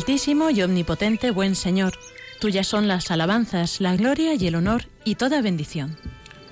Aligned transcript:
Altísimo 0.00 0.48
y 0.48 0.62
omnipotente 0.62 1.30
buen 1.30 1.54
Señor, 1.54 1.92
tuyas 2.40 2.66
son 2.66 2.88
las 2.88 3.10
alabanzas, 3.10 3.82
la 3.82 3.94
gloria 3.96 4.32
y 4.32 4.46
el 4.46 4.54
honor 4.54 4.84
y 5.04 5.16
toda 5.16 5.42
bendición. 5.42 5.98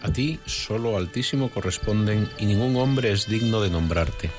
A 0.03 0.13
ti 0.13 0.39
solo 0.45 0.99
Altísimo 0.99 1.49
corresponden 1.49 2.29
y 2.39 2.45
ningún 2.45 2.77
hombre 2.77 3.11
es 3.11 3.27
digno 3.27 3.63
de 3.63 3.71
nombrarte. 3.71 4.31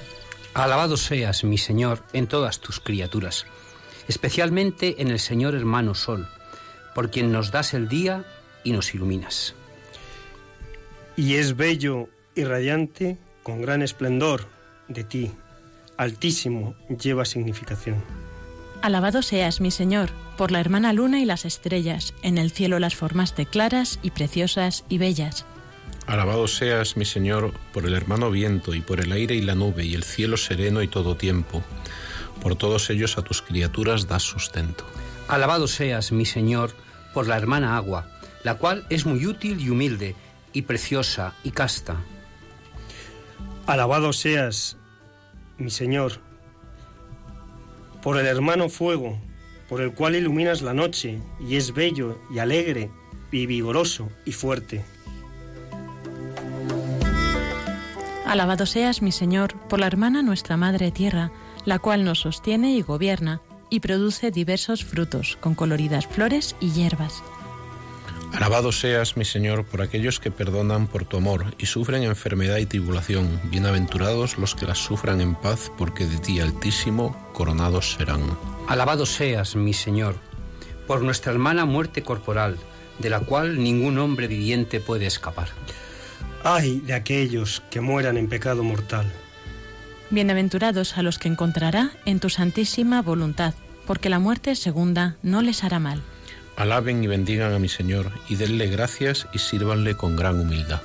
Alabado 0.54 0.96
seas, 0.96 1.44
mi 1.44 1.58
Señor, 1.58 2.04
en 2.14 2.28
todas 2.28 2.60
tus 2.60 2.80
criaturas, 2.80 3.48
especialmente 4.08 5.02
en 5.02 5.08
el 5.08 5.18
Señor 5.18 5.56
hermano 5.56 5.96
Sol, 5.96 6.30
por 6.94 7.10
quien 7.10 7.32
nos 7.32 7.50
das 7.50 7.74
el 7.74 7.90
día 7.90 8.26
y 8.64 8.74
nos 8.74 8.94
iluminas. 8.94 9.56
Y 11.18 11.34
es 11.34 11.58
bello 11.58 12.10
y 12.36 12.44
radiante, 12.44 13.18
con 13.42 13.60
gran 13.64 13.82
esplendor 13.82 14.48
de 14.88 15.04
ti, 15.04 15.32
Altísimo, 15.98 16.76
lleva 16.88 17.26
significación. 17.26 18.19
Alabado 18.82 19.22
seas, 19.22 19.60
mi 19.60 19.72
Señor, 19.72 20.10
por 20.38 20.52
la 20.52 20.62
hermana 20.62 20.94
luna 20.94 21.20
y 21.20 21.26
las 21.26 21.44
estrellas, 21.44 22.14
en 22.22 22.38
el 22.38 22.50
cielo 22.52 22.80
las 22.80 22.96
formaste 22.96 23.46
claras 23.46 24.00
y 24.02 24.12
preciosas 24.12 24.86
y 24.88 24.98
bellas. 24.98 25.46
Alabado 26.08 26.48
seas, 26.48 26.96
mi 26.96 27.04
Señor, 27.04 27.54
por 27.74 27.86
el 27.86 27.94
hermano 27.94 28.32
viento 28.32 28.74
y 28.74 28.80
por 28.80 29.02
el 29.02 29.12
aire 29.12 29.36
y 29.36 29.42
la 29.42 29.54
nube 29.54 29.84
y 29.84 29.96
el 29.96 30.04
cielo 30.04 30.38
sereno 30.38 30.82
y 30.82 30.88
todo 30.88 31.18
tiempo. 31.18 31.62
Por 32.42 32.56
todos 32.56 32.90
ellos 32.90 33.18
a 33.18 33.22
tus 33.22 33.42
criaturas 33.42 34.08
das 34.08 34.24
sustento. 34.24 34.86
Alabado 35.28 35.68
seas, 35.68 36.14
mi 36.14 36.26
Señor, 36.26 36.72
por 37.14 37.28
la 37.28 37.36
hermana 37.36 37.76
agua, 37.76 38.08
la 38.44 38.56
cual 38.56 38.88
es 38.90 39.06
muy 39.06 39.26
útil 39.26 39.60
y 39.60 39.70
humilde, 39.70 40.16
y 40.54 40.62
preciosa 40.62 41.36
y 41.44 41.52
casta. 41.52 41.98
Alabado 43.68 44.14
seas, 44.14 44.78
mi 45.58 45.70
Señor, 45.70 46.22
por 48.02 48.18
el 48.18 48.26
hermano 48.26 48.70
fuego, 48.70 49.18
por 49.68 49.82
el 49.82 49.94
cual 49.94 50.16
iluminas 50.16 50.62
la 50.62 50.74
noche, 50.74 51.20
y 51.40 51.56
es 51.56 51.74
bello 51.74 52.20
y 52.34 52.40
alegre 52.40 52.90
y 53.32 53.46
vigoroso 53.46 54.10
y 54.26 54.32
fuerte. 54.32 54.84
Alabado 58.26 58.66
seas, 58.66 59.02
mi 59.02 59.12
Señor, 59.12 59.56
por 59.68 59.80
la 59.80 59.88
hermana 59.88 60.22
nuestra 60.22 60.56
Madre 60.56 60.92
Tierra, 60.92 61.32
la 61.66 61.80
cual 61.80 62.04
nos 62.04 62.20
sostiene 62.20 62.74
y 62.74 62.82
gobierna, 62.82 63.42
y 63.70 63.80
produce 63.80 64.32
diversos 64.32 64.84
frutos, 64.84 65.38
con 65.40 65.56
coloridas 65.56 66.08
flores 66.08 66.56
y 66.60 66.72
hierbas. 66.72 67.24
Alabado 68.34 68.72
seas, 68.72 69.18
mi 69.18 69.26
Señor, 69.26 69.66
por 69.66 69.82
aquellos 69.82 70.20
que 70.20 70.32
perdonan 70.32 70.88
por 70.88 71.04
tu 71.04 71.18
amor 71.18 71.54
y 71.58 71.66
sufren 71.66 72.04
enfermedad 72.04 72.58
y 72.58 72.66
tribulación. 72.66 73.40
Bienaventurados 73.46 74.38
los 74.38 74.56
que 74.56 74.66
las 74.66 74.78
sufran 74.78 75.20
en 75.20 75.36
paz, 75.36 75.72
porque 75.78 76.06
de 76.06 76.20
ti, 76.20 76.40
Altísimo, 76.40 77.18
coronados 77.34 77.94
serán. 77.94 78.22
Alabado 78.68 79.06
seas, 79.06 79.56
mi 79.56 79.74
Señor, 79.74 80.16
por 80.88 81.02
nuestra 81.02 81.32
hermana 81.32 81.66
muerte 81.66 82.04
corporal, 82.04 82.58
de 83.00 83.10
la 83.10 83.22
cual 83.22 83.62
ningún 83.62 83.98
hombre 83.98 84.28
viviente 84.28 84.80
puede 84.80 85.08
escapar. 85.08 85.50
Ay 86.44 86.82
de 86.82 86.94
aquellos 86.94 87.64
que 87.70 87.82
mueran 87.82 88.16
en 88.18 88.30
pecado 88.30 88.64
mortal. 88.64 89.12
Bienaventurados 90.12 90.98
a 90.98 91.04
los 91.04 91.20
que 91.20 91.28
encontrará 91.28 91.92
en 92.06 92.20
tu 92.20 92.30
santísima 92.30 93.02
voluntad, 93.02 93.54
porque 93.86 94.10
la 94.10 94.20
muerte 94.20 94.56
segunda 94.56 95.18
no 95.24 95.42
les 95.42 95.64
hará 95.64 95.80
mal. 95.80 96.02
Alaben 96.60 97.02
y 97.02 97.08
bendigan 97.08 97.54
a 97.54 97.58
mi 97.58 97.70
Señor, 97.70 98.12
y 98.28 98.36
denle 98.36 98.68
gracias 98.68 99.28
y 99.32 99.40
sírvanle 99.40 99.96
con 99.96 100.18
gran 100.18 100.38
humildad. 100.42 100.82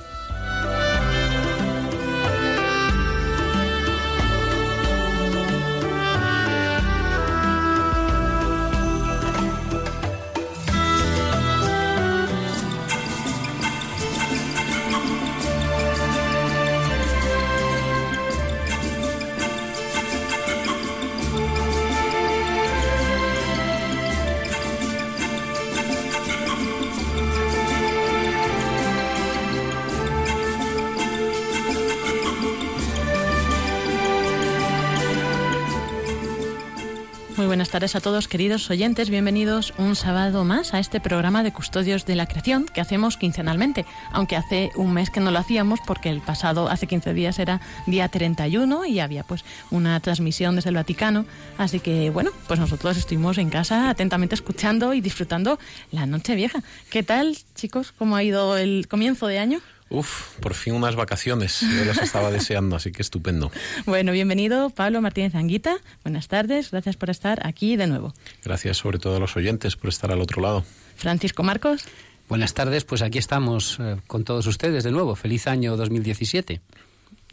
Buenas 37.65 37.71
tardes 37.71 37.95
a 37.95 37.99
todos, 37.99 38.27
queridos 38.27 38.69
oyentes. 38.69 39.09
Bienvenidos 39.09 39.73
un 39.79 39.95
sábado 39.95 40.43
más 40.43 40.75
a 40.75 40.79
este 40.79 40.99
programa 40.99 41.41
de 41.41 41.51
Custodios 41.51 42.05
de 42.05 42.13
la 42.13 42.27
Creación 42.27 42.67
que 42.67 42.79
hacemos 42.79 43.17
quincenalmente, 43.17 43.87
aunque 44.11 44.35
hace 44.35 44.69
un 44.75 44.93
mes 44.93 45.09
que 45.09 45.19
no 45.19 45.31
lo 45.31 45.39
hacíamos 45.39 45.79
porque 45.83 46.11
el 46.11 46.21
pasado, 46.21 46.69
hace 46.69 46.85
15 46.85 47.15
días, 47.15 47.39
era 47.39 47.61
día 47.87 48.07
31 48.07 48.85
y 48.85 48.99
había 48.99 49.23
pues 49.23 49.43
una 49.71 49.99
transmisión 49.99 50.55
desde 50.55 50.69
el 50.69 50.75
Vaticano. 50.75 51.25
Así 51.57 51.79
que, 51.79 52.11
bueno, 52.11 52.29
pues 52.47 52.59
nosotros 52.59 52.97
estuvimos 52.97 53.39
en 53.39 53.49
casa 53.49 53.89
atentamente 53.89 54.35
escuchando 54.35 54.93
y 54.93 55.01
disfrutando 55.01 55.57
la 55.89 56.05
noche 56.05 56.35
vieja. 56.35 56.61
¿Qué 56.91 57.01
tal, 57.01 57.35
chicos? 57.55 57.93
¿Cómo 57.97 58.15
ha 58.15 58.21
ido 58.21 58.57
el 58.57 58.87
comienzo 58.87 59.25
de 59.25 59.39
año? 59.39 59.59
Uf, 59.89 60.37
por 60.39 60.55
fin 60.55 60.73
unas 60.73 60.95
vacaciones. 60.95 61.61
Yo 61.61 61.85
las 61.85 61.99
estaba 61.99 62.31
deseando, 62.31 62.75
así 62.75 62.91
que 62.91 63.01
estupendo. 63.01 63.51
Bueno, 63.85 64.11
bienvenido 64.11 64.69
Pablo 64.71 65.01
Martínez 65.01 65.35
Anguita. 65.35 65.77
Buenas 66.03 66.27
tardes, 66.27 66.71
gracias 66.71 66.97
por 66.97 67.09
estar 67.09 67.45
aquí 67.45 67.75
de 67.75 67.87
nuevo. 67.87 68.13
Gracias 68.43 68.77
sobre 68.77 68.97
todo 68.97 69.17
a 69.17 69.19
los 69.19 69.35
oyentes 69.37 69.75
por 69.75 69.89
estar 69.89 70.11
al 70.11 70.21
otro 70.21 70.41
lado. 70.41 70.65
Francisco 70.95 71.43
Marcos. 71.43 71.85
Buenas 72.27 72.55
tardes, 72.55 72.83
pues 72.83 73.03
aquí 73.03 73.19
estamos 73.19 73.77
eh, 73.79 73.97
con 74.07 74.23
todos 74.23 74.47
ustedes 74.47 74.83
de 74.83 74.91
nuevo. 74.91 75.15
Feliz 75.15 75.45
año 75.45 75.77
2017. 75.77 76.61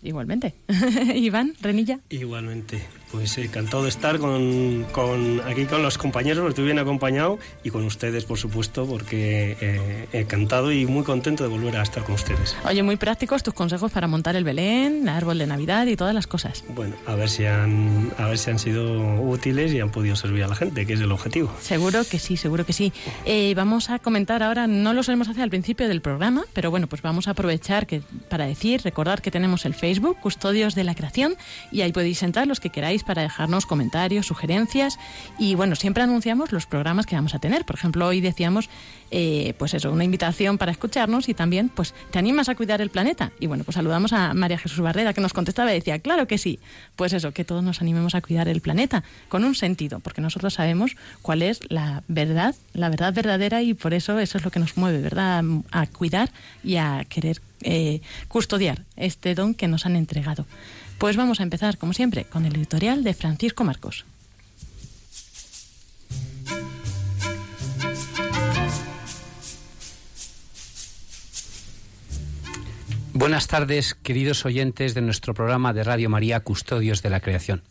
Igualmente. 0.02 0.54
Iván, 1.14 1.54
Renilla. 1.60 2.00
Igualmente. 2.10 2.82
Pues 3.12 3.36
encantado 3.36 3.82
de 3.82 3.90
estar 3.90 4.18
con, 4.18 4.86
con, 4.90 5.42
aquí 5.42 5.66
con 5.66 5.82
los 5.82 5.98
compañeros, 5.98 6.48
estoy 6.48 6.64
bien 6.64 6.78
acompañado 6.78 7.38
y 7.62 7.68
con 7.68 7.84
ustedes, 7.84 8.24
por 8.24 8.38
supuesto, 8.38 8.86
porque 8.86 9.54
eh, 9.60 10.08
encantado 10.14 10.72
y 10.72 10.86
muy 10.86 11.04
contento 11.04 11.44
de 11.44 11.50
volver 11.50 11.76
a 11.76 11.82
estar 11.82 12.04
con 12.04 12.14
ustedes. 12.14 12.56
Oye, 12.66 12.82
muy 12.82 12.96
prácticos 12.96 13.42
tus 13.42 13.52
consejos 13.52 13.92
para 13.92 14.06
montar 14.06 14.34
el 14.34 14.44
Belén, 14.44 15.02
el 15.02 15.08
árbol 15.10 15.36
de 15.36 15.46
Navidad 15.46 15.86
y 15.88 15.96
todas 15.96 16.14
las 16.14 16.26
cosas. 16.26 16.64
Bueno, 16.74 16.96
a 17.06 17.14
ver 17.14 17.28
si 17.28 17.44
han, 17.44 18.12
a 18.16 18.28
ver 18.28 18.38
si 18.38 18.50
han 18.50 18.58
sido 18.58 19.20
útiles 19.20 19.74
y 19.74 19.80
han 19.80 19.90
podido 19.90 20.16
servir 20.16 20.44
a 20.44 20.48
la 20.48 20.54
gente, 20.54 20.86
que 20.86 20.94
es 20.94 21.00
el 21.02 21.12
objetivo. 21.12 21.52
Seguro 21.60 22.04
que 22.10 22.18
sí, 22.18 22.38
seguro 22.38 22.64
que 22.64 22.72
sí. 22.72 22.94
Eh, 23.26 23.52
vamos 23.54 23.90
a 23.90 23.98
comentar 23.98 24.42
ahora, 24.42 24.66
no 24.66 24.94
lo 24.94 25.02
solemos 25.02 25.28
hacer 25.28 25.42
al 25.42 25.50
principio 25.50 25.86
del 25.86 26.00
programa, 26.00 26.44
pero 26.54 26.70
bueno, 26.70 26.86
pues 26.86 27.02
vamos 27.02 27.28
a 27.28 27.32
aprovechar 27.32 27.86
que, 27.86 28.00
para 28.30 28.46
decir, 28.46 28.80
recordar 28.82 29.20
que 29.20 29.30
tenemos 29.30 29.66
el 29.66 29.74
Facebook, 29.74 29.91
Custodios 30.00 30.74
de 30.74 30.84
la 30.84 30.94
Creación, 30.94 31.36
y 31.70 31.82
ahí 31.82 31.92
podéis 31.92 32.22
entrar 32.22 32.46
los 32.46 32.60
que 32.60 32.70
queráis 32.70 33.04
para 33.04 33.22
dejarnos 33.22 33.66
comentarios, 33.66 34.26
sugerencias 34.26 34.98
y 35.38 35.54
bueno, 35.54 35.76
siempre 35.76 36.02
anunciamos 36.02 36.52
los 36.52 36.66
programas 36.66 37.06
que 37.06 37.16
vamos 37.16 37.34
a 37.34 37.38
tener. 37.38 37.64
Por 37.64 37.76
ejemplo, 37.76 38.06
hoy 38.06 38.20
decíamos, 38.20 38.68
eh, 39.10 39.54
pues 39.58 39.74
eso, 39.74 39.90
una 39.90 40.04
invitación 40.04 40.58
para 40.58 40.72
escucharnos 40.72 41.28
y 41.28 41.34
también, 41.34 41.68
pues, 41.68 41.94
¿te 42.10 42.18
animas 42.18 42.48
a 42.48 42.54
cuidar 42.54 42.80
el 42.80 42.90
planeta? 42.90 43.32
Y 43.40 43.46
bueno, 43.46 43.64
pues 43.64 43.74
saludamos 43.74 44.12
a 44.12 44.34
María 44.34 44.58
Jesús 44.58 44.80
Barrera 44.80 45.12
que 45.12 45.20
nos 45.20 45.32
contestaba 45.32 45.72
y 45.72 45.74
decía, 45.74 45.98
claro 45.98 46.26
que 46.26 46.38
sí. 46.38 46.58
Pues 46.96 47.12
eso, 47.12 47.32
que 47.32 47.44
todos 47.44 47.62
nos 47.62 47.80
animemos 47.80 48.14
a 48.14 48.20
cuidar 48.20 48.48
el 48.48 48.60
planeta 48.60 49.02
con 49.28 49.44
un 49.44 49.54
sentido, 49.54 50.00
porque 50.00 50.20
nosotros 50.20 50.54
sabemos 50.54 50.96
cuál 51.20 51.42
es 51.42 51.60
la 51.68 52.02
verdad, 52.08 52.54
la 52.72 52.88
verdad 52.88 53.12
verdadera 53.12 53.62
y 53.62 53.74
por 53.74 53.94
eso 53.94 54.18
eso 54.18 54.38
es 54.38 54.44
lo 54.44 54.50
que 54.50 54.60
nos 54.60 54.76
mueve, 54.76 55.00
¿verdad? 55.00 55.44
A 55.70 55.86
cuidar 55.86 56.30
y 56.64 56.76
a 56.76 57.04
querer 57.08 57.40
eh, 57.64 58.00
custodiar 58.28 58.84
este 58.96 59.34
don 59.34 59.54
que 59.54 59.68
nos 59.68 59.86
han 59.86 59.96
entregado. 59.96 60.46
Pues 60.98 61.16
vamos 61.16 61.40
a 61.40 61.42
empezar, 61.42 61.78
como 61.78 61.92
siempre, 61.92 62.24
con 62.24 62.46
el 62.46 62.54
editorial 62.56 63.04
de 63.04 63.14
Francisco 63.14 63.64
Marcos. 63.64 64.04
Buenas 73.14 73.46
tardes, 73.46 73.94
queridos 73.94 74.44
oyentes 74.46 74.94
de 74.94 75.00
nuestro 75.00 75.34
programa 75.34 75.72
de 75.72 75.84
Radio 75.84 76.10
María 76.10 76.40
Custodios 76.40 77.02
de 77.02 77.10
la 77.10 77.20
Creación. 77.20 77.62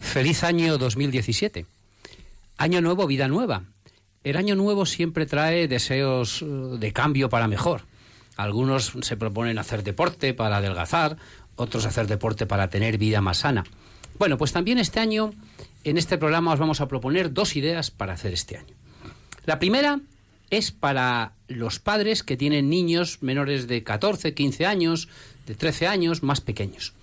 Feliz 0.00 0.44
año 0.44 0.78
2017. 0.78 1.66
Año 2.56 2.80
nuevo, 2.80 3.06
vida 3.06 3.28
nueva. 3.28 3.64
El 4.22 4.36
año 4.36 4.54
nuevo 4.54 4.86
siempre 4.86 5.26
trae 5.26 5.68
deseos 5.68 6.40
eh, 6.40 6.46
de 6.46 6.92
cambio 6.92 7.28
para 7.28 7.48
mejor. 7.48 7.82
Algunos 8.36 8.92
se 9.02 9.16
proponen 9.16 9.58
hacer 9.58 9.82
deporte 9.82 10.34
para 10.34 10.58
adelgazar, 10.58 11.16
otros 11.56 11.86
hacer 11.86 12.06
deporte 12.06 12.46
para 12.46 12.68
tener 12.68 12.98
vida 12.98 13.20
más 13.20 13.38
sana. 13.38 13.64
Bueno, 14.18 14.38
pues 14.38 14.52
también 14.52 14.78
este 14.78 15.00
año, 15.00 15.32
en 15.84 15.98
este 15.98 16.18
programa, 16.18 16.52
os 16.52 16.58
vamos 16.58 16.80
a 16.80 16.88
proponer 16.88 17.32
dos 17.32 17.56
ideas 17.56 17.90
para 17.90 18.14
hacer 18.14 18.32
este 18.32 18.56
año. 18.56 18.74
La 19.44 19.58
primera 19.58 20.00
es 20.50 20.70
para 20.70 21.32
los 21.48 21.78
padres 21.80 22.22
que 22.22 22.36
tienen 22.36 22.70
niños 22.70 23.22
menores 23.22 23.66
de 23.66 23.82
14, 23.82 24.34
15 24.34 24.66
años, 24.66 25.08
de 25.46 25.54
13 25.54 25.86
años, 25.86 26.22
más 26.22 26.40
pequeños. 26.40 26.94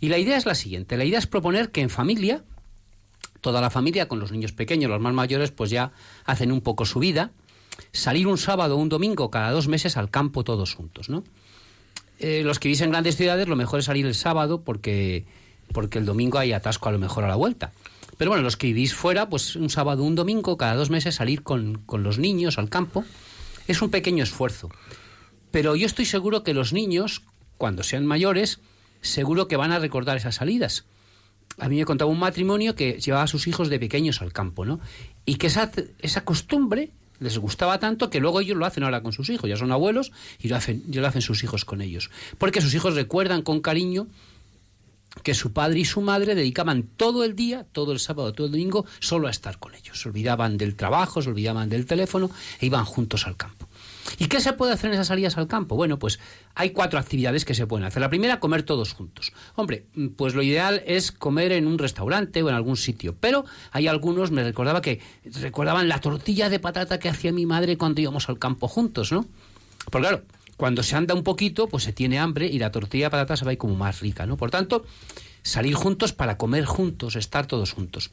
Y 0.00 0.08
la 0.08 0.18
idea 0.18 0.36
es 0.36 0.46
la 0.46 0.54
siguiente, 0.54 0.96
la 0.96 1.04
idea 1.04 1.18
es 1.18 1.26
proponer 1.26 1.70
que 1.70 1.80
en 1.80 1.90
familia, 1.90 2.44
toda 3.40 3.60
la 3.60 3.70
familia 3.70 4.08
con 4.08 4.18
los 4.18 4.32
niños 4.32 4.52
pequeños, 4.52 4.90
los 4.90 5.00
más 5.00 5.14
mayores, 5.14 5.50
pues 5.50 5.70
ya 5.70 5.92
hacen 6.24 6.52
un 6.52 6.60
poco 6.60 6.84
su 6.84 6.98
vida, 6.98 7.30
salir 7.92 8.26
un 8.26 8.38
sábado 8.38 8.76
o 8.76 8.78
un 8.78 8.88
domingo 8.88 9.30
cada 9.30 9.50
dos 9.50 9.68
meses 9.68 9.96
al 9.96 10.10
campo 10.10 10.44
todos 10.44 10.74
juntos, 10.74 11.08
¿no? 11.08 11.24
Eh, 12.18 12.42
los 12.44 12.58
que 12.58 12.68
viven 12.68 12.84
en 12.84 12.90
grandes 12.90 13.16
ciudades, 13.16 13.48
lo 13.48 13.56
mejor 13.56 13.80
es 13.80 13.86
salir 13.86 14.06
el 14.06 14.14
sábado 14.14 14.62
porque, 14.62 15.26
porque 15.72 15.98
el 15.98 16.06
domingo 16.06 16.38
hay 16.38 16.52
atasco 16.52 16.88
a 16.88 16.92
lo 16.92 16.98
mejor 16.98 17.24
a 17.24 17.28
la 17.28 17.36
vuelta. 17.36 17.72
Pero 18.16 18.30
bueno, 18.30 18.42
los 18.42 18.56
que 18.56 18.68
vivís 18.68 18.94
fuera, 18.94 19.28
pues 19.28 19.56
un 19.56 19.68
sábado 19.68 20.02
un 20.02 20.14
domingo, 20.14 20.56
cada 20.56 20.74
dos 20.74 20.88
meses 20.88 21.16
salir 21.16 21.42
con, 21.42 21.82
con 21.84 22.02
los 22.02 22.18
niños 22.18 22.58
al 22.58 22.70
campo, 22.70 23.04
es 23.68 23.82
un 23.82 23.90
pequeño 23.90 24.24
esfuerzo. 24.24 24.70
Pero 25.50 25.76
yo 25.76 25.86
estoy 25.86 26.06
seguro 26.06 26.42
que 26.42 26.54
los 26.54 26.72
niños, 26.72 27.22
cuando 27.58 27.82
sean 27.82 28.06
mayores, 28.06 28.60
seguro 29.02 29.48
que 29.48 29.56
van 29.56 29.72
a 29.72 29.78
recordar 29.78 30.16
esas 30.16 30.36
salidas. 30.36 30.86
A 31.58 31.68
mí 31.68 31.76
me 31.76 31.84
contaba 31.84 32.10
un 32.10 32.18
matrimonio 32.18 32.74
que 32.74 32.98
llevaba 33.00 33.24
a 33.24 33.28
sus 33.28 33.46
hijos 33.46 33.68
de 33.68 33.78
pequeños 33.78 34.20
al 34.22 34.32
campo, 34.32 34.64
¿no? 34.64 34.80
Y 35.24 35.36
que 35.36 35.46
esa, 35.46 35.70
esa 36.00 36.24
costumbre 36.24 36.92
les 37.20 37.38
gustaba 37.38 37.78
tanto 37.78 38.10
que 38.10 38.20
luego 38.20 38.40
ellos 38.40 38.56
lo 38.56 38.66
hacen 38.66 38.84
ahora 38.84 39.02
con 39.02 39.12
sus 39.12 39.30
hijos, 39.30 39.48
ya 39.48 39.56
son 39.56 39.72
abuelos 39.72 40.12
y 40.38 40.48
lo 40.48 40.56
hacen, 40.56 40.82
lo 40.92 41.06
hacen 41.06 41.22
sus 41.22 41.42
hijos 41.44 41.64
con 41.64 41.80
ellos. 41.80 42.10
Porque 42.38 42.60
sus 42.60 42.74
hijos 42.74 42.94
recuerdan 42.94 43.42
con 43.42 43.60
cariño 43.60 44.06
que 45.22 45.34
su 45.34 45.52
padre 45.52 45.80
y 45.80 45.84
su 45.84 46.00
madre 46.00 46.34
dedicaban 46.34 46.82
todo 46.82 47.24
el 47.24 47.34
día, 47.34 47.66
todo 47.72 47.92
el 47.92 47.98
sábado, 47.98 48.32
todo 48.32 48.46
el 48.46 48.52
domingo, 48.52 48.86
solo 49.00 49.28
a 49.28 49.30
estar 49.30 49.58
con 49.58 49.74
ellos. 49.74 50.00
Se 50.00 50.08
olvidaban 50.08 50.58
del 50.58 50.76
trabajo, 50.76 51.22
se 51.22 51.30
olvidaban 51.30 51.68
del 51.68 51.86
teléfono 51.86 52.30
e 52.60 52.66
iban 52.66 52.84
juntos 52.84 53.26
al 53.26 53.36
campo. 53.36 53.68
¿Y 54.18 54.26
qué 54.26 54.40
se 54.40 54.52
puede 54.52 54.72
hacer 54.72 54.88
en 54.88 54.94
esas 54.94 55.08
salidas 55.08 55.36
al 55.36 55.46
campo? 55.46 55.76
Bueno, 55.76 55.98
pues 55.98 56.18
hay 56.54 56.70
cuatro 56.70 56.98
actividades 56.98 57.44
que 57.44 57.54
se 57.54 57.66
pueden 57.66 57.86
hacer. 57.86 58.00
La 58.00 58.08
primera, 58.08 58.40
comer 58.40 58.62
todos 58.62 58.92
juntos. 58.92 59.32
Hombre, 59.54 59.86
pues 60.16 60.34
lo 60.34 60.42
ideal 60.42 60.82
es 60.86 61.12
comer 61.12 61.52
en 61.52 61.66
un 61.66 61.78
restaurante 61.78 62.42
o 62.42 62.48
en 62.48 62.54
algún 62.54 62.76
sitio. 62.76 63.16
Pero 63.18 63.44
hay 63.72 63.86
algunos, 63.88 64.30
me 64.30 64.42
recordaba 64.42 64.80
que 64.80 65.00
recordaban 65.24 65.88
la 65.88 66.00
tortilla 66.00 66.48
de 66.48 66.58
patata 66.58 66.98
que 66.98 67.08
hacía 67.08 67.32
mi 67.32 67.46
madre 67.46 67.76
cuando 67.76 68.00
íbamos 68.00 68.28
al 68.28 68.38
campo 68.38 68.68
juntos, 68.68 69.12
¿no? 69.12 69.26
Porque 69.90 70.08
claro, 70.08 70.24
cuando 70.56 70.82
se 70.82 70.96
anda 70.96 71.14
un 71.14 71.22
poquito, 71.22 71.68
pues 71.68 71.84
se 71.84 71.92
tiene 71.92 72.18
hambre 72.18 72.46
y 72.46 72.58
la 72.58 72.70
tortilla 72.70 73.06
de 73.06 73.10
patata 73.10 73.36
se 73.36 73.44
va 73.44 73.50
a 73.50 73.52
ir 73.52 73.58
como 73.58 73.74
más 73.74 74.00
rica, 74.00 74.26
¿no? 74.26 74.36
Por 74.36 74.50
tanto, 74.50 74.84
salir 75.42 75.74
juntos 75.74 76.12
para 76.12 76.38
comer 76.38 76.64
juntos, 76.64 77.16
estar 77.16 77.46
todos 77.46 77.72
juntos. 77.72 78.10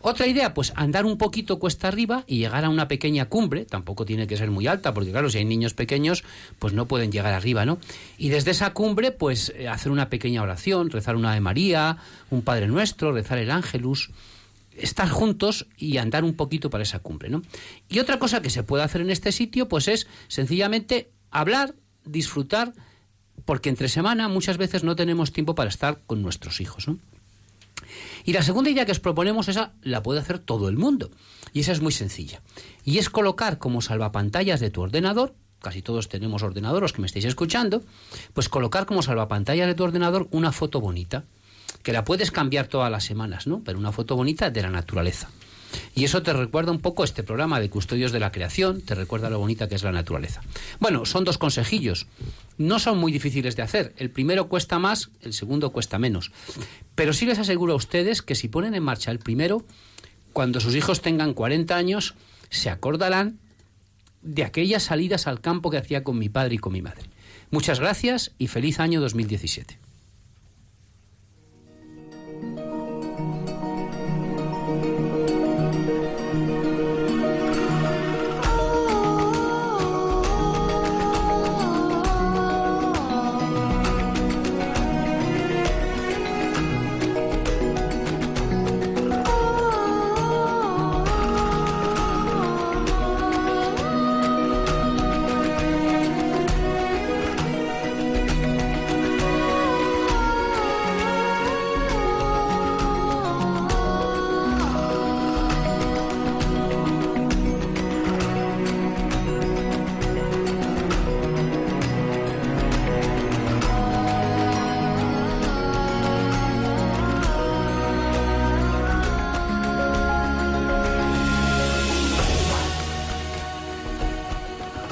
Otra 0.00 0.26
idea, 0.26 0.54
pues 0.54 0.72
andar 0.76 1.06
un 1.06 1.18
poquito 1.18 1.58
cuesta 1.58 1.88
arriba 1.88 2.24
y 2.26 2.38
llegar 2.38 2.64
a 2.64 2.68
una 2.68 2.88
pequeña 2.88 3.26
cumbre, 3.26 3.64
tampoco 3.64 4.04
tiene 4.04 4.26
que 4.26 4.36
ser 4.36 4.50
muy 4.50 4.66
alta, 4.66 4.94
porque 4.94 5.10
claro, 5.10 5.30
si 5.30 5.38
hay 5.38 5.44
niños 5.44 5.74
pequeños, 5.74 6.24
pues 6.58 6.72
no 6.72 6.86
pueden 6.86 7.10
llegar 7.10 7.32
arriba, 7.32 7.64
¿no? 7.64 7.78
Y 8.16 8.28
desde 8.28 8.50
esa 8.50 8.72
cumbre, 8.72 9.10
pues 9.12 9.52
eh, 9.56 9.68
hacer 9.68 9.90
una 9.90 10.08
pequeña 10.10 10.42
oración, 10.42 10.90
rezar 10.90 11.16
una 11.16 11.34
de 11.34 11.40
María, 11.40 11.98
un 12.30 12.42
Padre 12.42 12.68
Nuestro, 12.68 13.12
rezar 13.12 13.38
el 13.38 13.50
Ángelus, 13.50 14.10
estar 14.76 15.08
juntos 15.08 15.66
y 15.76 15.96
andar 15.96 16.24
un 16.24 16.34
poquito 16.34 16.70
para 16.70 16.82
esa 16.82 17.00
cumbre, 17.00 17.28
¿no? 17.28 17.42
Y 17.88 17.98
otra 17.98 18.18
cosa 18.18 18.42
que 18.42 18.50
se 18.50 18.62
puede 18.62 18.84
hacer 18.84 19.00
en 19.00 19.10
este 19.10 19.32
sitio, 19.32 19.68
pues 19.68 19.88
es 19.88 20.06
sencillamente 20.28 21.10
hablar, 21.30 21.74
disfrutar, 22.04 22.72
porque 23.44 23.68
entre 23.68 23.88
semana 23.88 24.28
muchas 24.28 24.58
veces 24.58 24.84
no 24.84 24.96
tenemos 24.96 25.32
tiempo 25.32 25.54
para 25.54 25.70
estar 25.70 26.00
con 26.06 26.22
nuestros 26.22 26.60
hijos, 26.60 26.86
¿no? 26.86 26.98
Y 28.28 28.34
la 28.34 28.42
segunda 28.42 28.68
idea 28.68 28.84
que 28.84 28.92
os 28.92 29.00
proponemos, 29.00 29.48
esa 29.48 29.72
la 29.80 30.02
puede 30.02 30.20
hacer 30.20 30.38
todo 30.38 30.68
el 30.68 30.76
mundo. 30.76 31.10
Y 31.54 31.60
esa 31.60 31.72
es 31.72 31.80
muy 31.80 31.92
sencilla. 31.92 32.42
Y 32.84 32.98
es 32.98 33.08
colocar 33.08 33.56
como 33.56 33.80
salvapantallas 33.80 34.60
de 34.60 34.68
tu 34.68 34.82
ordenador, 34.82 35.34
casi 35.62 35.80
todos 35.80 36.10
tenemos 36.10 36.42
ordenador, 36.42 36.82
los 36.82 36.92
que 36.92 37.00
me 37.00 37.06
estáis 37.06 37.24
escuchando, 37.24 37.80
pues 38.34 38.50
colocar 38.50 38.84
como 38.84 39.00
salvapantallas 39.00 39.66
de 39.66 39.74
tu 39.74 39.84
ordenador 39.84 40.28
una 40.30 40.52
foto 40.52 40.78
bonita, 40.78 41.24
que 41.82 41.94
la 41.94 42.04
puedes 42.04 42.30
cambiar 42.30 42.66
todas 42.66 42.90
las 42.90 43.04
semanas, 43.04 43.46
¿no? 43.46 43.62
Pero 43.64 43.78
una 43.78 43.92
foto 43.92 44.14
bonita 44.14 44.50
de 44.50 44.60
la 44.60 44.68
naturaleza. 44.68 45.30
Y 45.94 46.04
eso 46.04 46.22
te 46.22 46.32
recuerda 46.32 46.72
un 46.72 46.80
poco 46.80 47.04
este 47.04 47.22
programa 47.22 47.60
de 47.60 47.70
Custodios 47.70 48.12
de 48.12 48.20
la 48.20 48.32
Creación, 48.32 48.82
te 48.82 48.94
recuerda 48.94 49.30
lo 49.30 49.38
bonita 49.38 49.68
que 49.68 49.74
es 49.74 49.82
la 49.82 49.92
naturaleza. 49.92 50.42
Bueno, 50.80 51.04
son 51.04 51.24
dos 51.24 51.38
consejillos. 51.38 52.06
No 52.56 52.78
son 52.78 52.98
muy 52.98 53.12
difíciles 53.12 53.56
de 53.56 53.62
hacer. 53.62 53.94
El 53.96 54.10
primero 54.10 54.48
cuesta 54.48 54.78
más, 54.78 55.10
el 55.22 55.32
segundo 55.32 55.70
cuesta 55.70 55.98
menos. 55.98 56.32
Pero 56.94 57.12
sí 57.12 57.26
les 57.26 57.38
aseguro 57.38 57.72
a 57.72 57.76
ustedes 57.76 58.22
que 58.22 58.34
si 58.34 58.48
ponen 58.48 58.74
en 58.74 58.82
marcha 58.82 59.10
el 59.10 59.18
primero, 59.18 59.64
cuando 60.32 60.60
sus 60.60 60.74
hijos 60.74 61.02
tengan 61.02 61.34
40 61.34 61.76
años, 61.76 62.14
se 62.50 62.70
acordarán 62.70 63.38
de 64.22 64.44
aquellas 64.44 64.84
salidas 64.84 65.26
al 65.26 65.40
campo 65.40 65.70
que 65.70 65.78
hacía 65.78 66.04
con 66.04 66.18
mi 66.18 66.28
padre 66.28 66.56
y 66.56 66.58
con 66.58 66.72
mi 66.72 66.82
madre. 66.82 67.02
Muchas 67.50 67.80
gracias 67.80 68.32
y 68.38 68.48
feliz 68.48 68.80
año 68.80 69.00
2017. 69.00 69.87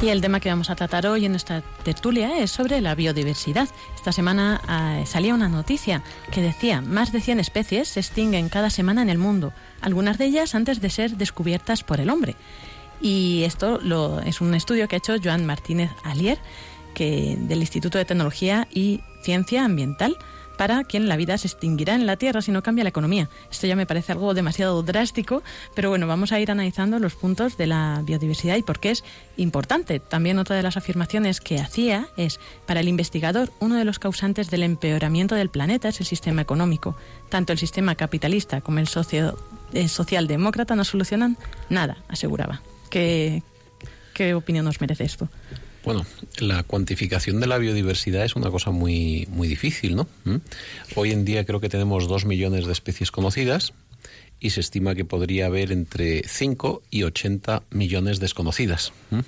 Y 0.07 0.09
el 0.09 0.21
tema 0.21 0.39
que 0.39 0.49
vamos 0.49 0.71
a 0.71 0.77
tratar 0.77 1.05
hoy 1.09 1.25
en 1.25 1.35
esta 1.35 1.63
tertulia 1.83 2.39
es 2.39 2.53
sobre 2.53 2.81
la 2.81 2.95
biodiversidad. 2.95 3.69
Esta 3.97 4.13
semana 4.13 5.01
eh, 5.01 5.05
salía 5.05 5.35
una 5.35 5.49
noticia 5.49 6.01
que 6.31 6.41
decía 6.41 6.81
más 6.81 7.11
de 7.11 7.21
100 7.21 7.41
especies 7.41 7.89
se 7.89 7.99
extinguen 7.99 8.49
cada 8.49 8.71
semana 8.71 9.03
en 9.03 9.11
el 9.11 9.19
mundo, 9.19 9.53
algunas 9.81 10.17
de 10.17 10.27
ellas 10.27 10.55
antes 10.55 10.81
de 10.81 10.91
ser 10.91 11.17
descubiertas 11.17 11.83
por 11.83 11.99
el 11.99 12.09
hombre. 12.09 12.37
Y 13.01 13.43
esto 13.43 13.81
es 14.25 14.41
un 14.41 14.55
estudio 14.55 14.87
que 14.87 14.95
ha 14.95 14.99
hecho 14.99 15.17
Joan 15.21 15.45
Martínez 15.45 15.91
Alier 16.05 16.39
que, 16.95 17.37
del 17.41 17.59
Instituto 17.59 17.99
de 17.99 18.05
Tecnología 18.05 18.69
y 18.73 19.01
Ciencia 19.25 19.65
Ambiental 19.65 20.17
para 20.57 20.85
quien 20.85 21.09
la 21.09 21.17
vida 21.17 21.39
se 21.39 21.47
extinguirá 21.49 21.95
en 21.95 22.07
la 22.07 22.17
Tierra 22.17 22.43
si 22.43 22.53
no 22.53 22.63
cambia 22.63 22.85
la 22.85 22.91
economía. 22.91 23.29
Esto 23.51 23.67
ya 23.67 23.77
me 23.77 23.87
parece 23.87 24.13
algo 24.13 24.35
demasiado 24.35 24.83
drástico, 24.83 25.43
pero 25.75 25.91
bueno, 25.91 26.07
vamos 26.07 26.33
a 26.33 26.41
ir 26.41 26.51
analizando 26.51 26.99
los 26.99 27.15
puntos 27.15 27.57
de 27.57 27.67
la 27.67 28.03
biodiversidad 28.05 28.57
y 28.57 28.63
por 28.63 28.79
qué 28.79 28.91
es 28.91 29.05
importante. 29.37 30.01
También 30.01 30.39
otra 30.39 30.57
de 30.57 30.63
las 30.63 30.77
afirmaciones 30.77 31.41
que 31.41 31.59
hacía 31.59 32.09
es, 32.17 32.41
para 32.67 32.81
el 32.81 32.89
investigador, 32.89 33.53
uno 33.61 33.77
de 33.77 33.85
los 33.85 33.99
causantes 33.99 34.51
del 34.51 34.63
empeoramiento 34.63 35.35
del 35.35 35.51
planeta 35.51 35.89
es 35.89 36.01
el 36.01 36.07
sistema 36.07 36.43
económico. 36.43 36.97
Tanto 37.29 37.53
el 37.53 37.59
sistema 37.59 37.95
capitalista 37.95 38.61
como 38.61 38.79
el 38.79 38.89
socio, 38.89 39.37
eh, 39.73 39.89
socialdemócrata 39.89 40.77
no 40.77 40.85
solucionan 40.85 41.37
nada, 41.69 41.99
aseguraba. 42.09 42.61
¿Qué, 42.91 43.43
¿Qué 44.15 44.35
opinión 44.35 44.65
nos 44.65 44.81
merece 44.81 45.05
esto? 45.05 45.29
Bueno, 45.87 46.05
la 46.41 46.65
cuantificación 46.65 47.39
de 47.39 47.47
la 47.47 47.59
biodiversidad 47.59 48.25
es 48.25 48.35
una 48.35 48.51
cosa 48.51 48.73
muy, 48.73 49.29
muy 49.31 49.47
difícil, 49.47 49.95
¿no? 49.95 50.09
¿Mm? 50.25 50.39
Hoy 50.97 51.13
en 51.13 51.25
día 51.25 51.45
creo 51.45 51.61
que 51.61 51.69
tenemos 51.69 52.09
dos 52.09 52.25
millones 52.25 52.67
de 52.67 52.73
especies 52.73 53.13
conocidas 53.13 53.73
y 54.41 54.51
se 54.51 54.59
estima 54.59 54.97
que 54.97 55.05
podría 55.05 55.47
haber 55.47 55.71
entre 55.71 56.25
5 56.27 56.83
y 56.91 57.05
80 57.05 57.63
millones 57.71 58.19
desconocidas. 58.19 58.93
¿Mm? 59.11 59.21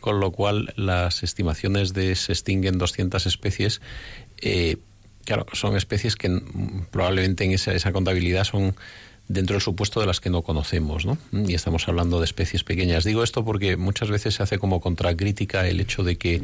Con 0.00 0.18
lo 0.18 0.32
cual, 0.32 0.72
las 0.76 1.22
estimaciones 1.22 1.92
de 1.92 2.14
se 2.14 2.32
extinguen 2.32 2.78
200 2.78 3.26
especies, 3.26 3.82
eh, 4.40 4.78
claro, 5.26 5.44
son 5.52 5.76
especies 5.76 6.16
que 6.16 6.40
probablemente 6.90 7.44
en 7.44 7.52
esa, 7.52 7.74
esa 7.74 7.92
contabilidad 7.92 8.44
son 8.44 8.74
dentro 9.28 9.54
del 9.54 9.62
supuesto 9.62 10.00
de 10.00 10.06
las 10.06 10.20
que 10.20 10.30
no 10.30 10.42
conocemos, 10.42 11.06
¿no? 11.06 11.18
Y 11.32 11.54
estamos 11.54 11.88
hablando 11.88 12.18
de 12.18 12.24
especies 12.24 12.64
pequeñas. 12.64 13.04
Digo 13.04 13.22
esto 13.22 13.44
porque 13.44 13.76
muchas 13.76 14.10
veces 14.10 14.34
se 14.34 14.42
hace 14.42 14.58
como 14.58 14.80
contracrítica 14.80 15.66
el 15.66 15.80
hecho 15.80 16.02
de 16.02 16.16
que 16.16 16.42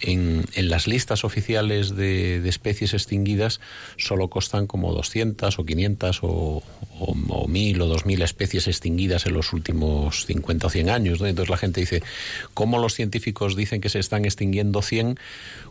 en, 0.00 0.44
las 0.56 0.86
listas 0.86 1.24
oficiales 1.24 1.94
de, 1.96 2.40
de, 2.40 2.48
especies 2.48 2.92
extinguidas 2.94 3.60
solo 3.96 4.28
constan 4.28 4.66
como 4.66 4.92
200 4.92 5.58
o 5.58 5.64
500 5.64 6.22
o, 6.22 6.62
o, 6.98 7.16
o 7.28 7.48
1000 7.48 7.80
o 7.80 7.86
2000 7.86 8.22
especies 8.22 8.66
extinguidas 8.68 9.26
en 9.26 9.34
los 9.34 9.52
últimos 9.52 10.26
50 10.26 10.66
o 10.66 10.70
100 10.70 10.90
años. 10.90 11.20
¿no? 11.20 11.26
Entonces 11.26 11.50
la 11.50 11.56
gente 11.56 11.80
dice, 11.80 12.02
¿cómo 12.54 12.78
los 12.78 12.94
científicos 12.94 13.56
dicen 13.56 13.80
que 13.80 13.88
se 13.88 13.98
están 13.98 14.24
extinguiendo 14.24 14.82
100 14.82 15.18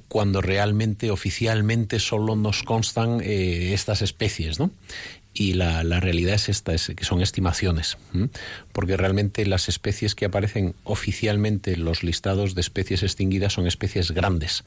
cuando 0.07 0.41
realmente 0.41 1.11
oficialmente 1.11 1.99
solo 1.99 2.35
nos 2.35 2.63
constan 2.63 3.21
eh, 3.21 3.73
estas 3.73 4.01
especies? 4.01 4.59
¿no? 4.59 4.71
Y 5.37 5.53
la, 5.53 5.83
la, 5.83 5.99
realidad 5.99 6.35
es 6.35 6.47
esta, 6.47 6.73
es 6.73 6.93
que 6.95 7.03
son 7.03 7.21
estimaciones, 7.21 7.97
porque 8.71 8.95
realmente 8.95 9.45
las 9.45 9.67
especies 9.67 10.15
que 10.15 10.23
aparecen 10.23 10.75
oficialmente 10.85 11.73
en 11.73 11.83
los 11.83 12.03
listados 12.03 12.55
de 12.55 12.61
especies 12.61 13.03
extinguidas 13.03 13.51
son 13.51 13.67
especies 13.67 14.11
grandes. 14.11 14.63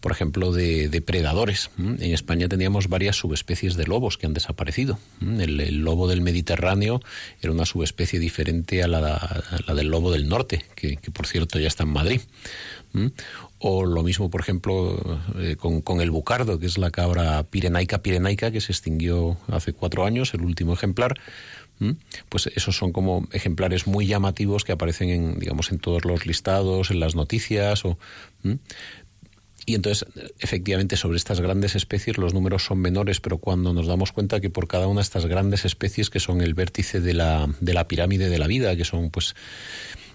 Por 0.00 0.12
ejemplo, 0.12 0.52
de 0.52 0.88
depredadores. 0.88 1.70
En 1.78 2.14
España 2.14 2.48
teníamos 2.48 2.88
varias 2.88 3.16
subespecies 3.16 3.76
de 3.76 3.86
lobos 3.86 4.16
que 4.16 4.26
han 4.26 4.32
desaparecido. 4.32 4.98
El, 5.20 5.80
lobo 5.80 6.08
del 6.08 6.22
Mediterráneo 6.22 7.02
era 7.42 7.52
una 7.52 7.66
subespecie 7.66 8.18
diferente 8.18 8.82
a 8.82 8.88
la, 8.88 9.44
la 9.66 9.74
del 9.74 9.88
lobo 9.88 10.12
del 10.12 10.28
norte, 10.28 10.64
que 10.74 10.98
por 11.12 11.26
cierto 11.26 11.58
ya 11.58 11.68
está 11.68 11.84
en 11.84 11.90
Madrid. 11.90 12.20
O 13.60 13.84
lo 13.84 14.02
mismo, 14.02 14.30
por 14.30 14.40
ejemplo, 14.40 15.20
eh, 15.38 15.56
con, 15.56 15.80
con, 15.80 16.00
el 16.00 16.10
bucardo, 16.10 16.58
que 16.58 16.66
es 16.66 16.78
la 16.78 16.90
cabra 16.90 17.42
pirenaica 17.42 18.02
pirenaica 18.02 18.50
que 18.50 18.60
se 18.60 18.72
extinguió 18.72 19.36
hace 19.48 19.72
cuatro 19.72 20.04
años, 20.04 20.32
el 20.34 20.42
último 20.42 20.74
ejemplar. 20.74 21.14
Pues 22.28 22.48
esos 22.54 22.76
son 22.76 22.92
como 22.92 23.28
ejemplares 23.32 23.86
muy 23.86 24.06
llamativos 24.06 24.64
que 24.64 24.72
aparecen 24.72 25.10
en, 25.10 25.38
digamos, 25.38 25.70
en 25.70 25.78
todos 25.78 26.04
los 26.04 26.26
listados, 26.26 26.90
en 26.90 27.00
las 27.00 27.14
noticias. 27.14 27.84
Y 29.64 29.74
entonces, 29.74 30.08
efectivamente, 30.40 30.96
sobre 30.96 31.18
estas 31.18 31.40
grandes 31.40 31.76
especies 31.76 32.16
los 32.18 32.34
números 32.34 32.64
son 32.64 32.78
menores, 32.78 33.20
pero 33.20 33.38
cuando 33.38 33.74
nos 33.74 33.86
damos 33.86 34.12
cuenta 34.12 34.40
que 34.40 34.50
por 34.50 34.66
cada 34.66 34.86
una 34.86 35.00
de 35.00 35.04
estas 35.04 35.26
grandes 35.26 35.64
especies, 35.64 36.10
que 36.10 36.20
son 36.20 36.40
el 36.40 36.54
vértice 36.54 37.00
de 37.00 37.14
la, 37.14 37.48
de 37.60 37.74
la 37.74 37.86
pirámide 37.86 38.28
de 38.28 38.38
la 38.38 38.46
vida, 38.46 38.74
que 38.76 38.84
son 38.84 39.10
pues 39.10 39.36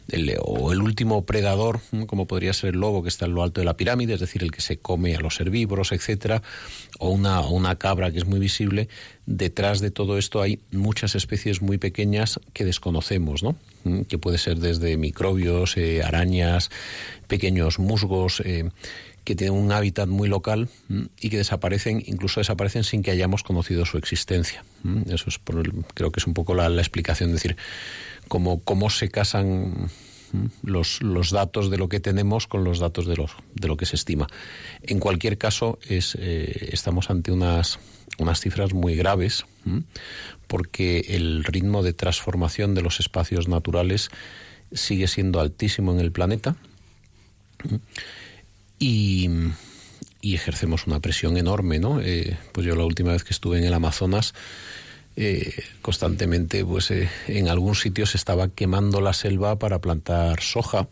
el, 0.09 0.35
o 0.41 0.71
el 0.71 0.81
último 0.81 1.25
predador, 1.25 1.79
como 2.07 2.27
podría 2.27 2.53
ser 2.53 2.73
el 2.73 2.79
lobo 2.79 3.03
que 3.03 3.09
está 3.09 3.25
en 3.25 3.33
lo 3.33 3.43
alto 3.43 3.61
de 3.61 3.65
la 3.65 3.77
pirámide, 3.77 4.13
es 4.13 4.19
decir, 4.19 4.43
el 4.43 4.51
que 4.51 4.61
se 4.61 4.77
come 4.77 5.15
a 5.15 5.19
los 5.19 5.39
herbívoros, 5.39 5.91
etcétera, 5.91 6.41
o 6.99 7.09
una, 7.09 7.41
una 7.41 7.75
cabra 7.77 8.11
que 8.11 8.19
es 8.19 8.25
muy 8.25 8.39
visible, 8.39 8.89
detrás 9.25 9.79
de 9.79 9.91
todo 9.91 10.17
esto 10.17 10.41
hay 10.41 10.59
muchas 10.71 11.15
especies 11.15 11.61
muy 11.61 11.77
pequeñas 11.77 12.39
que 12.53 12.65
desconocemos, 12.65 13.43
¿no? 13.43 13.55
que 14.07 14.17
puede 14.17 14.37
ser 14.37 14.59
desde 14.59 14.97
microbios, 14.97 15.77
eh, 15.77 16.03
arañas, 16.03 16.69
pequeños 17.27 17.79
musgos, 17.79 18.41
eh, 18.45 18.69
que 19.23 19.35
tienen 19.35 19.57
un 19.57 19.71
hábitat 19.71 20.07
muy 20.07 20.27
local 20.27 20.69
y 21.19 21.29
que 21.29 21.37
desaparecen, 21.37 22.03
incluso 22.05 22.39
desaparecen 22.39 22.83
sin 22.83 23.03
que 23.03 23.11
hayamos 23.11 23.43
conocido 23.43 23.85
su 23.85 23.97
existencia. 23.97 24.63
Eso 25.07 25.29
es 25.29 25.39
por 25.39 25.63
creo 25.93 26.11
que 26.11 26.19
es 26.19 26.27
un 26.27 26.33
poco 26.33 26.53
la, 26.53 26.67
explicación, 26.67 27.29
es 27.29 27.35
decir, 27.35 27.57
cómo, 28.27 28.61
cómo 28.61 28.89
se 28.89 29.09
casan 29.09 29.89
los, 30.63 31.01
los, 31.01 31.31
datos 31.31 31.69
de 31.69 31.77
lo 31.77 31.89
que 31.89 31.99
tenemos 31.99 32.47
con 32.47 32.63
los 32.63 32.79
datos 32.79 33.05
de, 33.05 33.15
los, 33.15 33.31
de 33.53 33.67
lo 33.67 33.77
que 33.77 33.85
se 33.85 33.95
estima. 33.95 34.27
En 34.81 34.99
cualquier 34.99 35.37
caso, 35.37 35.79
es, 35.87 36.17
eh, 36.19 36.69
estamos 36.71 37.09
ante 37.09 37.31
unas, 37.31 37.79
unas 38.17 38.39
cifras 38.39 38.73
muy 38.73 38.95
graves 38.95 39.45
porque 40.47 41.05
el 41.09 41.43
ritmo 41.43 41.83
de 41.83 41.93
transformación 41.93 42.75
de 42.75 42.81
los 42.81 42.99
espacios 42.99 43.47
naturales 43.47 44.09
sigue 44.71 45.07
siendo 45.07 45.39
altísimo 45.39 45.93
en 45.93 45.99
el 45.99 46.11
planeta 46.11 46.55
y, 48.79 49.29
y 50.23 50.35
ejercemos 50.35 50.87
una 50.87 51.01
presión 51.01 51.35
enorme. 51.37 51.79
¿no? 51.79 51.99
Eh, 51.99 52.37
pues 52.53 52.65
yo 52.65 52.75
la 52.75 52.85
última 52.85 53.11
vez 53.11 53.25
que 53.25 53.33
estuve 53.33 53.59
en 53.59 53.65
el 53.65 53.73
Amazonas 53.73 54.33
eh, 55.15 55.53
constantemente 55.81 56.65
pues 56.65 56.89
eh, 56.89 57.09
en 57.27 57.49
algún 57.49 57.75
sitio 57.75 58.07
se 58.07 58.17
estaba 58.17 58.47
quemando 58.47 59.01
la 59.01 59.13
selva 59.13 59.59
para 59.59 59.79
plantar 59.79 60.41
soja 60.41 60.87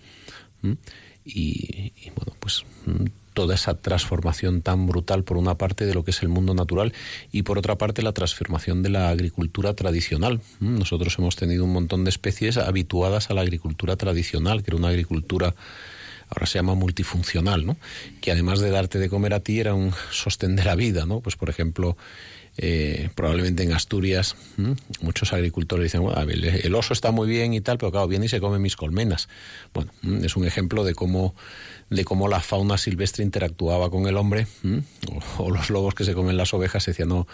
y, 1.25 1.93
y, 1.95 2.11
bueno 2.15 2.35
pues 2.39 2.63
toda 3.33 3.55
esa 3.55 3.81
transformación 3.81 4.61
tan 4.61 4.85
brutal 4.85 5.23
por 5.23 5.37
una 5.37 5.57
parte 5.57 5.85
de 5.85 5.95
lo 5.95 6.03
que 6.03 6.11
es 6.11 6.21
el 6.21 6.29
mundo 6.29 6.53
natural 6.53 6.93
y 7.31 7.41
por 7.41 7.57
otra 7.57 7.79
parte 7.79 8.03
la 8.03 8.11
transformación 8.11 8.83
de 8.83 8.89
la 8.89 9.09
agricultura 9.09 9.73
tradicional 9.73 10.41
nosotros 10.59 11.17
hemos 11.17 11.35
tenido 11.35 11.63
un 11.63 11.73
montón 11.73 12.03
de 12.03 12.11
especies 12.11 12.57
habituadas 12.57 13.31
a 13.31 13.33
la 13.33 13.41
agricultura 13.41 13.95
tradicional 13.95 14.61
que 14.61 14.69
era 14.69 14.77
una 14.77 14.89
agricultura 14.89 15.55
ahora 16.31 16.47
se 16.47 16.57
llama 16.57 16.75
multifuncional, 16.75 17.65
¿no? 17.65 17.77
Que 18.21 18.31
además 18.31 18.59
de 18.59 18.71
darte 18.71 18.97
de 18.99 19.09
comer 19.09 19.33
a 19.33 19.41
ti 19.41 19.59
era 19.59 19.73
un 19.73 19.93
sostén 20.11 20.55
de 20.55 20.63
la 20.63 20.75
vida, 20.75 21.05
¿no? 21.05 21.19
Pues 21.19 21.35
por 21.35 21.49
ejemplo, 21.49 21.97
eh, 22.57 23.09
probablemente 23.15 23.63
en 23.63 23.71
Asturias 23.71 24.35
muchos 24.99 25.31
agricultores 25.31 25.85
dicen 25.85 26.05
el, 26.29 26.75
oso 26.75 26.91
está 26.91 27.11
muy 27.11 27.25
bien 27.29 27.53
y 27.53 27.61
tal 27.61 27.77
pero 27.77 27.91
claro 27.91 28.09
viene 28.09 28.25
y 28.25 28.29
se 28.29 28.41
come 28.41 28.59
mis 28.59 28.75
colmenas 28.75 29.29
bueno 29.73 29.89
es 30.21 30.35
un 30.35 30.45
ejemplo 30.45 30.83
de 30.83 30.93
cómo 30.93 31.33
de 31.89 32.03
cómo 32.03 32.27
la 32.27 32.41
fauna 32.41 32.77
silvestre 32.77 33.23
interactuaba 33.23 33.89
con 33.89 34.05
el 34.05 34.17
hombre 34.17 34.47
o, 35.37 35.49
los 35.49 35.69
lobos 35.69 35.95
que 35.95 36.03
se 36.03 36.13
comen 36.13 36.35
las 36.35 36.53
ovejas 36.53 36.85
decían 36.85 37.07
no 37.07 37.25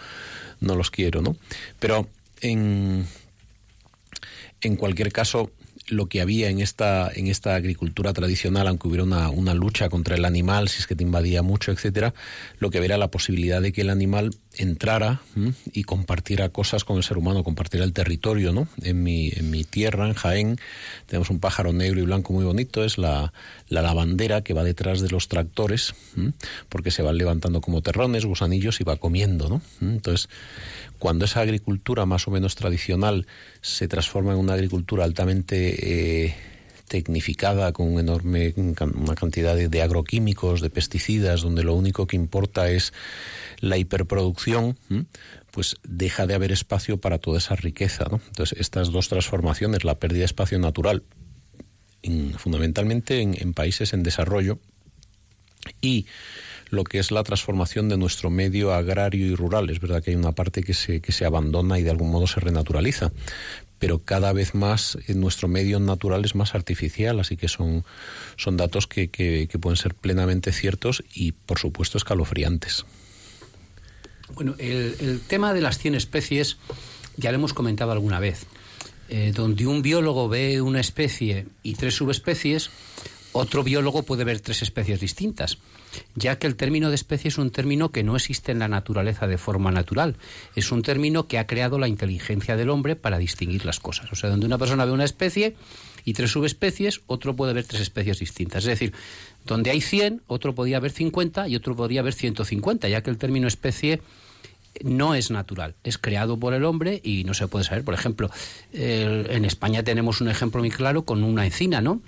no 0.60 0.76
los 0.76 0.92
quiero 0.92 1.20
no 1.20 1.34
pero 1.80 2.08
en 2.40 3.04
en 4.60 4.76
cualquier 4.76 5.10
caso 5.10 5.50
lo 5.90 6.06
que 6.06 6.20
había 6.20 6.48
en 6.48 6.60
esta, 6.60 7.10
en 7.14 7.26
esta 7.26 7.54
agricultura 7.54 8.12
tradicional, 8.12 8.68
aunque 8.68 8.88
hubiera 8.88 9.04
una, 9.04 9.30
una, 9.30 9.54
lucha 9.54 9.88
contra 9.88 10.16
el 10.16 10.24
animal, 10.24 10.68
si 10.68 10.80
es 10.80 10.86
que 10.86 10.94
te 10.94 11.02
invadía 11.02 11.42
mucho, 11.42 11.72
etcétera, 11.72 12.14
lo 12.58 12.70
que 12.70 12.78
había 12.78 12.88
era 12.88 12.98
la 12.98 13.10
posibilidad 13.10 13.60
de 13.60 13.72
que 13.72 13.82
el 13.82 13.90
animal 13.90 14.30
entrara 14.58 15.20
y 15.72 15.84
compartiera 15.84 16.48
cosas 16.50 16.84
con 16.84 16.96
el 16.96 17.02
ser 17.02 17.16
humano, 17.16 17.44
compartiera 17.44 17.84
el 17.84 17.92
territorio, 17.92 18.52
¿no? 18.52 18.68
En 18.82 19.02
mi, 19.02 19.30
en 19.34 19.50
mi 19.50 19.64
tierra, 19.64 20.06
en 20.06 20.14
Jaén, 20.14 20.58
tenemos 21.06 21.30
un 21.30 21.38
pájaro 21.38 21.72
negro 21.72 22.00
y 22.00 22.04
blanco 22.04 22.32
muy 22.32 22.44
bonito, 22.44 22.84
es 22.84 22.98
la, 22.98 23.32
la 23.68 23.82
lavandera 23.82 24.42
que 24.42 24.54
va 24.54 24.64
detrás 24.64 25.00
de 25.00 25.08
los 25.08 25.28
tractores, 25.28 25.94
porque 26.68 26.90
se 26.90 27.02
van 27.02 27.16
levantando 27.16 27.60
como 27.60 27.80
terrones, 27.82 28.24
gusanillos 28.24 28.80
y 28.80 28.84
va 28.84 28.96
comiendo, 28.96 29.48
¿no? 29.48 29.62
Entonces, 29.80 30.28
cuando 30.98 31.24
esa 31.24 31.40
agricultura 31.40 32.04
más 32.06 32.26
o 32.26 32.30
menos 32.30 32.56
tradicional 32.56 33.26
se 33.60 33.88
transforma 33.88 34.32
en 34.32 34.38
una 34.38 34.54
agricultura 34.54 35.04
altamente 35.04 36.26
eh, 36.26 36.34
tecnificada, 36.88 37.72
con 37.72 37.92
un 37.92 38.00
enorme, 38.00 38.54
una 38.56 39.14
cantidad 39.14 39.54
de, 39.54 39.68
de, 39.68 39.82
agroquímicos, 39.82 40.60
de 40.60 40.70
pesticidas, 40.70 41.42
donde 41.42 41.62
lo 41.62 41.74
único 41.74 42.06
que 42.06 42.16
importa 42.16 42.70
es 42.70 42.92
la 43.60 43.76
hiperproducción, 43.76 44.78
pues 45.50 45.76
deja 45.82 46.26
de 46.26 46.34
haber 46.34 46.52
espacio 46.52 46.98
para 46.98 47.18
toda 47.18 47.38
esa 47.38 47.56
riqueza. 47.56 48.06
Entonces, 48.10 48.58
estas 48.58 48.90
dos 48.90 49.08
transformaciones, 49.08 49.84
la 49.84 49.98
pérdida 49.98 50.20
de 50.20 50.26
espacio 50.26 50.58
natural, 50.58 51.02
en, 52.02 52.34
fundamentalmente 52.34 53.20
en, 53.20 53.36
en 53.38 53.54
países 53.54 53.92
en 53.92 54.02
desarrollo, 54.02 54.58
y 55.80 56.06
lo 56.70 56.84
que 56.84 56.98
es 56.98 57.10
la 57.10 57.22
transformación 57.22 57.88
de 57.88 57.96
nuestro 57.96 58.30
medio 58.30 58.72
agrario 58.72 59.26
y 59.26 59.34
rural. 59.34 59.70
Es 59.70 59.80
verdad 59.80 60.02
que 60.02 60.10
hay 60.10 60.16
una 60.16 60.32
parte 60.32 60.62
que 60.62 60.74
se, 60.74 61.00
que 61.00 61.12
se 61.12 61.24
abandona 61.24 61.78
y 61.78 61.82
de 61.82 61.90
algún 61.90 62.10
modo 62.10 62.26
se 62.26 62.40
renaturaliza, 62.40 63.12
pero 63.78 64.00
cada 64.00 64.32
vez 64.32 64.54
más 64.54 64.98
en 65.06 65.20
nuestro 65.20 65.48
medio 65.48 65.80
natural 65.80 66.24
es 66.24 66.34
más 66.34 66.54
artificial, 66.54 67.20
así 67.20 67.36
que 67.36 67.48
son, 67.48 67.84
son 68.36 68.56
datos 68.56 68.86
que, 68.86 69.08
que, 69.08 69.48
que 69.50 69.58
pueden 69.58 69.76
ser 69.76 69.94
plenamente 69.94 70.52
ciertos 70.52 71.04
y, 71.14 71.32
por 71.32 71.58
supuesto, 71.58 71.98
escalofriantes. 71.98 72.84
Bueno, 74.34 74.54
el, 74.58 75.20
tema 75.26 75.54
de 75.54 75.60
las 75.60 75.78
100 75.78 75.94
especies 75.94 76.58
ya 77.16 77.32
lo 77.32 77.38
hemos 77.38 77.54
comentado 77.54 77.92
alguna 77.92 78.20
vez. 78.20 78.46
Eh, 79.10 79.32
donde 79.34 79.66
un 79.66 79.80
biólogo 79.80 80.28
ve 80.28 80.60
una 80.60 80.80
especie 80.80 81.46
y 81.62 81.74
tres 81.74 81.94
subespecies, 81.94 82.70
otro 83.38 83.62
biólogo 83.62 84.02
puede 84.02 84.24
ver 84.24 84.40
tres 84.40 84.62
especies 84.62 85.00
distintas, 85.00 85.58
ya 86.14 86.38
que 86.38 86.46
el 86.46 86.56
término 86.56 86.88
de 86.88 86.94
especie 86.94 87.28
es 87.28 87.38
un 87.38 87.50
término 87.50 87.90
que 87.90 88.02
no 88.02 88.16
existe 88.16 88.52
en 88.52 88.58
la 88.58 88.68
naturaleza 88.68 89.26
de 89.26 89.38
forma 89.38 89.70
natural. 89.70 90.16
Es 90.56 90.72
un 90.72 90.82
término 90.82 91.28
que 91.28 91.38
ha 91.38 91.46
creado 91.46 91.78
la 91.78 91.88
inteligencia 91.88 92.56
del 92.56 92.70
hombre 92.70 92.96
para 92.96 93.18
distinguir 93.18 93.64
las 93.64 93.80
cosas. 93.80 94.10
O 94.12 94.16
sea, 94.16 94.30
donde 94.30 94.46
una 94.46 94.58
persona 94.58 94.84
ve 94.84 94.92
una 94.92 95.04
especie 95.04 95.56
y 96.04 96.14
tres 96.14 96.30
subespecies, 96.30 97.00
otro 97.06 97.36
puede 97.36 97.52
ver 97.52 97.64
tres 97.64 97.82
especies 97.82 98.18
distintas. 98.18 98.64
Es 98.64 98.70
decir, 98.70 98.92
donde 99.46 99.70
hay 99.70 99.80
100, 99.80 100.22
otro 100.26 100.54
podría 100.54 100.78
haber 100.78 100.90
50 100.90 101.48
y 101.48 101.56
otro 101.56 101.76
podría 101.76 102.00
haber 102.00 102.14
150, 102.14 102.88
ya 102.88 103.02
que 103.02 103.10
el 103.10 103.18
término 103.18 103.46
especie 103.46 104.00
no 104.82 105.14
es 105.14 105.30
natural, 105.30 105.74
es 105.84 105.98
creado 105.98 106.38
por 106.38 106.54
el 106.54 106.64
hombre 106.64 107.00
y 107.02 107.24
no 107.24 107.34
se 107.34 107.48
puede 107.48 107.64
saber. 107.64 107.84
Por 107.84 107.94
ejemplo, 107.94 108.30
en 108.72 109.44
España 109.44 109.82
tenemos 109.82 110.20
un 110.20 110.28
ejemplo 110.28 110.60
muy 110.60 110.70
claro 110.70 111.04
con 111.04 111.24
una 111.24 111.44
encina, 111.44 111.80
¿no? 111.80 112.00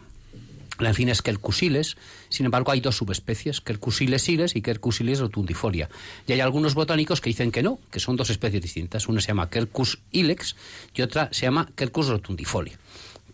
La 0.81 0.89
encina 0.89 1.13
es 1.13 1.23
Quercusiles, 1.23 1.97
sin 2.31 2.47
embargo 2.47 2.73
hay 2.73 2.81
dos 2.81 2.97
subespecies, 2.97 3.61
Quercusiles 3.61 4.29
iles 4.29 4.57
y 4.57 4.63
Quercusiles 4.63 5.21
rotundifolia. 5.21 5.91
Y 6.27 6.33
hay 6.33 6.41
algunos 6.41 6.75
botánicos 6.75 7.21
que 7.21 7.31
dicen 7.31 7.53
que 7.53 7.63
no, 7.63 7.79
que 7.91 8.01
son 8.01 8.17
dos 8.17 8.31
especies 8.31 8.63
distintas. 8.63 9.07
Una 9.07 9.21
se 9.21 9.29
llama 9.29 9.51
Quercus 9.51 9.99
ilex 10.11 10.57
y 10.95 11.03
otra 11.03 11.29
se 11.33 11.43
llama 11.43 11.69
Quercus 11.77 12.09
rotundifolia 12.09 12.79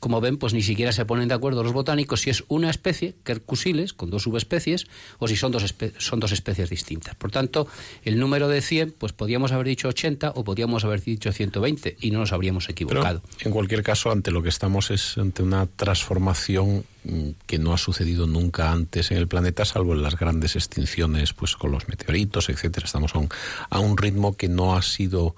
como 0.00 0.20
ven, 0.20 0.36
pues 0.36 0.54
ni 0.54 0.62
siquiera 0.62 0.92
se 0.92 1.04
ponen 1.04 1.28
de 1.28 1.34
acuerdo 1.34 1.62
los 1.62 1.72
botánicos 1.72 2.20
si 2.20 2.30
es 2.30 2.44
una 2.48 2.70
especie, 2.70 3.14
Quercusiles, 3.24 3.92
con 3.92 4.10
dos 4.10 4.22
subespecies, 4.22 4.86
o 5.18 5.28
si 5.28 5.36
son 5.36 5.52
dos, 5.52 5.74
son 5.98 6.20
dos 6.20 6.32
especies 6.32 6.70
distintas. 6.70 7.14
Por 7.14 7.30
tanto, 7.30 7.66
el 8.04 8.18
número 8.18 8.48
de 8.48 8.60
100, 8.60 8.94
pues 8.98 9.12
podríamos 9.12 9.52
haber 9.52 9.66
dicho 9.66 9.88
80 9.88 10.32
o 10.34 10.44
podríamos 10.44 10.84
haber 10.84 11.02
dicho 11.02 11.32
120 11.32 11.96
y 12.00 12.10
no 12.10 12.20
nos 12.20 12.32
habríamos 12.32 12.68
equivocado. 12.68 13.22
en 13.40 13.52
cualquier 13.52 13.82
caso, 13.82 14.10
ante 14.10 14.30
lo 14.30 14.42
que 14.42 14.48
estamos 14.48 14.90
es 14.90 15.18
ante 15.18 15.42
una 15.42 15.66
transformación 15.66 16.84
mm, 17.04 17.30
que 17.46 17.58
no 17.58 17.72
ha 17.72 17.78
sucedido 17.78 18.26
nunca 18.26 18.72
antes 18.72 19.10
en 19.10 19.18
el 19.18 19.28
planeta, 19.28 19.64
salvo 19.64 19.92
en 19.92 20.02
las 20.02 20.18
grandes 20.18 20.56
extinciones, 20.56 21.32
pues 21.32 21.56
con 21.56 21.70
los 21.70 21.88
meteoritos, 21.88 22.48
etcétera. 22.48 22.86
Estamos 22.86 23.14
a 23.14 23.18
un, 23.18 23.28
a 23.70 23.78
un 23.78 23.96
ritmo 23.96 24.36
que 24.36 24.48
no 24.48 24.76
ha 24.76 24.82
sido 24.82 25.34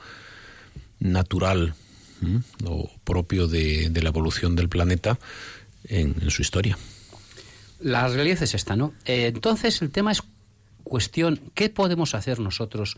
natural 1.01 1.75
o 2.65 2.91
propio 3.05 3.49
de, 3.49 3.91
la 4.03 4.09
evolución 4.09 4.57
del 4.57 4.69
planeta 4.69 5.19
en, 5.85 6.31
su 6.31 6.43
historia. 6.43 6.79
La 7.81 8.09
realidad 8.09 8.43
es 8.43 8.55
esta, 8.55 8.77
¿no? 8.77 8.93
Eh, 9.05 9.27
entonces 9.27 9.83
el 9.83 9.91
tema 9.91 10.13
es 10.13 10.23
cuestión, 10.85 11.41
¿qué 11.55 11.69
podemos 11.69 12.15
hacer 12.15 12.41
nosotros 12.41 12.97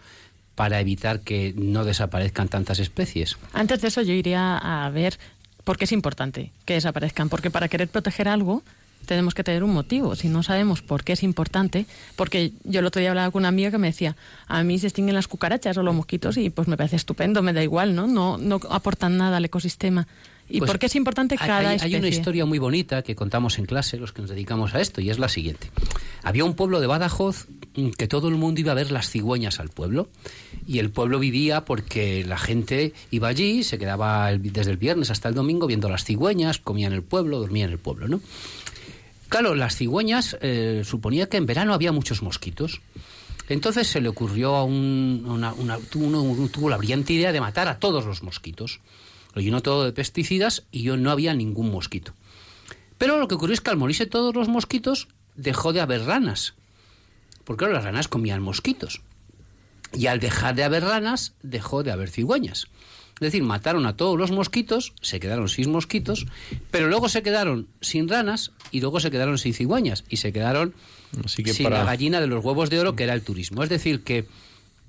para 0.55 0.81
evitar 0.81 1.21
que 1.21 1.55
no 1.57 1.85
desaparezcan 1.85 2.49
tantas 2.49 2.79
especies? 2.79 3.37
Antes 3.53 3.83
de 3.83 3.89
eso 3.89 4.03
yo 4.03 4.12
iría 4.12 4.57
a 4.57 4.89
ver 4.91 5.19
por 5.65 5.77
qué 5.77 5.85
es 5.85 5.93
importante 5.93 6.53
que 6.65 6.75
desaparezcan, 6.75 7.29
porque 7.29 7.50
para 7.50 7.69
querer 7.69 7.89
proteger 7.89 8.29
algo 8.29 8.62
tenemos 9.07 9.35
que 9.35 9.45
tener 9.45 9.64
un 9.64 9.73
motivo. 9.73 10.14
Si 10.14 10.28
no 10.28 10.42
sabemos 10.42 10.83
por 10.83 11.04
qué 11.04 11.12
es 11.12 11.23
importante, 11.23 11.87
porque 12.16 12.52
yo 12.64 12.80
el 12.80 12.87
otro 12.87 13.00
día 13.00 13.11
hablaba 13.11 13.30
con 13.30 13.40
una 13.40 13.49
amiga 13.49 13.71
que 13.71 13.78
me 13.78 13.88
decía, 13.88 14.16
a 14.47 14.62
mí 14.62 14.78
se 14.78 14.87
extinguen 14.87 15.14
las 15.14 15.28
cucarachas 15.28 15.76
o 15.76 15.83
los 15.83 15.95
mosquitos 15.95 16.37
y 16.37 16.50
pues 16.50 16.69
me 16.69 16.76
parece 16.76 16.97
estupendo, 16.97 17.42
me 17.42 17.52
da 17.52 17.62
igual, 17.62 17.95
¿no? 17.95 18.07
No, 18.07 18.38
no 18.38 18.61
aportan 18.71 19.16
nada 19.16 19.38
al 19.38 19.45
ecosistema. 19.45 20.07
¿Y 20.49 20.59
pues 20.59 20.71
por 20.71 20.78
qué 20.80 20.87
es 20.87 20.97
importante 20.97 21.37
cada 21.37 21.75
especie? 21.75 21.97
Hay 21.97 22.00
una 22.00 22.09
historia 22.09 22.45
muy 22.45 22.59
bonita 22.59 23.02
que 23.02 23.14
contamos 23.14 23.59
en 23.59 23.66
clase, 23.66 23.99
los 23.99 24.12
que 24.12 24.21
nos 24.21 24.30
dedicamos 24.30 24.75
a 24.75 24.80
esto, 24.80 25.00
y 25.00 25.11
es 25.11 25.19
la 25.19 25.28
siguiente. 25.28 25.71
Había 26.23 26.45
un 26.45 26.54
pueblo 26.54 26.80
de 26.80 26.88
Badajoz 26.88 27.47
que 27.97 28.09
todo 28.09 28.28
el 28.28 28.35
mundo 28.35 28.61
iba 28.61 28.73
a 28.73 28.75
ver 28.75 28.90
las 28.90 29.09
cigüeñas 29.09 29.61
al 29.61 29.69
pueblo. 29.69 30.09
Y 30.66 30.80
el 30.80 30.90
pueblo 30.90 31.19
vivía 31.19 31.64
porque 31.64 32.25
la 32.25 32.37
gente 32.37 32.92
iba 33.11 33.28
allí, 33.28 33.62
se 33.62 33.78
quedaba 33.78 34.33
desde 34.37 34.73
el 34.73 34.76
viernes 34.76 35.11
hasta 35.11 35.28
el 35.28 35.35
domingo 35.35 35.66
viendo 35.66 35.88
las 35.88 36.04
cigüeñas, 36.04 36.58
comía 36.58 36.89
en 36.89 36.95
el 36.95 37.02
pueblo, 37.02 37.39
dormía 37.39 37.65
en 37.65 37.73
el 37.73 37.78
pueblo, 37.78 38.08
¿no? 38.08 38.21
Claro, 39.30 39.54
las 39.54 39.76
cigüeñas 39.76 40.36
eh, 40.40 40.82
suponía 40.84 41.28
que 41.28 41.36
en 41.36 41.47
verano 41.47 41.73
había 41.73 41.93
muchos 41.93 42.21
mosquitos. 42.21 42.82
Entonces 43.49 43.86
se 43.86 44.00
le 44.00 44.08
ocurrió 44.08 44.56
a 44.56 44.64
un, 44.64 45.25
una, 45.25 45.78
tuvo 45.88 46.69
la 46.69 46.76
brillante 46.76 47.12
idea 47.12 47.30
de 47.30 47.40
matar 47.40 47.69
a 47.69 47.78
todos 47.78 48.04
los 48.04 48.25
mosquitos. 48.25 48.80
Lo 49.32 49.40
llenó 49.40 49.62
todo 49.62 49.84
de 49.84 49.93
pesticidas 49.93 50.64
y 50.73 50.82
yo 50.82 50.97
no 50.97 51.12
había 51.12 51.32
ningún 51.32 51.71
mosquito. 51.71 52.12
Pero 52.99 53.21
lo 53.21 53.28
que 53.28 53.36
ocurrió 53.36 53.54
es 53.54 53.60
que 53.60 53.71
al 53.71 53.76
morirse 53.76 54.06
todos 54.06 54.34
los 54.34 54.49
mosquitos 54.49 55.06
dejó 55.36 55.73
de 55.73 55.80
haber 55.80 56.06
ranas. 56.06 56.54
Porque 57.45 57.69
las 57.69 57.84
ranas 57.84 58.08
comían 58.08 58.43
mosquitos. 58.43 59.00
Y 59.93 60.06
al 60.06 60.19
dejar 60.19 60.56
de 60.56 60.64
haber 60.64 60.82
ranas, 60.82 61.34
dejó 61.43 61.84
de 61.84 61.93
haber 61.93 62.10
cigüeñas. 62.10 62.66
Es 63.21 63.26
decir, 63.26 63.43
mataron 63.43 63.85
a 63.85 63.97
todos 63.97 64.19
los 64.19 64.30
mosquitos, 64.30 64.95
se 65.02 65.21
quedaron 65.21 65.50
sin 65.50 65.71
mosquitos, 65.71 66.26
pero 66.71 66.89
luego 66.89 67.11
se 67.11 67.23
quedaron 67.23 67.69
sin 67.83 68.09
ranas 68.09 68.52
y 68.71 68.80
luego 68.80 68.99
se 68.99 69.11
quedaron 69.11 69.37
sin 69.37 69.52
cigüeñas 69.52 70.04
y 70.09 70.17
se 70.17 70.33
quedaron 70.33 70.73
sin 71.26 71.71
la 71.71 71.85
gallina 71.85 72.19
de 72.23 72.26
los 72.26 72.43
huevos 72.43 72.71
de 72.71 72.80
oro 72.80 72.97
que 72.97 73.04
era 73.04 73.13
el 73.13 73.21
turismo. 73.21 73.63
Es 73.63 73.69
decir, 73.69 74.04
que 74.04 74.26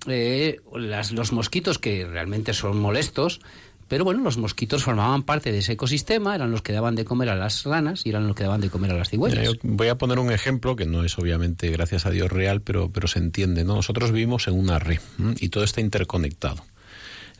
eh, 0.07 0.61
los 0.73 1.33
mosquitos 1.33 1.77
que 1.77 2.07
realmente 2.07 2.53
son 2.53 2.79
molestos, 2.79 3.41
pero 3.89 4.05
bueno, 4.05 4.21
los 4.21 4.37
mosquitos 4.37 4.83
formaban 4.83 5.23
parte 5.23 5.51
de 5.51 5.57
ese 5.57 5.73
ecosistema, 5.73 6.33
eran 6.33 6.51
los 6.51 6.61
que 6.61 6.71
daban 6.71 6.95
de 6.95 7.03
comer 7.03 7.27
a 7.27 7.35
las 7.35 7.65
ranas 7.65 8.05
y 8.05 8.11
eran 8.11 8.27
los 8.27 8.37
que 8.37 8.43
daban 8.43 8.61
de 8.61 8.69
comer 8.69 8.91
a 8.91 8.93
las 8.93 9.09
cigüeñas. 9.09 9.57
voy 9.61 9.89
a 9.89 9.97
poner 9.97 10.19
un 10.19 10.31
ejemplo 10.31 10.77
que 10.77 10.85
no 10.85 11.03
es 11.03 11.19
obviamente, 11.19 11.69
gracias 11.69 12.05
a 12.05 12.11
Dios, 12.11 12.31
real, 12.31 12.61
pero, 12.61 12.89
pero 12.93 13.09
se 13.09 13.19
entiende. 13.19 13.65
¿no? 13.65 13.75
Nosotros 13.75 14.13
vivimos 14.13 14.47
en 14.47 14.53
una 14.53 14.79
red 14.79 15.01
y 15.37 15.49
todo 15.49 15.65
está 15.65 15.81
interconectado. 15.81 16.63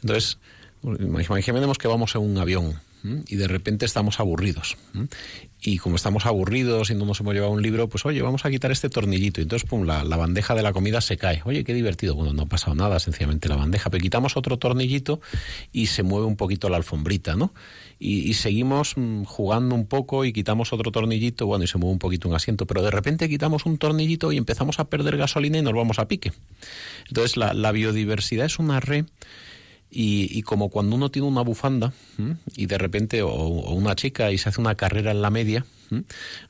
Entonces, 0.01 0.39
Imaginemos 0.83 1.77
que 1.77 1.87
vamos 1.87 2.15
en 2.15 2.21
un 2.21 2.37
avión 2.37 2.79
y 3.03 3.35
de 3.35 3.47
repente 3.47 3.85
estamos 3.85 4.19
aburridos. 4.19 4.77
Y 5.59 5.77
como 5.77 5.95
estamos 5.95 6.25
aburridos 6.25 6.89
y 6.91 6.95
no 6.95 7.05
nos 7.05 7.19
hemos 7.19 7.33
llevado 7.33 7.51
un 7.51 7.61
libro, 7.61 7.89
pues 7.89 8.05
oye, 8.05 8.21
vamos 8.21 8.45
a 8.45 8.49
quitar 8.49 8.71
este 8.71 8.89
tornillito. 8.89 9.41
Y 9.41 9.43
entonces, 9.43 9.67
pum, 9.67 9.85
la, 9.85 10.03
bandeja 10.03 10.55
de 10.55 10.61
la 10.61 10.71
comida 10.71 11.01
se 11.01 11.17
cae. 11.17 11.41
Oye, 11.45 11.63
qué 11.63 11.73
divertido. 11.73 12.15
Bueno, 12.15 12.33
no 12.33 12.43
ha 12.43 12.45
pasado 12.45 12.75
nada, 12.75 12.99
sencillamente 12.99 13.49
la 13.49 13.55
bandeja. 13.55 13.89
Pero 13.89 14.01
quitamos 14.01 14.37
otro 14.37 14.57
tornillito 14.57 15.19
y 15.71 15.87
se 15.87 16.03
mueve 16.03 16.27
un 16.27 16.35
poquito 16.35 16.69
la 16.69 16.77
alfombrita, 16.77 17.35
¿no? 17.35 17.53
Y, 17.99 18.33
seguimos 18.33 18.93
mm, 18.95 19.23
jugando 19.23 19.75
un 19.75 19.85
poco 19.85 20.25
y 20.25 20.33
quitamos 20.33 20.73
otro 20.73 20.91
tornillito, 20.91 21.45
bueno, 21.45 21.63
y 21.63 21.67
se 21.67 21.77
mueve 21.77 21.93
un 21.93 21.99
poquito 21.99 22.27
un 22.27 22.35
asiento. 22.35 22.65
Pero 22.65 22.81
de 22.81 22.91
repente 22.91 23.29
quitamos 23.29 23.65
un 23.65 23.77
tornillito 23.77 24.31
y 24.31 24.37
empezamos 24.37 24.79
a 24.79 24.85
perder 24.85 25.17
gasolina 25.17 25.57
y 25.57 25.61
nos 25.61 25.73
vamos 25.73 25.99
a 25.99 26.07
pique. 26.07 26.33
Entonces, 27.07 27.37
la 27.37 27.71
biodiversidad 27.71 28.45
es 28.45 28.59
una 28.59 28.79
red 28.79 29.05
y, 29.93 30.41
como 30.43 30.69
cuando 30.69 30.95
uno 30.95 31.11
tiene 31.11 31.27
una 31.27 31.41
bufanda 31.41 31.91
y 32.55 32.65
de 32.65 32.77
repente, 32.77 33.21
o, 33.21 33.31
una 33.31 33.95
chica 33.95 34.31
y 34.31 34.37
se 34.37 34.49
hace 34.49 34.61
una 34.61 34.75
carrera 34.75 35.11
en 35.11 35.21
la 35.21 35.29
media, 35.29 35.65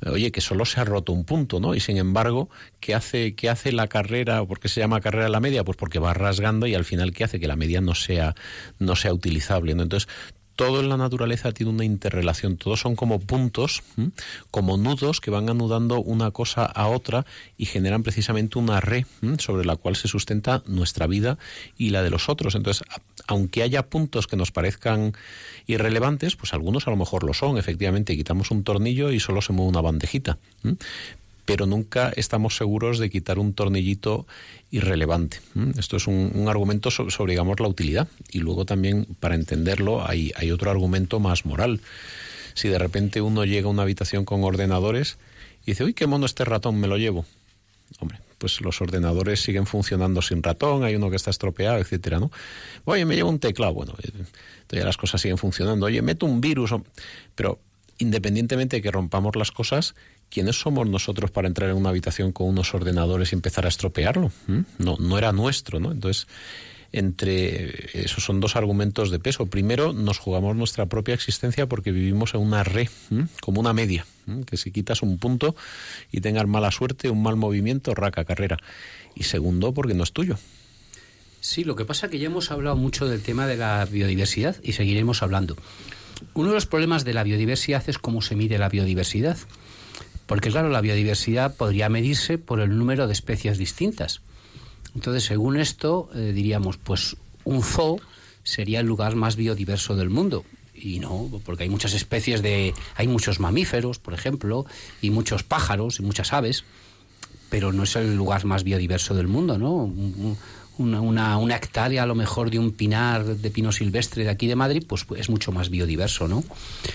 oye, 0.06 0.32
que 0.32 0.42
solo 0.42 0.66
se 0.66 0.80
ha 0.80 0.84
roto 0.84 1.12
un 1.12 1.26
punto, 1.26 1.60
¿no? 1.60 1.74
Y 1.74 1.80
sin 1.80 1.98
embargo, 1.98 2.50
¿qué 2.80 2.94
hace, 2.94 3.34
qué 3.34 3.50
hace 3.50 3.72
la 3.72 3.88
carrera? 3.88 4.46
¿Por 4.46 4.60
qué 4.60 4.70
se 4.70 4.80
llama 4.80 5.02
carrera 5.02 5.26
en 5.26 5.32
la 5.32 5.40
media? 5.40 5.64
Pues 5.64 5.76
porque 5.76 5.98
va 5.98 6.14
rasgando 6.14 6.68
y 6.68 6.76
al 6.76 6.86
final, 6.86 7.14
¿qué 7.14 7.24
hace? 7.24 7.40
Que 7.40 7.48
la 7.48 7.56
media 7.56 7.82
no 7.82 7.96
sea, 7.96 8.36
no 8.78 8.96
sea 8.96 9.14
utilizable, 9.14 9.74
¿no? 9.74 9.84
Entonces, 9.84 10.08
todo 10.56 10.80
en 10.80 10.90
la 10.90 10.98
naturaleza 10.98 11.52
tiene 11.52 11.72
una 11.72 11.86
interrelación, 11.86 12.58
todos 12.58 12.80
son 12.80 12.96
como 12.96 13.20
puntos, 13.20 13.84
como 14.52 14.78
nudos 14.78 15.22
que 15.22 15.32
van 15.32 15.50
anudando 15.50 16.00
una 16.00 16.32
cosa 16.32 16.66
a 16.66 16.88
otra 16.88 17.26
y 17.58 17.66
generan 17.66 18.04
precisamente 18.04 18.60
una 18.60 18.80
red 18.80 19.06
sobre 19.40 19.66
la 19.66 19.76
cual 19.76 19.96
se 19.96 20.08
sustenta 20.08 20.64
nuestra 20.66 21.08
vida 21.08 21.38
y 21.78 21.90
la 21.90 22.04
de 22.04 22.10
los 22.10 22.30
otros. 22.30 22.56
Entonces, 22.56 22.84
aunque 23.28 23.64
haya 23.64 23.90
puntos 23.90 24.28
que 24.28 24.38
nos 24.38 24.52
parezcan 24.52 25.14
irrelevantes, 25.68 26.36
pues 26.36 26.54
algunos 26.54 26.88
a 26.88 26.92
lo 26.92 26.98
mejor 26.98 27.24
lo 27.24 27.34
son. 27.34 27.58
Efectivamente, 27.58 28.16
quitamos 28.16 28.52
un 28.52 28.64
tornillo 28.64 29.12
y 29.12 29.20
solo 29.20 29.42
se 29.42 29.54
mueve 29.54 29.70
una 29.70 29.82
bandejita 29.82 30.38
pero 31.46 31.66
nunca 31.66 32.12
estamos 32.16 32.56
seguros 32.56 33.00
de 33.00 33.10
quitar 33.10 33.40
un 33.40 33.54
tornillito 33.54 34.28
irrelevante. 34.70 35.40
Esto 35.78 35.98
es 35.98 36.08
un, 36.08 36.46
argumento 36.48 36.92
sobre, 36.92 37.34
digamos, 37.34 37.60
la 37.60 37.68
utilidad. 37.68 38.08
Y 38.32 38.40
luego 38.40 38.66
también, 38.66 39.06
para 39.20 39.36
entenderlo, 39.36 40.08
hay, 40.08 40.32
hay 40.36 40.52
otro 40.52 40.72
argumento 40.72 41.20
más 41.20 41.46
moral. 41.46 41.82
Si 42.54 42.68
de 42.68 42.78
repente 42.78 43.22
uno 43.22 43.46
llega 43.46 43.68
a 43.68 43.72
una 43.72 43.84
habitación 43.84 44.26
con 44.26 44.44
ordenadores 44.44 45.18
y 45.64 45.72
dice, 45.72 45.84
uy, 45.84 45.94
qué 45.94 46.08
mono 46.08 46.26
este 46.26 46.46
ratón, 46.46 46.80
me 46.80 46.88
lo 46.88 46.98
llevo. 46.98 47.26
Hombre, 48.00 48.20
pues 48.38 48.62
los 48.62 48.82
ordenadores 48.82 49.42
siguen 49.42 49.66
funcionando 49.66 50.22
sin 50.22 50.42
ratón, 50.42 50.84
hay 50.84 50.96
uno 50.96 51.10
que 51.10 51.16
está 51.16 51.30
estropeado, 51.30 51.78
etcétera, 51.78 52.20
¿no? 52.20 52.32
Oye, 52.86 53.06
me 53.06 53.16
llevo 53.16 53.30
un 53.30 53.40
teclado, 53.40 53.74
bueno, 53.74 53.94
eh, 54.02 54.10
todavía 54.68 54.88
las 54.88 54.98
cosas 54.98 55.22
siguen 55.22 55.38
funcionando. 55.38 55.86
Oye, 55.86 56.02
meto 56.02 56.26
un 56.26 56.42
virus, 56.42 56.74
pero 57.36 57.60
independientemente 58.00 58.78
de 58.78 58.82
que 58.82 58.90
rompamos 58.90 59.36
las 59.36 59.52
cosas, 59.52 59.94
¿quiénes 60.32 60.60
somos 60.60 60.88
nosotros 60.88 61.30
para 61.30 61.48
entrar 61.48 61.70
en 61.70 61.76
una 61.76 61.90
habitación 61.90 62.32
con 62.32 62.48
unos 62.48 62.74
ordenadores 62.74 63.32
y 63.32 63.36
empezar 63.36 63.66
a 63.66 63.70
estropearlo? 63.70 64.32
¿Mm? 64.48 64.62
No, 64.80 65.18
era 65.18 65.32
nuestro, 65.32 65.80
¿no? 65.80 65.92
Entonces, 65.92 66.28
entre 66.94 68.04
esos 68.04 68.24
son 68.24 68.40
dos 68.40 68.56
argumentos 68.56 69.12
de 69.12 69.20
peso. 69.20 69.46
Primero, 69.46 69.94
nos 69.94 70.18
jugamos 70.18 70.56
nuestra 70.56 70.88
propia 70.88 71.14
existencia 71.14 71.68
porque 71.68 71.92
vivimos 71.92 72.34
en 72.34 72.42
una 72.42 72.64
red, 72.64 72.88
como 73.42 73.60
una 73.60 73.74
media, 73.74 74.06
que 74.46 74.58
si 74.58 74.72
quitas 74.72 75.02
un 75.02 75.18
punto 75.18 75.56
y 76.12 76.22
tengas 76.22 76.48
mala 76.48 76.72
suerte, 76.72 77.10
un 77.10 77.22
mal 77.22 77.36
movimiento, 77.36 77.94
raca 77.94 78.26
carrera. 78.26 78.58
Y 79.16 79.24
segundo, 79.24 79.74
porque 79.74 79.94
no 79.94 80.04
es 80.04 80.14
tuyo. 80.14 80.38
Sí, 81.42 81.64
lo 81.64 81.76
que 81.76 81.86
pasa 81.86 82.06
es 82.06 82.12
que 82.12 82.20
ya 82.20 82.28
hemos 82.28 82.52
hablado 82.52 82.76
mucho 82.76 83.08
del 83.08 83.22
tema 83.22 83.48
de 83.48 83.58
la 83.58 83.86
biodiversidad 83.86 84.58
y 84.62 84.74
seguiremos 84.74 85.24
hablando. 85.24 85.58
Uno 86.34 86.50
de 86.50 86.56
los 86.56 86.68
problemas 86.68 87.04
de 87.04 87.14
la 87.14 87.24
biodiversidad 87.24 87.84
es 87.88 87.98
cómo 87.98 88.22
se 88.22 88.36
mide 88.36 88.58
la 88.58 88.70
biodiversidad. 88.70 89.38
Porque 90.26 90.50
claro, 90.50 90.70
la 90.70 90.82
biodiversidad 90.82 91.56
podría 91.56 91.90
medirse 91.90 92.38
por 92.38 92.60
el 92.60 92.78
número 92.78 93.08
de 93.08 93.14
especies 93.14 93.58
distintas. 93.58 94.22
Entonces, 94.96 95.24
según 95.24 95.58
esto, 95.58 96.10
eh, 96.16 96.32
diríamos, 96.34 96.78
pues 96.78 97.18
un 97.44 97.64
zoo 97.64 98.00
sería 98.44 98.80
el 98.80 98.88
lugar 98.88 99.16
más 99.16 99.36
biodiverso 99.36 99.96
del 99.96 100.10
mundo. 100.10 100.44
Y 100.74 101.00
no, 101.00 101.30
porque 101.46 101.64
hay 101.64 101.70
muchas 101.70 101.94
especies 101.94 102.42
de... 102.42 102.74
Hay 102.96 103.08
muchos 103.08 103.40
mamíferos, 103.40 104.00
por 104.00 104.14
ejemplo, 104.14 104.66
y 105.02 105.12
muchos 105.12 105.44
pájaros 105.44 106.00
y 106.00 106.04
muchas 106.04 106.34
aves, 106.34 106.64
pero 107.50 107.72
no 107.72 107.84
es 107.84 107.96
el 107.96 108.16
lugar 108.16 108.46
más 108.46 108.64
biodiverso 108.64 109.14
del 109.14 109.28
mundo, 109.28 109.58
¿no? 109.58 109.94
Una, 110.78 111.38
una, 111.38 111.56
hectárea 111.56 112.04
a 112.04 112.06
lo 112.06 112.16
mejor 112.16 112.50
de 112.50 112.58
un 112.58 112.72
pinar 112.72 113.26
de 113.26 113.52
pino 113.52 113.72
silvestre 113.72 114.24
de 114.24 114.30
aquí 114.30 114.48
de 114.48 114.56
Madrid, 114.56 114.84
pues 114.88 115.06
es 115.18 115.30
mucho 115.30 115.52
más 115.52 115.70
biodiverso, 115.70 116.28
¿no? 116.28 116.44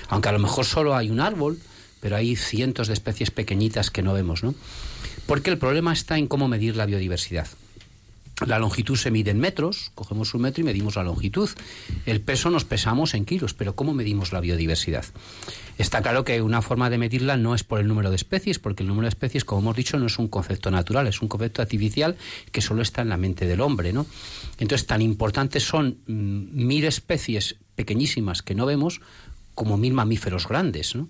Aunque 0.09 0.31
a 0.31 0.33
lo 0.33 0.41
mejor 0.41 0.65
solo 0.65 0.97
hay 0.97 1.11
un 1.11 1.21
árbol, 1.21 1.61
pero 2.07 2.15
hay 2.15 2.37
cientos 2.37 2.87
de 2.87 2.95
especies 2.95 3.33
pequeñitas 3.33 3.91
que 3.91 4.01
no 4.01 4.13
vemos, 4.13 4.45
¿no? 4.45 4.55
Porque 5.27 5.51
el 5.51 5.59
problema 5.59 5.93
está 5.93 6.17
en 6.17 6.29
cómo 6.29 6.47
medir 6.47 6.77
la 6.77 6.87
biodiversidad. 6.87 7.49
La 8.47 8.61
longitud 8.61 8.97
se 8.97 9.11
mide 9.11 9.33
en 9.33 9.41
metros, 9.41 9.91
cogemos 9.97 10.33
un 10.33 10.43
metro 10.43 10.61
y 10.61 10.65
medimos 10.65 10.95
la 10.95 11.03
longitud. 11.03 11.51
El 12.05 12.21
peso 12.21 12.49
nos 12.49 12.65
pesamos 12.65 13.15
en 13.15 13.25
kilos, 13.25 13.55
pero 13.55 13.75
¿cómo 13.75 13.93
medimos 13.93 14.33
la 14.33 14.39
biodiversidad? 14.39 15.05
Está 15.79 16.01
claro 16.01 16.25
que 16.25 16.41
una 16.43 16.63
forma 16.63 16.91
de 16.91 16.99
medirla 16.99 17.37
no 17.37 17.57
es 17.57 17.65
por 17.65 17.81
el 17.81 17.89
número 17.89 18.11
de 18.11 18.17
especies, 18.17 18.61
porque 18.61 18.85
el 18.85 18.89
número 18.89 19.07
de 19.07 19.09
especies, 19.09 19.45
como 19.45 19.63
hemos 19.63 19.75
dicho, 19.75 19.99
no 19.99 20.07
es 20.07 20.17
un 20.21 20.29
concepto 20.29 20.71
natural, 20.71 21.09
es 21.09 21.23
un 21.23 21.27
concepto 21.27 21.61
artificial 21.61 22.15
que 22.53 22.61
solo 22.61 22.83
está 22.83 23.03
en 23.03 23.09
la 23.09 23.17
mente 23.17 23.49
del 23.49 23.61
hombre, 23.61 23.93
¿no? 23.93 24.07
Entonces, 24.61 24.87
tan 24.87 25.03
importantes 25.03 25.65
son 25.65 25.99
mm, 26.07 26.67
mil 26.67 26.85
especies 26.85 27.57
pequeñísimas 27.75 28.43
que 28.43 28.55
no 28.55 28.65
vemos 28.65 29.01
como 29.57 29.77
mil 29.79 29.95
mamíferos 29.95 30.47
grandes, 30.47 30.95
¿no? 30.95 31.09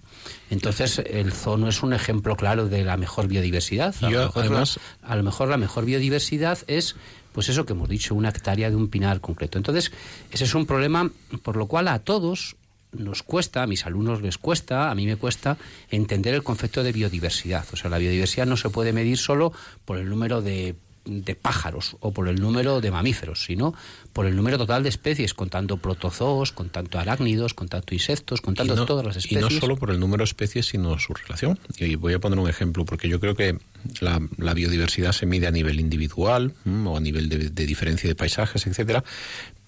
Entonces, 0.51 1.01
el 1.01 1.33
zoo 1.33 1.59
no 1.59 1.69
es 1.69 1.83
un 1.83 1.93
ejemplo 1.93 2.37
claro 2.37 2.69
de 2.69 2.85
la 2.85 2.97
mejor 2.97 3.27
biodiversidad. 3.27 3.95
A, 4.01 4.09
lo, 4.09 4.21
mejor 4.21 4.43
además... 4.45 4.79
la, 5.03 5.09
a 5.09 5.17
lo 5.17 5.23
mejor 5.25 5.49
la 5.49 5.57
mejor 5.59 5.85
biodiversidad 5.85 6.59
es 6.69 6.97
pues 7.33 7.51
eso 7.51 7.67
que 7.67 7.75
hemos 7.75 7.89
dicho, 7.91 8.15
una 8.15 8.31
hectárea 8.31 8.71
de 8.71 8.77
un 8.77 8.89
pinar 8.89 9.21
concreto. 9.21 9.59
Entonces, 9.59 9.93
ese 10.31 10.45
es 10.45 10.55
un 10.55 10.65
problema 10.65 11.11
por 11.43 11.57
lo 11.57 11.67
cual 11.67 11.89
a 11.89 11.99
todos 11.99 12.57
nos 12.93 13.23
cuesta, 13.23 13.63
a 13.63 13.67
mis 13.67 13.85
alumnos 13.85 14.23
les 14.23 14.39
cuesta, 14.39 14.91
a 14.91 14.95
mí 14.95 15.07
me 15.07 15.17
cuesta 15.17 15.59
entender 15.91 16.35
el 16.35 16.43
concepto 16.43 16.83
de 16.83 16.93
biodiversidad. 16.93 17.67
O 17.73 17.77
sea, 17.77 17.91
la 17.91 17.99
biodiversidad 17.99 18.47
no 18.47 18.57
se 18.57 18.71
puede 18.71 18.93
medir 18.93 19.19
solo 19.19 19.53
por 19.85 19.99
el 19.99 20.09
número 20.09 20.41
de 20.41 20.77
de 21.07 21.35
pájaros 21.35 21.97
o 22.01 22.13
por 22.13 22.29
el 22.29 22.41
número 22.41 22.81
de 22.81 22.91
mamíferos, 22.91 23.45
sino 23.45 23.75
por 24.13 24.27
el 24.27 24.37
número 24.37 24.59
total 24.59 24.83
de 24.83 24.89
especies, 24.89 25.35
contando 25.35 25.77
protozoos, 25.79 26.53
contando 26.53 26.99
arácnidos, 26.99 27.55
contando 27.55 27.87
insectos, 27.93 28.41
contando 28.41 28.85
todas 28.85 29.07
las 29.07 29.17
especies. 29.17 29.41
Y 29.41 29.43
no 29.43 29.51
solo 29.51 29.77
por 29.77 29.91
el 29.91 30.01
número 30.01 30.23
de 30.23 30.25
especies, 30.25 30.67
sino 30.67 30.99
su 30.99 31.15
relación. 31.15 31.59
Y 31.79 31.95
voy 31.95 32.15
a 32.15 32.19
poner 32.19 32.39
un 32.39 32.49
ejemplo, 32.49 32.85
porque 32.85 33.09
yo 33.09 33.21
creo 33.21 33.35
que 33.35 33.59
la, 34.01 34.19
biodiversidad 34.55 35.13
se 35.13 35.27
mide 35.27 35.47
a 35.47 35.51
nivel 35.51 35.81
individual 35.81 36.55
o 36.85 36.97
a 36.97 37.01
nivel 37.01 37.29
de, 37.29 37.51
de 37.51 37.67
diferencia 37.67 38.09
de 38.09 38.15
paisajes, 38.15 38.67
etcétera, 38.67 39.05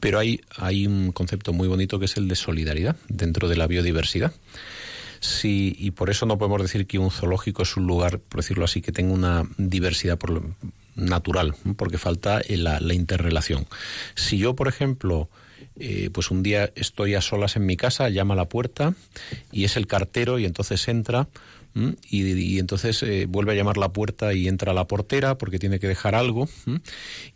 pero 0.01 0.19
hay, 0.19 0.41
hay 0.57 0.87
un 0.87 1.13
concepto 1.13 1.53
muy 1.53 1.69
bonito 1.69 1.99
que 1.99 2.05
es 2.05 2.17
el 2.17 2.29
de 2.29 2.37
solidaridad 2.37 2.97
dentro 3.09 3.49
de 3.49 3.57
la 3.57 3.67
biodiversidad. 3.67 4.33
Sí, 5.21 5.75
y 5.79 5.91
por 5.91 6.11
eso 6.11 6.27
no 6.27 6.39
podemos 6.39 6.63
decir 6.63 6.87
que 6.87 6.99
un 6.99 7.11
zoológico 7.11 7.63
es 7.63 7.77
un 7.77 7.87
lugar, 7.87 8.21
por 8.21 8.41
decirlo 8.41 8.65
así, 8.65 8.81
que 8.81 8.93
tenga 8.93 9.13
una 9.13 9.49
diversidad 9.57 10.17
por, 10.17 10.43
natural, 10.99 11.55
porque 11.77 11.97
falta 11.97 12.41
eh, 12.41 12.57
la, 12.57 12.79
interrelación. 12.93 13.67
Si 14.15 14.39
yo, 14.39 14.55
por 14.55 14.69
ejemplo, 14.69 15.31
eh, 15.77 16.11
pues 16.13 16.31
un 16.31 16.43
día 16.43 16.71
estoy 16.75 17.15
a 17.15 17.21
solas 17.21 17.57
en 17.57 17.65
mi 17.65 17.77
casa, 17.77 18.09
llama 18.09 18.35
a 18.35 18.37
la 18.37 18.49
puerta 18.49 18.95
y 19.53 19.65
es 19.65 19.77
el 19.77 19.87
cartero 19.87 20.39
y 20.39 20.45
entonces 20.45 20.87
entra 20.89 21.29
y, 22.11 22.59
entonces 22.59 23.03
eh, 23.05 23.27
vuelve 23.29 23.53
a 23.53 23.55
llamar 23.55 23.77
la 23.77 23.93
puerta 23.93 24.35
y 24.35 24.49
entra 24.49 24.73
la 24.73 24.89
portera 24.89 25.39
porque 25.39 25.61
tiene 25.61 25.79
que 25.79 25.87
dejar 25.87 26.17
algo 26.17 26.49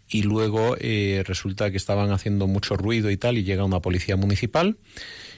y 0.08 0.22
luego 0.22 0.74
resulta 1.24 1.70
que 1.70 1.76
estaban 1.76 2.10
haciendo 2.10 2.48
mucho 2.48 2.76
ruido 2.76 3.10
y 3.10 3.16
tal 3.16 3.38
y 3.38 3.44
llega 3.44 3.64
una 3.64 3.80
policía 3.80 4.16
municipal 4.16 4.78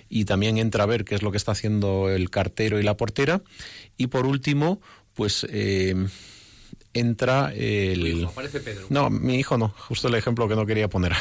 y 0.08 0.24
también 0.24 0.56
entra 0.56 0.84
a 0.84 0.86
ver 0.86 1.04
qué 1.04 1.16
es 1.16 1.22
lo 1.22 1.32
que 1.32 1.36
está 1.36 1.52
haciendo 1.52 2.08
el 2.08 2.30
cartero 2.30 2.80
y 2.80 2.82
la 2.82 2.96
portera 2.96 3.42
y 3.98 4.06
por 4.06 4.24
último 4.24 4.80
pues 5.12 5.46
entra 6.94 7.52
el... 7.54 8.06
Hijo, 8.06 8.32
parece 8.32 8.60
Pedro. 8.60 8.86
No, 8.88 9.10
mi 9.10 9.34
hijo 9.34 9.58
no, 9.58 9.68
justo 9.76 10.08
el 10.08 10.14
ejemplo 10.14 10.48
que 10.48 10.54
no 10.54 10.64
quería 10.64 10.88
poner. 10.88 11.12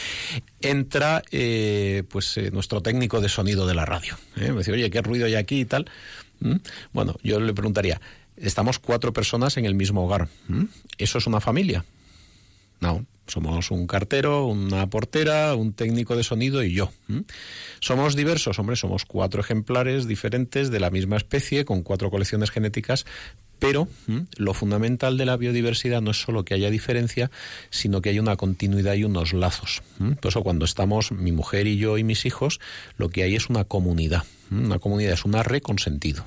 entra 0.60 1.22
eh, 1.30 2.04
pues 2.08 2.36
eh, 2.36 2.50
nuestro 2.52 2.82
técnico 2.82 3.20
de 3.20 3.28
sonido 3.28 3.66
de 3.66 3.74
la 3.74 3.84
radio. 3.84 4.16
¿eh? 4.36 4.52
Me 4.52 4.58
dice, 4.58 4.72
oye, 4.72 4.90
qué 4.90 5.02
ruido 5.02 5.26
hay 5.26 5.34
aquí 5.34 5.60
y 5.60 5.64
tal. 5.64 5.90
¿Mm? 6.40 6.56
Bueno, 6.92 7.16
yo 7.22 7.40
le 7.40 7.54
preguntaría, 7.54 8.00
estamos 8.36 8.78
cuatro 8.78 9.12
personas 9.12 9.56
en 9.56 9.64
el 9.64 9.74
mismo 9.74 10.04
hogar. 10.04 10.28
¿Mm? 10.48 10.64
¿Eso 10.98 11.18
es 11.18 11.26
una 11.26 11.40
familia? 11.40 11.84
No, 12.80 13.06
somos 13.26 13.70
un 13.70 13.86
cartero, 13.86 14.46
una 14.46 14.86
portera, 14.88 15.54
un 15.54 15.72
técnico 15.72 16.14
de 16.14 16.22
sonido 16.22 16.62
y 16.62 16.72
yo. 16.72 16.92
¿Mm? 17.08 17.20
¿Somos 17.80 18.14
diversos? 18.14 18.58
Hombre, 18.58 18.76
somos 18.76 19.04
cuatro 19.04 19.40
ejemplares 19.40 20.06
diferentes 20.06 20.70
de 20.70 20.80
la 20.80 20.90
misma 20.90 21.16
especie, 21.16 21.64
con 21.64 21.82
cuatro 21.82 22.10
colecciones 22.10 22.50
genéticas, 22.50 23.06
pero 23.58 23.88
lo 24.36 24.54
fundamental 24.54 25.18
de 25.18 25.26
la 25.26 25.36
biodiversidad 25.36 26.02
no 26.02 26.10
es 26.10 26.20
solo 26.20 26.44
que 26.44 26.54
haya 26.54 26.70
diferencia, 26.70 27.30
sino 27.70 28.00
que 28.00 28.10
hay 28.10 28.18
una 28.18 28.36
continuidad 28.36 28.94
y 28.94 29.04
unos 29.04 29.32
lazos. 29.32 29.82
Por 30.20 30.30
eso 30.30 30.42
cuando 30.42 30.64
estamos 30.64 31.12
mi 31.12 31.32
mujer 31.32 31.66
y 31.66 31.76
yo 31.76 31.98
y 31.98 32.04
mis 32.04 32.26
hijos, 32.26 32.60
lo 32.96 33.08
que 33.08 33.22
hay 33.22 33.36
es 33.36 33.48
una 33.48 33.64
comunidad. 33.64 34.24
Una 34.50 34.78
comunidad 34.78 35.12
es 35.12 35.24
una 35.24 35.42
red 35.42 35.62
con 35.62 35.78
sentido. 35.78 36.24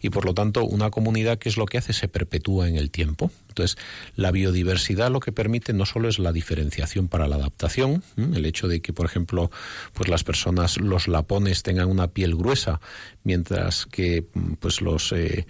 Y 0.00 0.10
por 0.10 0.24
lo 0.24 0.34
tanto, 0.34 0.64
una 0.64 0.90
comunidad, 0.90 1.38
¿qué 1.38 1.48
es 1.48 1.56
lo 1.56 1.66
que 1.66 1.78
hace? 1.78 1.92
Se 1.92 2.08
perpetúa 2.08 2.68
en 2.68 2.76
el 2.76 2.90
tiempo. 2.90 3.30
Entonces, 3.48 3.76
la 4.14 4.30
biodiversidad 4.30 5.10
lo 5.10 5.20
que 5.20 5.32
permite 5.32 5.72
no 5.72 5.86
solo 5.86 6.08
es 6.08 6.18
la 6.18 6.32
diferenciación 6.32 7.08
para 7.08 7.28
la 7.28 7.36
adaptación, 7.36 8.02
el 8.16 8.44
hecho 8.46 8.68
de 8.68 8.80
que, 8.80 8.92
por 8.92 9.06
ejemplo, 9.06 9.50
pues 9.92 10.08
las 10.08 10.24
personas, 10.24 10.78
los 10.78 11.08
lapones 11.08 11.62
tengan 11.62 11.88
una 11.88 12.08
piel 12.08 12.34
gruesa, 12.34 12.80
mientras 13.24 13.86
que 13.86 14.24
pues 14.60 14.80
los 14.80 15.12
eh, 15.12 15.46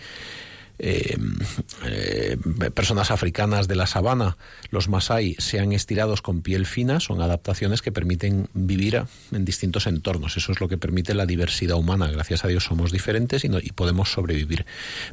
eh, 0.78 1.16
eh, 1.86 2.36
personas 2.74 3.10
africanas 3.10 3.68
de 3.68 3.76
la 3.76 3.86
sabana, 3.86 4.36
los 4.70 4.88
masai, 4.88 5.34
sean 5.38 5.72
estirados 5.72 6.22
con 6.22 6.42
piel 6.42 6.66
fina, 6.66 7.00
son 7.00 7.20
adaptaciones 7.22 7.82
que 7.82 7.92
permiten 7.92 8.48
vivir 8.52 9.04
en 9.32 9.44
distintos 9.44 9.86
entornos. 9.86 10.36
Eso 10.36 10.52
es 10.52 10.60
lo 10.60 10.68
que 10.68 10.78
permite 10.78 11.14
la 11.14 11.26
diversidad 11.26 11.76
humana. 11.76 12.10
Gracias 12.10 12.44
a 12.44 12.48
Dios 12.48 12.64
somos 12.64 12.92
diferentes 12.92 13.44
y, 13.44 13.48
podemos 13.76 14.10
sobrevivir. 14.12 14.66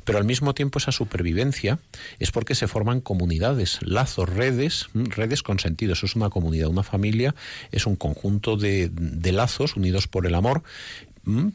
Pero 0.03 0.17
al 0.17 0.25
mismo 0.25 0.53
tiempo 0.53 0.79
esa 0.79 0.91
supervivencia 0.91 1.79
es 2.19 2.31
porque 2.31 2.55
se 2.55 2.67
forman 2.67 3.01
comunidades, 3.01 3.79
lazos, 3.81 4.29
redes, 4.29 4.87
redes 4.93 5.43
con 5.43 5.59
sentido. 5.59 5.93
Eso 5.93 6.05
es 6.05 6.15
una 6.15 6.29
comunidad, 6.29 6.69
una 6.69 6.83
familia, 6.83 7.35
es 7.71 7.85
un 7.85 7.95
conjunto 7.95 8.57
de, 8.57 8.89
de 8.93 9.31
lazos 9.31 9.75
unidos 9.75 10.07
por 10.07 10.27
el 10.27 10.35
amor 10.35 10.63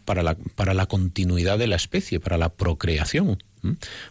para 0.05 0.23
la, 0.23 0.37
para 0.55 0.75
la 0.75 0.87
continuidad 0.87 1.59
de 1.59 1.66
la 1.66 1.77
especie, 1.77 2.21
para 2.21 2.38
la 2.38 2.49
procreación. 2.49 3.38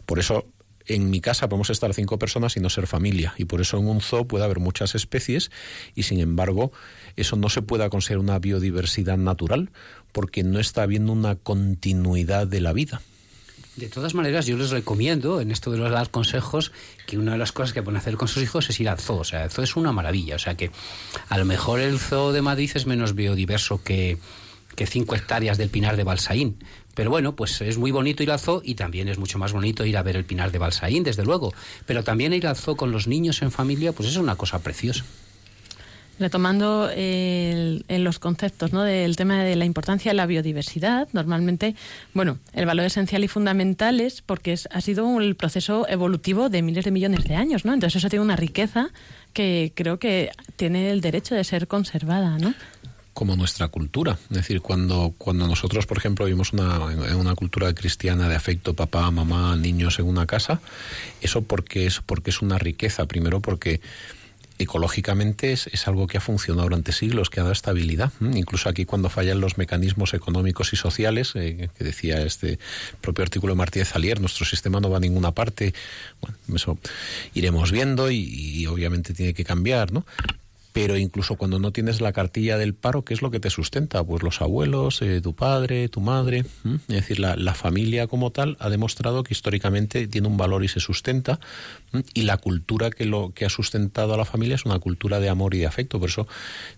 Por 0.05 0.19
eso 0.19 0.45
en 0.87 1.09
mi 1.09 1.21
casa 1.21 1.49
podemos 1.49 1.69
estar 1.69 1.93
cinco 1.93 2.17
personas 2.17 2.55
y 2.57 2.59
no 2.59 2.69
ser 2.69 2.87
familia. 2.87 3.33
Y 3.37 3.45
por 3.45 3.61
eso 3.61 3.77
en 3.77 3.87
un 3.87 4.01
zoo 4.01 4.25
puede 4.25 4.45
haber 4.45 4.59
muchas 4.59 4.95
especies 4.95 5.51
y 5.95 6.03
sin 6.03 6.19
embargo 6.19 6.71
eso 7.15 7.35
no 7.35 7.49
se 7.49 7.61
puede 7.61 7.89
considerar 7.89 8.19
una 8.19 8.39
biodiversidad 8.39 9.17
natural 9.17 9.69
porque 10.11 10.43
no 10.43 10.59
está 10.59 10.83
habiendo 10.83 11.11
una 11.11 11.35
continuidad 11.35 12.47
de 12.47 12.61
la 12.61 12.73
vida. 12.73 13.01
De 13.75 13.89
todas 13.89 14.15
maneras, 14.15 14.47
yo 14.47 14.57
les 14.57 14.71
recomiendo, 14.71 15.39
en 15.39 15.51
esto 15.51 15.69
de 15.69 15.77
los 15.77 15.91
dar 15.91 16.09
consejos, 16.09 16.71
que 17.05 17.19
una 17.19 17.33
de 17.33 17.37
las 17.37 17.51
cosas 17.51 17.73
que 17.73 17.83
pueden 17.83 17.99
hacer 17.99 18.17
con 18.17 18.27
sus 18.27 18.41
hijos 18.41 18.67
es 18.71 18.79
ir 18.79 18.89
al 18.89 18.97
zoo. 18.97 19.17
O 19.17 19.23
sea, 19.23 19.43
el 19.43 19.51
zoo 19.51 19.63
es 19.63 19.75
una 19.75 19.91
maravilla. 19.91 20.35
O 20.35 20.39
sea, 20.39 20.55
que 20.55 20.71
a 21.29 21.37
lo 21.37 21.45
mejor 21.45 21.79
el 21.79 21.99
zoo 21.99 22.31
de 22.31 22.41
Madrid 22.41 22.71
es 22.73 22.87
menos 22.87 23.13
biodiverso 23.13 23.83
que 23.83 24.17
cinco 24.87 25.13
hectáreas 25.13 25.59
del 25.59 25.69
Pinar 25.69 25.95
de 25.95 26.03
Balsaín, 26.03 26.57
pero 26.97 27.11
bueno, 27.11 27.35
pues 27.35 27.61
es 27.61 27.77
muy 27.77 27.91
bonito 27.91 28.23
ir 28.23 28.31
al 28.31 28.39
zoo 28.39 28.63
y 28.65 28.73
también 28.73 29.07
es 29.07 29.19
mucho 29.19 29.37
más 29.37 29.53
bonito 29.53 29.85
ir 29.85 29.97
a 29.97 30.01
ver 30.01 30.15
el 30.15 30.25
Pinar 30.25 30.51
de 30.51 30.57
Balsaín, 30.57 31.03
desde 31.03 31.23
luego. 31.23 31.53
Pero 31.85 32.03
también 32.03 32.33
ir 32.33 32.47
al 32.47 32.55
zoo 32.55 32.75
con 32.75 32.91
los 32.91 33.05
niños 33.05 33.43
en 33.43 33.51
familia, 33.51 33.91
pues 33.91 34.09
es 34.09 34.17
una 34.17 34.35
cosa 34.35 34.57
preciosa. 34.63 35.05
Retomando 36.19 36.89
en 36.91 38.03
los 38.03 38.17
conceptos 38.17 38.73
¿no? 38.73 38.81
del 38.81 39.15
tema 39.15 39.43
de 39.43 39.55
la 39.55 39.65
importancia 39.65 40.09
de 40.09 40.15
la 40.15 40.25
biodiversidad, 40.25 41.07
normalmente, 41.13 41.75
bueno, 42.15 42.39
el 42.53 42.65
valor 42.65 42.87
esencial 42.87 43.23
y 43.23 43.27
fundamental 43.27 43.99
es 43.99 44.23
porque 44.23 44.53
es, 44.53 44.67
ha 44.71 44.81
sido 44.81 45.05
un 45.05 45.35
proceso 45.35 45.87
evolutivo 45.87 46.49
de 46.49 46.63
miles 46.63 46.83
de 46.83 46.89
millones 46.89 47.25
de 47.25 47.35
años, 47.35 47.63
¿no? 47.63 47.75
Entonces 47.75 47.97
eso 47.97 48.09
tiene 48.09 48.25
una 48.25 48.35
riqueza 48.35 48.89
que 49.33 49.71
creo 49.75 49.99
que 49.99 50.31
tiene 50.55 50.89
el 50.89 51.01
derecho 51.01 51.35
de 51.35 51.43
ser 51.43 51.67
conservada, 51.67 52.39
¿no? 52.39 52.55
Como 53.17 53.35
nuestra 53.35 53.69
cultura. 53.69 54.19
Es 54.29 54.37
decir, 54.37 54.61
cuando, 54.61 55.15
cuando 55.17 55.47
nosotros, 55.47 55.87
por 55.87 55.97
ejemplo, 55.97 56.25
vivimos 56.25 56.53
una, 56.53 56.77
una 57.15 57.33
cultura 57.33 57.73
cristiana 57.73 58.29
de 58.29 58.35
afecto, 58.35 58.75
papá, 58.75 59.09
mamá, 59.09 59.55
niños 59.55 59.97
en 59.97 60.05
una 60.05 60.27
casa, 60.27 60.61
eso 61.19 61.41
porque 61.41 61.87
es, 61.87 61.99
porque 62.05 62.29
es 62.29 62.43
una 62.43 62.59
riqueza. 62.59 63.07
Primero 63.07 63.39
porque 63.39 63.81
ecológicamente 64.59 65.51
es, 65.51 65.65
es, 65.65 65.87
algo 65.87 66.05
que 66.05 66.19
ha 66.19 66.21
funcionado 66.21 66.65
durante 66.65 66.91
siglos, 66.91 67.31
que 67.31 67.39
ha 67.39 67.43
dado 67.43 67.53
estabilidad. 67.53 68.11
Incluso 68.21 68.69
aquí 68.69 68.85
cuando 68.85 69.09
fallan 69.09 69.41
los 69.41 69.57
mecanismos 69.57 70.13
económicos 70.13 70.73
y 70.73 70.75
sociales, 70.75 71.31
eh, 71.33 71.71
que 71.75 71.83
decía 71.83 72.21
este 72.21 72.59
propio 73.01 73.23
artículo 73.23 73.53
de 73.53 73.57
Martínez 73.57 73.95
Alier, 73.95 74.21
nuestro 74.21 74.45
sistema 74.45 74.79
no 74.79 74.91
va 74.91 74.97
a 74.97 74.99
ninguna 74.99 75.31
parte. 75.31 75.73
Bueno, 76.21 76.37
eso 76.53 76.77
iremos 77.33 77.71
viendo 77.71 78.11
y 78.11 78.67
obviamente 78.67 79.15
tiene 79.15 79.33
que 79.33 79.43
cambiar, 79.43 79.91
¿no? 79.91 80.05
Pero 80.77 80.97
incluso 80.97 81.35
cuando 81.35 81.59
no 81.59 81.71
tienes 81.71 82.01
la 82.01 82.13
cartilla 82.13 82.57
del 82.57 82.75
paro, 82.75 83.03
¿qué 83.03 83.13
es 83.13 83.21
lo 83.21 83.31
que 83.31 83.39
te 83.39 83.49
sustenta? 83.49 84.03
Pues 84.03 84.21
los 84.21 84.41
abuelos, 84.41 85.01
eh, 85.01 85.21
tu 85.21 85.33
padre, 85.33 85.89
tu 85.89 86.01
madre. 86.01 86.45
Es 86.87 86.87
decir, 86.87 87.19
la, 87.19 87.35
la, 87.35 87.53
familia 87.53 88.07
como 88.07 88.31
tal 88.31 88.57
ha 88.59 88.69
demostrado 88.69 89.23
que 89.23 89.33
históricamente 89.33 90.07
tiene 90.07 90.27
un 90.27 90.37
valor 90.37 90.63
y 90.63 90.67
se 90.67 90.79
sustenta. 90.79 91.39
Y 92.13 92.23
la 92.23 92.37
cultura 92.37 92.91
que, 92.91 93.05
lo, 93.05 93.31
que 93.33 93.45
ha 93.45 93.49
sustentado 93.49 94.13
a 94.13 94.17
la 94.17 94.25
familia 94.25 94.55
es 94.55 94.65
una 94.65 94.79
cultura 94.79 95.19
de 95.19 95.29
amor 95.29 95.55
y 95.55 95.59
de 95.59 95.65
afecto. 95.65 95.99
Por 95.99 96.09
eso 96.09 96.27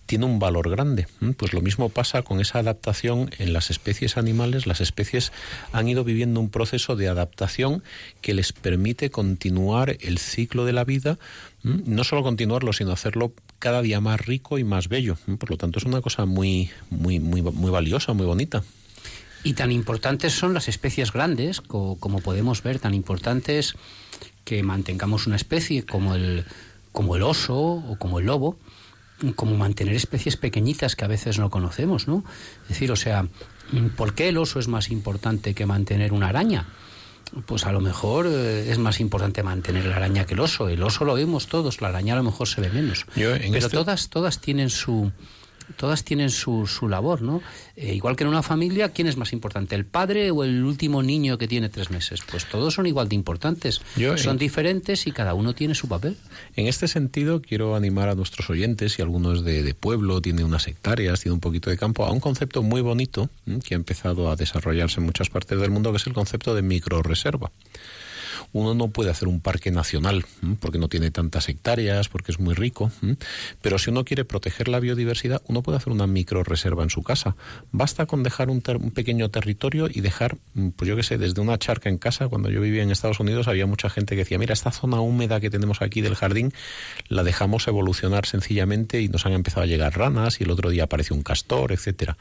tiene 0.05 0.25
un 0.25 0.39
valor 0.39 0.69
grande. 0.69 1.07
Pues 1.37 1.53
lo 1.53 1.61
mismo 1.61 1.89
pasa 1.89 2.21
con 2.21 2.39
esa 2.39 2.59
adaptación 2.59 3.29
en 3.37 3.51
las 3.51 3.69
especies 3.69 4.17
animales. 4.17 4.65
Las 4.65 4.79
especies 4.79 5.31
han 5.73 5.89
ido 5.89 6.03
viviendo 6.03 6.39
un 6.39 6.49
proceso 6.49 6.95
de 6.95 7.09
adaptación 7.09 7.83
que 8.21 8.33
les 8.33 8.53
permite 8.53 9.09
continuar 9.09 9.97
el 9.99 10.17
ciclo 10.17 10.65
de 10.65 10.73
la 10.73 10.85
vida 10.85 11.19
no 11.63 12.03
solo 12.03 12.23
continuarlo, 12.23 12.73
sino 12.73 12.91
hacerlo 12.91 13.33
cada 13.59 13.81
día 13.81 13.99
más 14.01 14.25
rico 14.25 14.57
y 14.57 14.63
más 14.63 14.87
bello. 14.87 15.17
Por 15.37 15.51
lo 15.51 15.57
tanto, 15.57 15.79
es 15.79 15.85
una 15.85 16.01
cosa 16.01 16.25
muy, 16.25 16.69
muy, 16.89 17.19
muy, 17.19 17.41
muy 17.41 17.69
valiosa, 17.69 18.13
muy 18.13 18.25
bonita. 18.25 18.63
Y 19.43 19.53
tan 19.53 19.71
importantes 19.71 20.33
son 20.33 20.53
las 20.53 20.67
especies 20.67 21.13
grandes, 21.13 21.61
como, 21.61 22.19
podemos 22.19 22.61
ver, 22.63 22.79
tan 22.79 22.93
importantes 22.93 23.75
que 24.43 24.63
mantengamos 24.63 25.27
una 25.27 25.35
especie 25.35 25.85
como 25.85 26.15
el, 26.15 26.45
como 26.91 27.15
el 27.15 27.23
oso 27.23 27.57
o 27.57 27.97
como 27.97 28.19
el 28.19 28.25
lobo, 28.25 28.57
como 29.35 29.55
mantener 29.55 29.95
especies 29.95 30.35
pequeñitas 30.37 30.95
que 30.95 31.05
a 31.05 31.09
veces 31.09 31.39
no 31.39 31.49
conocemos, 31.49 32.07
¿no? 32.07 32.23
Es 32.63 32.69
decir, 32.69 32.91
o 32.91 32.95
sea, 32.95 33.27
¿por 33.95 34.13
qué 34.13 34.29
el 34.29 34.37
oso 34.37 34.59
es 34.59 34.67
más 34.67 34.89
importante 34.89 35.53
que 35.53 35.65
mantener 35.65 36.11
una 36.13 36.29
araña? 36.29 36.67
Pues 37.45 37.65
a 37.65 37.71
lo 37.71 37.81
mejor 37.81 38.27
eh, 38.27 38.71
es 38.71 38.77
más 38.77 38.99
importante 38.99 39.43
mantener 39.43 39.85
la 39.85 39.95
araña 39.97 40.25
que 40.25 40.33
el 40.33 40.39
oso. 40.39 40.69
El 40.69 40.83
oso 40.83 41.05
lo 41.05 41.13
vemos 41.15 41.47
todos, 41.47 41.81
la 41.81 41.89
araña 41.89 42.13
a 42.13 42.17
lo 42.17 42.23
mejor 42.23 42.47
se 42.47 42.61
ve 42.61 42.69
menos. 42.69 43.05
Pero 43.15 43.35
este 43.35 43.69
todas, 43.69 44.09
todas 44.09 44.39
tienen 44.39 44.69
su 44.69 45.11
todas 45.77 46.03
tienen 46.03 46.29
su, 46.29 46.67
su 46.67 46.87
labor, 46.87 47.21
¿no? 47.21 47.41
Eh, 47.75 47.93
igual 47.93 48.15
que 48.15 48.23
en 48.23 48.29
una 48.29 48.43
familia, 48.43 48.89
¿quién 48.89 49.07
es 49.07 49.17
más 49.17 49.33
importante, 49.33 49.75
el 49.75 49.85
padre 49.85 50.31
o 50.31 50.43
el 50.43 50.63
último 50.63 51.01
niño 51.03 51.37
que 51.37 51.47
tiene 51.47 51.69
tres 51.69 51.89
meses? 51.89 52.21
Pues 52.29 52.45
todos 52.45 52.73
son 52.73 52.85
igual 52.87 53.09
de 53.09 53.15
importantes, 53.15 53.81
son 54.17 54.37
diferentes 54.37 55.07
y 55.07 55.11
cada 55.11 55.33
uno 55.33 55.53
tiene 55.53 55.75
su 55.75 55.87
papel. 55.87 56.17
En 56.55 56.67
este 56.67 56.87
sentido, 56.87 57.41
quiero 57.41 57.75
animar 57.75 58.09
a 58.09 58.15
nuestros 58.15 58.49
oyentes, 58.49 58.93
si 58.93 59.01
algunos 59.01 59.43
de, 59.43 59.63
de 59.63 59.73
pueblo, 59.73 60.21
tiene 60.21 60.43
unas 60.43 60.67
hectáreas, 60.67 61.21
tiene 61.21 61.33
un 61.33 61.39
poquito 61.39 61.69
de 61.69 61.77
campo, 61.77 62.05
a 62.05 62.11
un 62.11 62.19
concepto 62.19 62.63
muy 62.63 62.81
bonito 62.81 63.29
que 63.63 63.75
ha 63.75 63.77
empezado 63.77 64.31
a 64.31 64.35
desarrollarse 64.35 64.99
en 64.99 65.05
muchas 65.05 65.29
partes 65.29 65.59
del 65.59 65.71
mundo, 65.71 65.91
que 65.91 65.97
es 65.97 66.07
el 66.07 66.13
concepto 66.13 66.55
de 66.55 66.61
microreserva 66.61 67.51
uno 68.51 68.73
no 68.73 68.89
puede 68.89 69.11
hacer 69.11 69.27
un 69.27 69.39
parque 69.39 69.71
nacional 69.71 70.25
porque 70.59 70.79
no 70.79 70.87
tiene 70.87 71.11
tantas 71.11 71.49
hectáreas, 71.49 72.09
porque 72.09 72.31
es 72.31 72.39
muy 72.39 72.55
rico, 72.55 72.91
pero 73.61 73.77
si 73.77 73.89
uno 73.89 74.03
quiere 74.05 74.25
proteger 74.25 74.67
la 74.67 74.79
biodiversidad, 74.79 75.41
uno 75.47 75.61
puede 75.61 75.77
hacer 75.77 75.93
una 75.93 76.07
micro 76.07 76.43
reserva 76.43 76.83
en 76.83 76.89
su 76.89 77.03
casa. 77.03 77.35
Basta 77.71 78.05
con 78.05 78.23
dejar 78.23 78.49
un, 78.49 78.61
pequeño 78.61 79.29
territorio 79.29 79.87
y 79.91 80.01
dejar, 80.01 80.37
mm, 80.53 80.69
pues 80.69 80.87
yo 80.87 80.95
qué 80.95 81.03
sé, 81.03 81.17
desde 81.17 81.41
una 81.41 81.57
charca 81.57 81.89
en 81.89 81.97
casa, 81.97 82.27
cuando 82.27 82.49
yo 82.49 82.61
vivía 82.61 82.83
en 82.83 82.91
Estados 82.91 83.19
Unidos 83.19 83.47
había 83.47 83.65
mucha 83.65 83.89
gente 83.89 84.15
que 84.15 84.23
decía, 84.23 84.39
mira, 84.39 84.53
esta 84.53 84.71
zona 84.71 84.99
húmeda 84.99 85.39
que 85.39 85.49
tenemos 85.49 85.81
aquí 85.81 86.01
del 86.01 86.15
jardín, 86.15 86.53
la 87.07 87.23
dejamos 87.23 87.67
evolucionar 87.67 88.25
sencillamente 88.25 89.01
y 89.01 89.09
nos 89.09 89.25
han 89.25 89.33
empezado 89.33 89.63
a 89.63 89.67
llegar 89.67 89.97
ranas 89.97 90.41
y 90.41 90.43
el 90.43 90.51
otro 90.51 90.69
día 90.69 90.85
apareció 90.85 91.15
un 91.15 91.23
castor, 91.23 91.71
etcétera. 91.71 92.17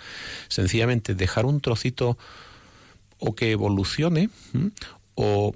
Sencillamente 0.48 1.14
dejar 1.14 1.46
un 1.46 1.60
trocito 1.60 2.18
o 3.18 3.34
que 3.34 3.50
evolucione 3.50 4.30
o 5.20 5.52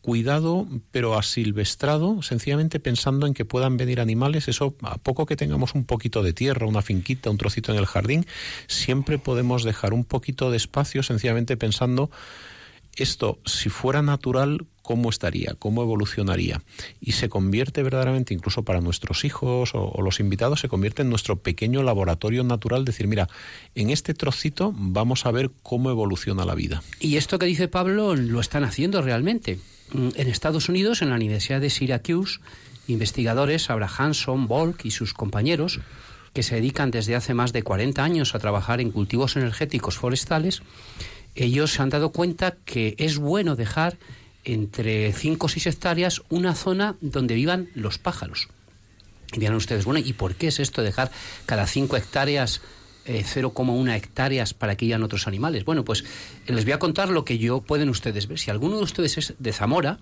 cuidado 0.00 0.66
pero 0.90 1.16
asilvestrado, 1.16 2.20
sencillamente 2.22 2.80
pensando 2.80 3.28
en 3.28 3.34
que 3.34 3.44
puedan 3.44 3.76
venir 3.76 4.00
animales, 4.00 4.48
eso 4.48 4.74
a 4.82 4.98
poco 4.98 5.24
que 5.24 5.36
tengamos 5.36 5.76
un 5.76 5.84
poquito 5.84 6.24
de 6.24 6.32
tierra, 6.32 6.66
una 6.66 6.82
finquita, 6.82 7.30
un 7.30 7.38
trocito 7.38 7.70
en 7.70 7.78
el 7.78 7.86
jardín, 7.86 8.26
siempre 8.66 9.18
podemos 9.18 9.62
dejar 9.62 9.94
un 9.94 10.04
poquito 10.04 10.50
de 10.50 10.56
espacio 10.56 11.04
sencillamente 11.04 11.56
pensando 11.56 12.10
esto, 12.96 13.38
si 13.44 13.68
fuera 13.68 14.02
natural, 14.02 14.66
¿cómo 14.84 15.08
estaría? 15.08 15.56
¿Cómo 15.58 15.82
evolucionaría? 15.82 16.62
Y 17.00 17.12
se 17.12 17.30
convierte 17.30 17.82
verdaderamente, 17.82 18.34
incluso 18.34 18.64
para 18.64 18.82
nuestros 18.82 19.24
hijos 19.24 19.70
o, 19.74 20.00
los 20.02 20.20
invitados, 20.20 20.60
se 20.60 20.68
convierte 20.68 21.02
en 21.02 21.08
nuestro 21.08 21.36
pequeño 21.36 21.82
laboratorio 21.82 22.44
natural, 22.44 22.84
decir, 22.84 23.08
mira, 23.08 23.28
en 23.74 23.88
este 23.88 24.12
trocito 24.12 24.74
vamos 24.76 25.24
a 25.24 25.32
ver 25.32 25.50
cómo 25.62 25.90
evoluciona 25.90 26.44
la 26.44 26.54
vida. 26.54 26.82
Y 27.00 27.16
esto 27.16 27.38
que 27.38 27.46
dice 27.46 27.66
Pablo 27.66 28.14
lo 28.14 28.40
están 28.40 28.62
haciendo 28.62 29.00
realmente. 29.00 29.58
Mm, 29.92 30.10
en 30.16 30.28
Estados 30.28 30.68
Unidos, 30.68 31.00
en 31.00 31.08
la 31.08 31.16
Universidad 31.16 31.62
de 31.62 31.70
Syracuse, 31.70 32.40
investigadores, 32.86 33.70
Abraham 33.70 33.94
Hanson, 33.96 34.46
Volk 34.46 34.84
y 34.84 34.90
sus 34.90 35.14
compañeros, 35.14 35.80
que 36.34 36.42
se 36.42 36.56
dedican 36.56 36.90
desde 36.90 37.16
hace 37.16 37.32
más 37.32 37.54
de 37.54 37.62
40 37.62 38.04
años 38.04 38.34
a 38.34 38.38
trabajar 38.38 38.82
en 38.82 38.90
cultivos 38.90 39.36
energéticos 39.36 39.96
forestales, 39.96 40.62
ellos 41.34 41.72
se 41.72 41.82
han 41.82 41.88
dado 41.88 42.12
cuenta 42.12 42.56
que 42.66 42.94
es 42.98 43.16
bueno 43.16 43.56
dejar 43.56 43.96
entre 44.44 45.12
5 45.12 45.46
o 45.46 45.48
6 45.48 45.66
hectáreas 45.66 46.22
una 46.28 46.54
zona 46.54 46.96
donde 47.00 47.34
vivan 47.34 47.68
los 47.74 47.98
pájaros. 47.98 48.48
Y 49.32 49.40
dirán 49.40 49.56
ustedes, 49.56 49.84
bueno, 49.84 50.00
¿y 50.04 50.12
por 50.12 50.34
qué 50.34 50.48
es 50.48 50.60
esto 50.60 50.82
de 50.82 50.88
dejar 50.88 51.10
cada 51.46 51.66
5 51.66 51.96
hectáreas 51.96 52.60
0,1 53.06 53.90
eh, 53.90 53.96
hectáreas 53.96 54.54
para 54.54 54.76
que 54.76 54.86
hayan 54.86 55.02
otros 55.02 55.26
animales? 55.26 55.64
Bueno, 55.64 55.84
pues 55.84 56.04
les 56.46 56.64
voy 56.64 56.72
a 56.72 56.78
contar 56.78 57.08
lo 57.08 57.24
que 57.24 57.38
yo 57.38 57.60
pueden 57.60 57.88
ustedes 57.88 58.28
ver. 58.28 58.38
Si 58.38 58.50
alguno 58.50 58.76
de 58.76 58.84
ustedes 58.84 59.18
es 59.18 59.34
de 59.38 59.52
Zamora, 59.52 59.98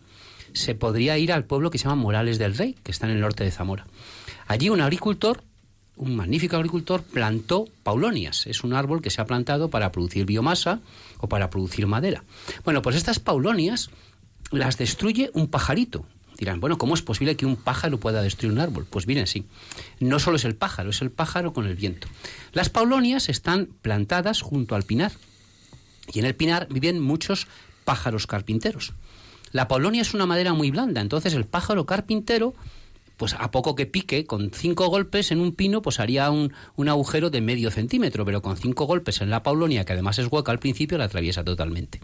se 0.53 0.75
podría 0.75 1.17
ir 1.19 1.33
al 1.33 1.45
pueblo 1.45 1.71
que 1.71 1.79
se 1.79 1.85
llama 1.85 2.03
Morales 2.03 2.39
del 2.39 2.57
Rey, 2.57 2.77
que 2.83 2.93
está 2.93 3.07
en 3.07 3.13
el 3.13 3.21
norte 3.21 3.45
de 3.45 3.51
Zamora. 3.51 3.87
Allí 4.47 4.69
un 4.69 4.81
agricultor 4.81 5.43
un 5.97 6.17
magnífico 6.17 6.57
agricultor 6.57 7.03
plantó 7.03 7.67
paulonias. 7.83 8.47
Es 8.47 8.65
un 8.65 8.73
árbol 8.73 9.03
que 9.03 9.11
se 9.11 9.21
ha 9.21 9.27
plantado 9.27 9.69
para 9.69 9.93
producir 9.93 10.25
biomasa 10.25 10.81
o 11.19 11.29
para 11.29 11.51
producir 11.51 11.87
madera. 11.87 12.25
Bueno, 12.65 12.83
pues 12.83 12.97
estas 12.97 13.21
paulonias 13.21 13.91
las 14.53 14.79
destruye 14.79 15.31
un 15.35 15.49
pajarito. 15.49 16.07
Dirán, 16.39 16.61
bueno, 16.61 16.79
¿cómo 16.79 16.95
es 16.95 17.03
posible 17.03 17.37
que 17.37 17.47
un 17.47 17.57
pájaro 17.57 17.99
pueda 17.99 18.23
destruir 18.23 18.53
un 18.53 18.61
árbol? 18.61 18.87
Pues 18.89 19.07
miren, 19.07 19.27
sí. 19.27 19.47
No 20.01 20.19
solo 20.19 20.37
es 20.37 20.45
el 20.45 20.57
pájaro, 20.57 20.91
es 20.91 21.03
el 21.03 21.11
pájaro 21.11 21.53
con 21.53 21.67
el 21.67 21.75
viento. 21.75 22.09
Las 22.53 22.69
paulonias 22.69 23.29
están 23.29 23.69
plantadas 23.81 24.43
junto 24.43 24.75
al 24.75 24.83
pinar. 24.83 25.13
Y 26.13 26.19
en 26.19 26.25
el 26.25 26.35
pinar 26.35 26.67
viven 26.71 27.01
muchos 27.01 27.47
pájaros 27.85 28.27
carpinteros. 28.27 28.93
La 29.53 29.69
paulonia 29.69 30.03
es 30.03 30.15
una 30.15 30.27
madera 30.27 30.55
muy 30.55 30.71
blanda, 30.71 31.01
entonces 31.01 31.35
el 31.35 31.45
pájaro 31.45 31.85
carpintero 31.85 32.55
pues 33.17 33.35
a 33.35 33.51
poco 33.51 33.75
que 33.75 33.87
pique, 33.87 34.25
con 34.25 34.51
cinco 34.53 34.89
golpes 34.89 35.31
en 35.31 35.41
un 35.41 35.53
pino, 35.53 35.83
pues 35.83 36.01
haría 36.01 36.31
un, 36.31 36.53
un, 36.77 36.89
agujero 36.89 37.31
de 37.31 37.41
medio 37.41 37.71
centímetro, 37.71 38.25
pero 38.25 38.43
con 38.43 38.57
cinco 38.57 38.85
golpes 38.85 39.21
en 39.21 39.31
la 39.31 39.43
paulonia, 39.43 39.85
que 39.85 39.93
además 39.93 40.19
es 40.19 40.29
hueca 40.31 40.53
al 40.53 40.59
principio, 40.59 40.99
la 40.99 41.05
atraviesa 41.05 41.45
totalmente. 41.45 42.01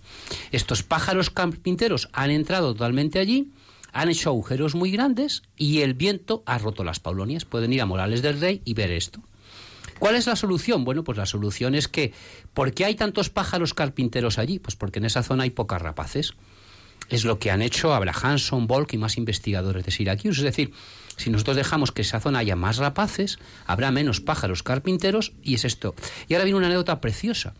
Estos 0.52 0.82
pájaros 0.82 1.30
carpinteros 1.30 2.08
han 2.12 2.30
entrado 2.30 2.72
totalmente 2.72 3.18
allí, 3.18 3.52
han 3.92 4.10
hecho 4.10 4.30
agujeros 4.30 4.74
muy 4.74 4.90
grandes 4.90 5.42
y 5.56 5.80
el 5.80 5.94
viento 5.94 6.42
ha 6.46 6.58
roto 6.58 6.84
las 6.84 7.00
paulonias. 7.00 7.44
Pueden 7.44 7.72
ir 7.72 7.80
a 7.80 7.86
Morales 7.86 8.22
del 8.22 8.40
Rey 8.40 8.62
y 8.64 8.74
ver 8.74 8.90
esto. 8.90 9.20
¿Cuál 9.98 10.14
es 10.14 10.26
la 10.26 10.36
solución? 10.36 10.84
Bueno, 10.84 11.02
pues 11.02 11.18
la 11.18 11.26
solución 11.26 11.74
es 11.74 11.88
que, 11.88 12.12
¿por 12.54 12.72
qué 12.72 12.84
hay 12.84 12.94
tantos 12.94 13.30
pájaros 13.30 13.74
carpinteros 13.74 14.38
allí? 14.38 14.58
Pues 14.58 14.76
porque 14.76 15.00
en 15.00 15.06
esa 15.06 15.22
zona 15.22 15.42
hay 15.42 15.50
pocas 15.50 15.82
rapaces. 15.82 16.34
Es 17.08 17.24
lo 17.24 17.38
que 17.38 17.50
han 17.50 17.62
hecho 17.62 17.94
Abraham 17.94 18.20
Hanson, 18.22 18.66
Volk 18.66 18.92
y 18.92 18.98
más 18.98 19.16
investigadores 19.16 19.84
de 19.84 19.90
Syracuse. 19.90 20.40
Es 20.40 20.42
decir, 20.42 20.72
si 21.16 21.30
nosotros 21.30 21.56
dejamos 21.56 21.92
que 21.92 22.02
esa 22.02 22.20
zona 22.20 22.40
haya 22.40 22.56
más 22.56 22.76
rapaces, 22.76 23.38
habrá 23.66 23.90
menos 23.90 24.20
pájaros 24.20 24.62
carpinteros 24.62 25.32
y 25.42 25.54
es 25.54 25.64
esto. 25.64 25.94
Y 26.28 26.34
ahora 26.34 26.44
viene 26.44 26.58
una 26.58 26.66
anécdota 26.66 27.00
preciosa, 27.00 27.54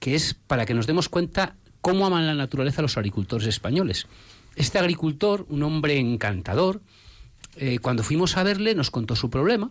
que 0.00 0.14
es 0.14 0.34
para 0.34 0.66
que 0.66 0.74
nos 0.74 0.86
demos 0.86 1.08
cuenta 1.08 1.56
cómo 1.80 2.06
aman 2.06 2.26
la 2.26 2.34
naturaleza 2.34 2.82
los 2.82 2.96
agricultores 2.96 3.46
españoles. 3.46 4.06
Este 4.56 4.78
agricultor, 4.78 5.46
un 5.48 5.62
hombre 5.62 5.98
encantador, 5.98 6.80
eh, 7.56 7.78
cuando 7.78 8.02
fuimos 8.02 8.36
a 8.36 8.42
verle 8.42 8.74
nos 8.74 8.90
contó 8.90 9.14
su 9.14 9.30
problema 9.30 9.70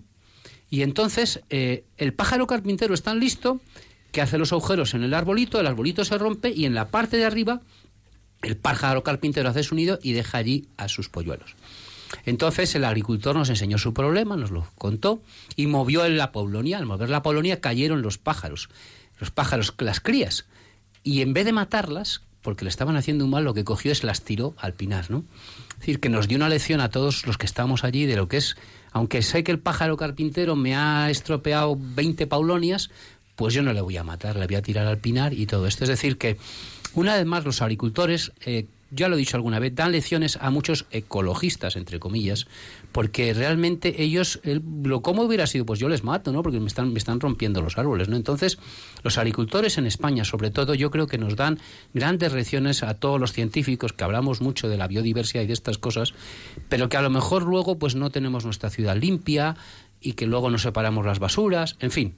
y 0.70 0.84
entonces 0.84 1.42
eh, 1.50 1.84
el 1.98 2.14
pájaro 2.14 2.48
carpintero 2.48 2.94
es 2.94 3.04
tan 3.04 3.20
listo 3.20 3.60
que 4.12 4.22
hace 4.22 4.38
los 4.38 4.54
agujeros 4.54 4.94
en 4.94 5.04
el 5.04 5.14
arbolito, 5.14 5.60
el 5.60 5.68
arbolito 5.68 6.06
se 6.06 6.18
rompe 6.18 6.50
y 6.50 6.66
en 6.66 6.76
la 6.76 6.88
parte 6.90 7.18
de 7.18 7.26
arriba 7.26 7.62
el 8.44 8.58
pájaro 8.58 9.04
carpintero 9.04 9.50
hace 9.50 9.64
su 9.64 9.76
nido 9.76 10.00
y 10.04 10.14
deja 10.14 10.38
allí 10.38 10.68
a 10.78 10.88
sus 10.88 11.10
polluelos. 11.10 11.56
Entonces 12.26 12.76
el 12.76 12.86
agricultor 12.86 13.36
nos 13.36 13.50
enseñó 13.50 13.78
su 13.78 13.94
problema, 13.94 14.38
nos 14.38 14.52
lo 14.52 14.68
contó 14.78 15.22
y 15.56 15.68
movió 15.68 16.08
la 16.08 16.32
Polonia. 16.32 16.78
Al 16.78 16.86
mover 16.86 17.10
la 17.10 17.24
Polonia 17.24 17.60
cayeron 17.60 18.02
los 18.02 18.18
pájaros, 18.18 18.70
los 19.20 19.32
pájaros, 19.32 19.74
las 19.80 20.00
crías. 20.00 20.46
Y 21.04 21.22
en 21.22 21.34
vez 21.34 21.46
de 21.46 21.54
matarlas, 21.54 22.22
porque 22.42 22.66
le 22.66 22.70
estaban 22.70 22.98
haciendo 22.98 23.26
un 23.26 23.32
mal, 23.32 23.44
lo 23.44 23.54
que 23.54 23.64
cogió 23.64 23.92
es 23.92 24.04
las 24.04 24.22
tiró 24.22 24.54
al 24.58 24.74
pinar, 24.74 25.10
¿no? 25.10 25.24
Es 25.72 25.80
decir, 25.80 26.00
que 26.00 26.10
nos 26.10 26.28
dio 26.28 26.38
una 26.38 26.50
lección 26.50 26.82
a 26.82 26.90
todos 26.90 27.26
los 27.26 27.38
que 27.38 27.46
estamos 27.46 27.84
allí 27.84 28.06
de 28.06 28.16
lo 28.16 28.28
que 28.28 28.38
es 28.38 28.56
Aunque 28.92 29.22
sé 29.22 29.44
que 29.44 29.52
el 29.52 29.60
pájaro 29.60 29.98
carpintero 29.98 30.56
me 30.56 30.76
ha 30.76 31.10
estropeado 31.10 31.78
20 31.80 32.28
paulonias, 32.28 32.90
pues 33.36 33.54
yo 33.54 33.64
no 33.64 33.74
le 33.74 33.82
voy 33.82 33.98
a 33.98 34.04
matar, 34.04 34.36
le 34.36 34.46
voy 34.46 34.56
a 34.56 34.62
tirar 34.62 34.86
al 34.86 35.00
pinar 35.00 35.34
y 35.34 35.46
todo 35.46 35.68
esto. 35.68 35.84
Es 35.84 35.90
decir, 35.90 36.18
que 36.18 36.38
una 36.96 37.16
vez 37.16 37.26
más 37.26 37.46
los 37.46 37.62
agricultores, 37.62 38.32
eh, 38.46 38.66
ya 38.96 39.08
lo 39.08 39.16
he 39.16 39.18
dicho 39.18 39.38
alguna 39.38 39.60
vez, 39.60 39.74
dan 39.74 39.92
lecciones 39.92 40.38
a 40.40 40.52
muchos 40.52 40.86
ecologistas, 40.92 41.76
entre 41.76 42.00
comillas, 42.00 42.46
porque 42.92 43.34
realmente 43.34 44.04
ellos, 44.04 44.40
lo 44.44 45.02
cómo 45.02 45.24
hubiera 45.24 45.48
sido, 45.48 45.66
pues 45.66 45.80
yo 45.80 45.90
les 45.90 46.04
mato, 46.04 46.32
¿no? 46.32 46.44
Porque 46.44 46.60
me 46.60 46.68
están, 46.68 46.94
me 46.94 47.00
están 47.00 47.20
rompiendo 47.20 47.62
los 47.62 47.78
árboles, 47.78 48.10
¿no? 48.10 48.16
Entonces, 48.16 48.60
los 49.02 49.18
agricultores 49.18 49.78
en 49.78 49.88
España, 49.88 50.26
sobre 50.26 50.52
todo, 50.52 50.76
yo 50.76 50.92
creo 50.92 51.08
que 51.08 51.18
nos 51.18 51.36
dan 51.36 51.60
grandes 51.94 52.34
lecciones 52.34 52.84
a 52.84 52.94
todos 52.94 53.20
los 53.20 53.34
científicos 53.34 53.94
que 53.94 54.04
hablamos 54.04 54.42
mucho 54.42 54.70
de 54.70 54.78
la 54.78 54.88
biodiversidad 54.88 55.44
y 55.44 55.48
de 55.48 55.54
estas 55.54 55.80
cosas, 55.80 56.14
pero 56.70 56.90
que 56.90 56.98
a 56.98 57.02
lo 57.02 57.10
mejor 57.10 57.44
luego 57.44 57.80
pues 57.80 57.96
no 57.96 58.12
tenemos 58.12 58.46
nuestra 58.46 58.70
ciudad 58.70 58.96
limpia 58.96 59.56
y 60.02 60.14
que 60.14 60.28
luego 60.28 60.52
no 60.52 60.60
separamos 60.60 61.06
las 61.06 61.20
basuras, 61.20 61.78
en 61.80 61.92
fin 61.92 62.16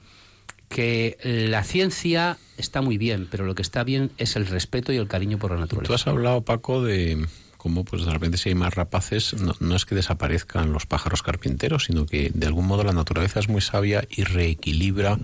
que 0.70 1.18
la 1.24 1.64
ciencia 1.64 2.38
está 2.58 2.82
muy 2.82 2.98
bien, 2.98 3.28
pero 3.30 3.46
lo 3.46 3.56
que 3.56 3.62
está 3.62 3.84
bien 3.84 4.12
es 4.18 4.36
el 4.36 4.48
respeto 4.48 4.92
y 4.92 4.98
el 4.98 5.08
cariño 5.08 5.38
por 5.38 5.52
la 5.52 5.60
naturaleza. 5.60 5.88
Tú 5.88 5.94
has 5.94 6.08
hablado, 6.08 6.42
Paco, 6.44 6.84
de 6.84 7.26
cómo 7.58 7.84
pues 7.84 8.06
de 8.06 8.12
repente 8.12 8.38
si 8.38 8.50
hay 8.50 8.56
más 8.56 8.76
rapaces, 8.76 9.36
no, 9.60 9.76
es 9.76 9.86
que 9.86 9.96
desaparezcan 9.96 10.72
los 10.72 10.86
pájaros 10.86 11.24
carpinteros, 11.24 11.86
sino 11.86 12.06
que 12.06 12.32
de 12.34 12.46
algún 12.46 12.68
modo 12.68 12.84
la 12.84 12.94
naturaleza 12.94 13.40
es 13.40 13.50
muy 13.50 13.62
sabia 13.62 14.08
y 14.10 14.24
reequilibra 14.24 15.18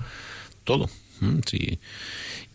todo. 0.63 0.89
Sí. 1.45 1.79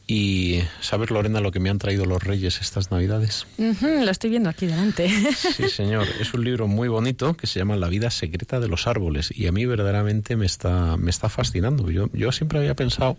Y 0.08 0.60
¿sabes, 0.80 1.10
Lorena, 1.10 1.40
lo 1.40 1.50
que 1.50 1.58
me 1.58 1.68
han 1.68 1.78
traído 1.78 2.04
los 2.04 2.22
reyes 2.22 2.60
estas 2.60 2.92
navidades? 2.92 3.46
lo 3.58 4.10
estoy 4.10 4.30
viendo 4.30 4.48
aquí 4.48 4.66
delante. 4.66 5.08
Sí, 5.34 5.68
señor. 5.68 6.06
Es 6.20 6.32
un 6.32 6.44
libro 6.44 6.68
muy 6.68 6.86
bonito 6.86 7.36
que 7.36 7.48
se 7.48 7.58
llama 7.58 7.74
La 7.74 7.88
vida 7.88 8.10
secreta 8.10 8.60
de 8.60 8.68
los 8.68 8.86
árboles 8.86 9.32
y 9.34 9.48
a 9.48 9.52
mí 9.52 9.66
verdaderamente 9.66 10.36
me 10.36 10.46
está, 10.46 10.96
me 10.96 11.10
está 11.10 11.28
fascinando. 11.28 11.90
Yo, 11.90 12.08
yo 12.12 12.30
siempre 12.30 12.60
había 12.60 12.74
pensado, 12.74 13.16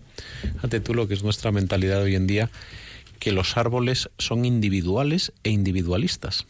fíjate 0.54 0.80
tú 0.80 0.94
lo 0.94 1.08
que 1.08 1.14
es 1.14 1.22
nuestra 1.22 1.52
mentalidad 1.52 2.02
hoy 2.02 2.14
en 2.14 2.26
día, 2.26 2.50
que 3.18 3.32
los 3.32 3.58
árboles 3.58 4.08
son 4.16 4.46
individuales 4.46 5.32
e 5.44 5.50
individualistas 5.50 6.46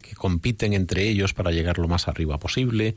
que 0.00 0.14
compiten 0.14 0.72
entre 0.72 1.08
ellos 1.08 1.34
para 1.34 1.50
llegar 1.50 1.78
lo 1.78 1.88
más 1.88 2.08
arriba 2.08 2.38
posible, 2.38 2.94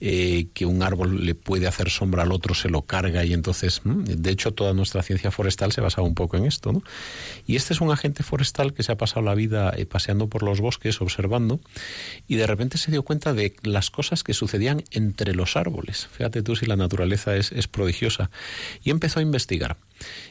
eh, 0.00 0.46
que 0.54 0.66
un 0.66 0.82
árbol 0.82 1.24
le 1.24 1.34
puede 1.34 1.66
hacer 1.66 1.90
sombra 1.90 2.22
al 2.22 2.32
otro, 2.32 2.54
se 2.54 2.68
lo 2.68 2.82
carga 2.82 3.24
y 3.24 3.32
entonces, 3.32 3.82
de 3.84 4.30
hecho, 4.30 4.52
toda 4.52 4.74
nuestra 4.74 5.02
ciencia 5.02 5.30
forestal 5.30 5.72
se 5.72 5.80
basa 5.80 6.02
un 6.02 6.14
poco 6.14 6.36
en 6.36 6.44
esto. 6.44 6.82
Y 7.46 7.56
este 7.56 7.74
es 7.74 7.80
un 7.80 7.90
agente 7.90 8.22
forestal 8.22 8.72
que 8.72 8.82
se 8.82 8.92
ha 8.92 8.96
pasado 8.96 9.22
la 9.22 9.34
vida 9.34 9.72
eh, 9.76 9.86
paseando 9.86 10.28
por 10.28 10.42
los 10.42 10.60
bosques, 10.60 11.00
observando, 11.00 11.60
y 12.28 12.36
de 12.36 12.46
repente 12.46 12.78
se 12.78 12.90
dio 12.90 13.02
cuenta 13.02 13.34
de 13.34 13.54
las 13.62 13.90
cosas 13.90 14.22
que 14.24 14.34
sucedían 14.34 14.84
entre 14.90 15.34
los 15.34 15.56
árboles. 15.56 16.08
Fíjate 16.12 16.42
tú 16.42 16.56
si 16.56 16.66
la 16.66 16.76
naturaleza 16.76 17.36
es 17.36 17.68
prodigiosa. 17.68 18.30
Y 18.82 18.90
empezó 18.90 19.20
a 19.20 19.22
investigar. 19.22 19.76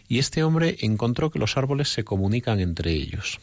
Y 0.08 0.20
este 0.20 0.44
hombre 0.44 0.78
encontró 0.82 1.32
que 1.32 1.40
los 1.40 1.58
árboles 1.58 1.90
se 1.90 2.04
comunican 2.04 2.60
entre 2.60 2.92
ellos 2.92 3.40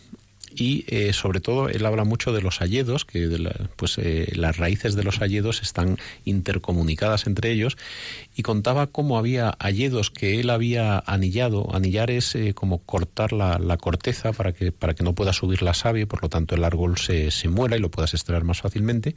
y 0.59 0.85
eh, 0.89 1.13
sobre 1.13 1.41
todo 1.41 1.69
él 1.69 1.87
habla 1.87 2.03
mucho 2.03 2.33
de 2.33 2.43
los 2.43 2.61
hayedos, 2.61 3.05
que 3.05 3.29
pues 3.77 3.97
eh, 3.99 4.33
las 4.35 4.57
raíces 4.57 4.97
de 4.97 5.05
los 5.05 5.23
hayedos 5.23 5.63
están 5.63 5.99
intercomunicadas 6.25 7.29
entre 7.29 7.53
ellos 7.53 7.79
y 8.35 8.43
contaba 8.43 8.89
cómo 8.89 9.19
había 9.19 9.55
hayedos 9.61 10.11
que 10.11 10.41
él 10.41 10.51
había 10.51 10.99
anillado. 11.07 11.73
Anillar 11.73 12.11
es 12.11 12.35
eh, 12.35 12.55
como 12.55 12.79
cortar 12.79 13.33
la, 13.33 13.61
la, 13.61 13.77
corteza 13.77 14.33
para 14.33 14.53
que, 14.53 14.73
para 14.73 14.95
que 14.95 15.05
no 15.05 15.15
pueda 15.15 15.33
subir 15.33 15.63
la 15.63 15.75
savia, 15.75 16.07
por 16.07 16.23
lo 16.23 16.29
tanto 16.29 16.57
el 16.57 16.65
árbol 16.65 16.99
se, 16.99 17.31
se 17.31 17.49
muera 17.49 17.77
y 17.77 17.81
lo 17.81 17.93
puedas 17.93 18.13
extraer 18.15 18.43
más 18.43 18.61
fácilmente 18.61 19.15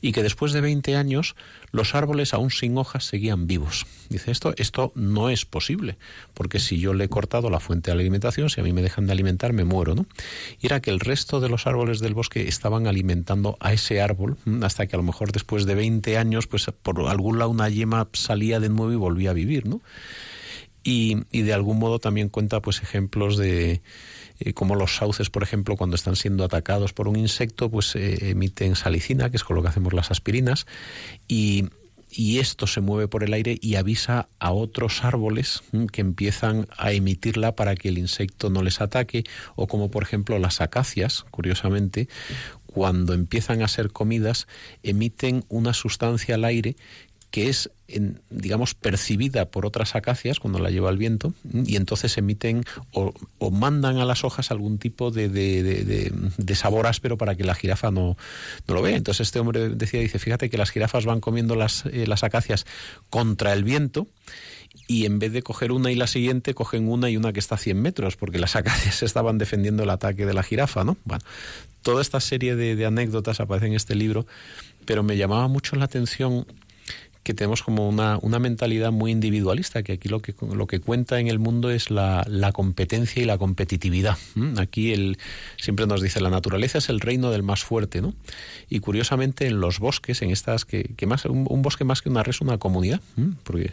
y 0.00 0.12
que 0.12 0.22
después 0.22 0.52
de 0.52 0.60
20 0.60 0.96
años 0.96 1.36
los 1.74 1.96
árboles 1.96 2.32
aún 2.34 2.52
sin 2.52 2.78
hojas 2.78 3.04
seguían 3.04 3.48
vivos. 3.48 3.84
Dice 4.08 4.30
esto, 4.30 4.54
esto 4.58 4.92
no 4.94 5.28
es 5.28 5.44
posible, 5.44 5.96
porque 6.32 6.60
si 6.60 6.78
yo 6.78 6.94
le 6.94 7.04
he 7.04 7.08
cortado 7.08 7.50
la 7.50 7.58
fuente 7.58 7.90
de 7.90 7.98
alimentación, 7.98 8.48
si 8.48 8.60
a 8.60 8.64
mí 8.64 8.72
me 8.72 8.80
dejan 8.80 9.06
de 9.06 9.12
alimentar, 9.12 9.52
me 9.52 9.64
muero, 9.64 9.96
¿no? 9.96 10.06
Y 10.60 10.66
era 10.66 10.80
que 10.80 10.90
el 10.90 11.00
resto 11.00 11.40
de 11.40 11.48
los 11.48 11.66
árboles 11.66 11.98
del 11.98 12.14
bosque 12.14 12.46
estaban 12.46 12.86
alimentando 12.86 13.56
a 13.58 13.72
ese 13.72 14.00
árbol 14.00 14.36
hasta 14.62 14.86
que 14.86 14.94
a 14.94 14.98
lo 14.98 15.02
mejor 15.02 15.32
después 15.32 15.66
de 15.66 15.74
20 15.74 16.16
años, 16.16 16.46
pues 16.46 16.70
por 16.80 17.08
algún 17.08 17.40
lado 17.40 17.50
una 17.50 17.68
yema 17.68 18.06
salía 18.12 18.60
de 18.60 18.68
nuevo 18.68 18.92
y 18.92 18.96
volvía 18.96 19.30
a 19.30 19.34
vivir, 19.34 19.66
¿no? 19.66 19.80
Y, 20.84 21.24
y 21.32 21.42
de 21.42 21.54
algún 21.54 21.78
modo 21.78 21.98
también 21.98 22.28
cuenta 22.28 22.60
pues 22.60 22.82
ejemplos 22.82 23.38
de 23.38 23.80
eh, 24.40 24.52
como 24.52 24.74
los 24.74 24.96
sauces, 24.96 25.30
por 25.30 25.42
ejemplo, 25.42 25.76
cuando 25.76 25.94
están 25.94 26.16
siendo 26.16 26.44
atacados 26.44 26.92
por 26.92 27.06
un 27.06 27.16
insecto, 27.16 27.70
pues 27.70 27.94
eh, 27.94 28.30
emiten 28.30 28.74
salicina, 28.74 29.30
que 29.30 29.36
es 29.36 29.44
con 29.44 29.54
lo 29.54 29.62
que 29.62 29.68
hacemos 29.68 29.92
las 29.92 30.10
aspirinas, 30.10 30.66
y, 31.28 31.68
esto 32.16 32.68
se 32.68 32.80
mueve 32.80 33.08
por 33.08 33.24
el 33.24 33.32
aire 33.32 33.58
y 33.60 33.74
avisa 33.74 34.28
a 34.38 34.52
otros 34.52 35.02
árboles 35.02 35.62
mm, 35.72 35.86
que 35.86 36.00
empiezan 36.00 36.68
a 36.76 36.92
emitirla 36.92 37.56
para 37.56 37.74
que 37.74 37.88
el 37.88 37.98
insecto 37.98 38.50
no 38.50 38.62
les 38.62 38.80
ataque, 38.80 39.24
o 39.56 39.66
como 39.66 39.90
por 39.90 40.04
ejemplo 40.04 40.38
las 40.38 40.60
acacias, 40.60 41.24
curiosamente, 41.32 42.08
cuando 42.66 43.14
empiezan 43.14 43.62
a 43.62 43.68
ser 43.68 43.90
comidas, 43.90 44.46
emiten 44.84 45.44
una 45.48 45.74
sustancia 45.74 46.36
al 46.36 46.44
aire 46.44 46.76
que 47.34 47.48
es, 47.48 47.68
digamos, 48.30 48.74
percibida 48.76 49.46
por 49.46 49.66
otras 49.66 49.96
acacias 49.96 50.38
cuando 50.38 50.60
la 50.60 50.70
lleva 50.70 50.88
el 50.88 50.98
viento 50.98 51.34
y 51.52 51.74
entonces 51.74 52.16
emiten 52.16 52.62
o, 52.92 53.12
mandan 53.50 53.96
a 53.96 54.04
las 54.04 54.22
hojas 54.22 54.52
algún 54.52 54.78
tipo 54.78 55.10
de, 55.10 55.28
de, 55.28 56.54
sabor 56.54 56.86
áspero 56.86 57.18
para 57.18 57.34
que 57.34 57.42
la 57.42 57.56
jirafa 57.56 57.90
no, 57.90 58.16
no, 58.68 58.74
lo 58.74 58.82
vea. 58.82 58.96
Entonces 58.96 59.26
este 59.26 59.40
hombre 59.40 59.70
decía, 59.70 59.98
dice, 59.98 60.20
fíjate 60.20 60.48
que 60.48 60.56
las 60.56 60.70
jirafas 60.70 61.06
van 61.06 61.18
comiendo 61.18 61.56
las, 61.56 61.86
eh, 61.86 62.06
las 62.06 62.22
acacias 62.22 62.66
contra 63.10 63.52
el 63.52 63.64
viento 63.64 64.06
y 64.86 65.04
en 65.04 65.18
vez 65.18 65.32
de 65.32 65.42
coger 65.42 65.72
una 65.72 65.90
y 65.90 65.96
la 65.96 66.06
siguiente, 66.06 66.54
cogen 66.54 66.88
una 66.88 67.10
y 67.10 67.16
una 67.16 67.32
que 67.32 67.40
está 67.40 67.56
a 67.56 67.58
100 67.58 67.82
metros, 67.82 68.14
porque 68.14 68.38
las 68.38 68.54
acacias 68.54 69.02
estaban 69.02 69.38
defendiendo 69.38 69.82
el 69.82 69.90
ataque 69.90 70.24
de 70.24 70.34
la 70.34 70.44
jirafa, 70.44 70.84
¿no? 70.84 70.96
Bueno, 71.04 71.24
toda 71.82 72.00
esta 72.00 72.20
serie 72.20 72.54
de, 72.54 72.86
anécdotas 72.86 73.40
aparece 73.40 73.66
en 73.66 73.74
este 73.74 73.96
libro, 73.96 74.26
pero 74.84 75.02
me 75.02 75.16
llamaba 75.16 75.48
mucho 75.48 75.74
la 75.76 75.84
atención 75.86 76.46
que 77.24 77.32
tenemos 77.32 77.62
como 77.62 77.88
una, 77.88 78.18
una 78.20 78.38
mentalidad 78.38 78.92
muy 78.92 79.10
individualista, 79.10 79.82
que 79.82 79.92
aquí 79.94 80.08
lo 80.10 80.20
que, 80.20 80.34
lo 80.54 80.66
que 80.66 80.78
cuenta 80.78 81.18
en 81.18 81.28
el 81.28 81.38
mundo 81.38 81.70
es 81.70 81.90
la, 81.90 82.24
la 82.28 82.52
competencia 82.52 83.22
y 83.22 83.24
la 83.24 83.38
competitividad. 83.38 84.18
Aquí 84.58 84.92
el, 84.92 85.16
siempre 85.56 85.86
nos 85.86 86.02
dice 86.02 86.20
la 86.20 86.28
naturaleza 86.28 86.78
es 86.78 86.90
el 86.90 87.00
reino 87.00 87.30
del 87.30 87.42
más 87.42 87.64
fuerte, 87.64 88.02
¿no? 88.02 88.14
Y 88.68 88.80
curiosamente 88.80 89.46
en 89.46 89.58
los 89.58 89.78
bosques, 89.78 90.20
en 90.20 90.30
estas 90.30 90.66
que, 90.66 90.84
que 90.96 91.06
más 91.06 91.24
un, 91.24 91.62
bosque 91.62 91.84
más 91.84 92.02
que 92.02 92.10
una 92.10 92.22
red 92.22 92.30
es 92.30 92.42
una 92.42 92.58
comunidad, 92.58 93.00
porque, 93.42 93.72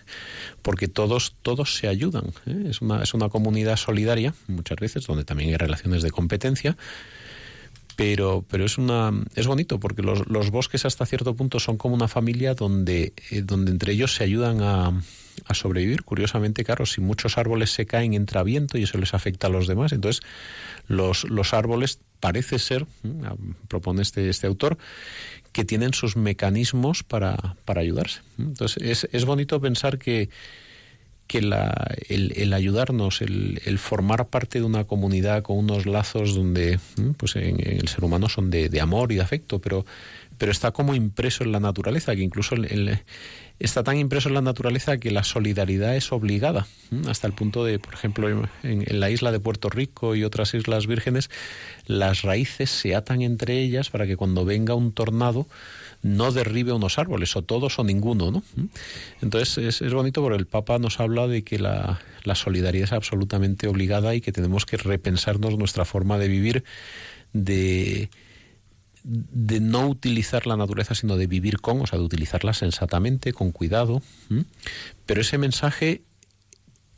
porque 0.61 0.87
todos, 0.87 1.35
todos 1.41 1.75
se 1.75 1.89
ayudan. 1.89 2.27
¿eh? 2.45 2.67
Es, 2.69 2.81
una, 2.81 3.03
es 3.03 3.13
una 3.13 3.27
comunidad 3.27 3.75
solidaria, 3.75 4.33
muchas 4.47 4.77
veces, 4.77 5.05
donde 5.05 5.25
también 5.25 5.49
hay 5.49 5.57
relaciones 5.57 6.03
de 6.03 6.11
competencia 6.11 6.77
pero, 8.01 8.43
pero 8.49 8.65
es 8.65 8.79
una 8.79 9.11
es 9.35 9.45
bonito 9.45 9.79
porque 9.79 10.01
los, 10.01 10.27
los 10.27 10.49
bosques 10.49 10.85
hasta 10.85 11.05
cierto 11.05 11.35
punto 11.35 11.59
son 11.59 11.77
como 11.77 11.93
una 11.93 12.07
familia 12.07 12.55
donde, 12.55 13.13
eh, 13.29 13.43
donde 13.43 13.71
entre 13.71 13.93
ellos 13.93 14.15
se 14.15 14.23
ayudan 14.23 14.61
a, 14.61 15.01
a 15.45 15.53
sobrevivir. 15.53 16.01
Curiosamente, 16.01 16.63
claro, 16.63 16.87
si 16.87 16.99
muchos 16.99 17.37
árboles 17.37 17.71
se 17.71 17.85
caen, 17.85 18.13
entra 18.13 18.41
viento 18.41 18.79
y 18.79 18.83
eso 18.83 18.97
les 18.97 19.13
afecta 19.13 19.47
a 19.47 19.49
los 19.51 19.67
demás. 19.67 19.91
Entonces, 19.91 20.23
los, 20.87 21.25
los 21.25 21.53
árboles 21.53 21.99
parece 22.19 22.57
ser, 22.57 22.87
propone 23.67 24.01
este, 24.01 24.29
este 24.29 24.47
autor, 24.47 24.79
que 25.51 25.63
tienen 25.63 25.93
sus 25.93 26.15
mecanismos 26.15 27.03
para, 27.03 27.55
para 27.65 27.81
ayudarse. 27.81 28.21
Entonces, 28.39 28.81
es, 28.81 29.09
es 29.11 29.25
bonito 29.25 29.61
pensar 29.61 29.99
que, 29.99 30.29
que 31.31 31.41
la, 31.41 31.95
el, 32.09 32.51
ayudarnos, 32.51 33.21
el, 33.21 33.61
el, 33.63 33.79
formar 33.79 34.27
parte 34.27 34.59
de 34.59 34.65
una 34.65 34.83
comunidad 34.83 35.43
con 35.43 35.59
unos 35.59 35.85
lazos 35.85 36.35
donde 36.35 36.77
pues 37.15 37.37
en, 37.37 37.65
el 37.65 37.87
ser 37.87 38.03
humano 38.03 38.27
son 38.27 38.49
de, 38.49 38.67
de, 38.67 38.81
amor 38.81 39.13
y 39.13 39.15
de 39.15 39.21
afecto, 39.21 39.59
pero, 39.59 39.85
pero 40.37 40.51
está 40.51 40.71
como 40.71 40.93
impreso 40.93 41.45
en 41.45 41.53
la 41.53 41.61
naturaleza, 41.61 42.13
que 42.17 42.21
incluso 42.21 42.55
el, 42.55 42.99
está 43.59 43.81
tan 43.81 43.95
impreso 43.97 44.27
en 44.27 44.35
la 44.35 44.41
naturaleza 44.41 44.97
que 44.97 45.09
la 45.09 45.23
solidaridad 45.23 45.95
es 45.95 46.11
obligada, 46.11 46.67
hasta 47.07 47.27
el 47.27 47.33
punto 47.33 47.63
de, 47.63 47.79
por 47.79 47.93
ejemplo, 47.93 48.49
en, 48.63 48.99
la 48.99 49.09
isla 49.09 49.31
de 49.31 49.39
Puerto 49.39 49.69
Rico 49.69 50.15
y 50.15 50.25
otras 50.25 50.53
islas 50.53 50.85
vírgenes, 50.85 51.29
las 51.85 52.23
raíces 52.23 52.69
se 52.71 52.93
atan 52.93 53.21
entre 53.21 53.61
ellas 53.61 53.89
para 53.89 54.05
que 54.05 54.17
cuando 54.17 54.43
venga 54.43 54.75
un 54.75 54.91
tornado, 54.91 55.47
no 56.01 56.31
derribe 56.31 56.73
unos 56.73 56.97
árboles, 56.97 57.35
o 57.35 57.43
todos 57.43 57.77
o 57.79 57.83
ninguno, 57.83 58.31
¿no? 58.31 58.43
Entonces 59.21 59.81
es, 59.81 59.93
bonito 59.93 60.21
porque 60.21 60.37
el 60.37 60.47
Papa 60.47 60.79
nos 60.79 60.99
habla 60.99 61.27
de 61.27 61.43
que 61.43 61.59
la, 61.59 62.01
la 62.23 62.35
solidaridad 62.35 62.85
es 62.85 62.93
absolutamente 62.93 63.67
obligada 63.67 64.15
y 64.15 64.21
que 64.21 64.31
tenemos 64.31 64.65
que 64.65 64.77
repensarnos 64.77 65.57
nuestra 65.57 65.85
forma 65.85 66.17
de 66.17 66.27
vivir, 66.27 66.63
de 67.33 68.09
de 69.03 69.59
no 69.59 69.87
utilizar 69.87 70.45
la 70.45 70.57
naturaleza, 70.57 70.95
sino 70.95 71.17
de 71.17 71.27
vivir 71.27 71.59
con, 71.59 71.81
o 71.81 71.87
sea, 71.87 71.97
de 71.97 72.05
utilizarla 72.05 72.53
sensatamente, 72.53 73.33
con 73.33 73.51
cuidado. 73.51 74.01
Pero 75.05 75.21
ese 75.21 75.37
mensaje 75.37 76.03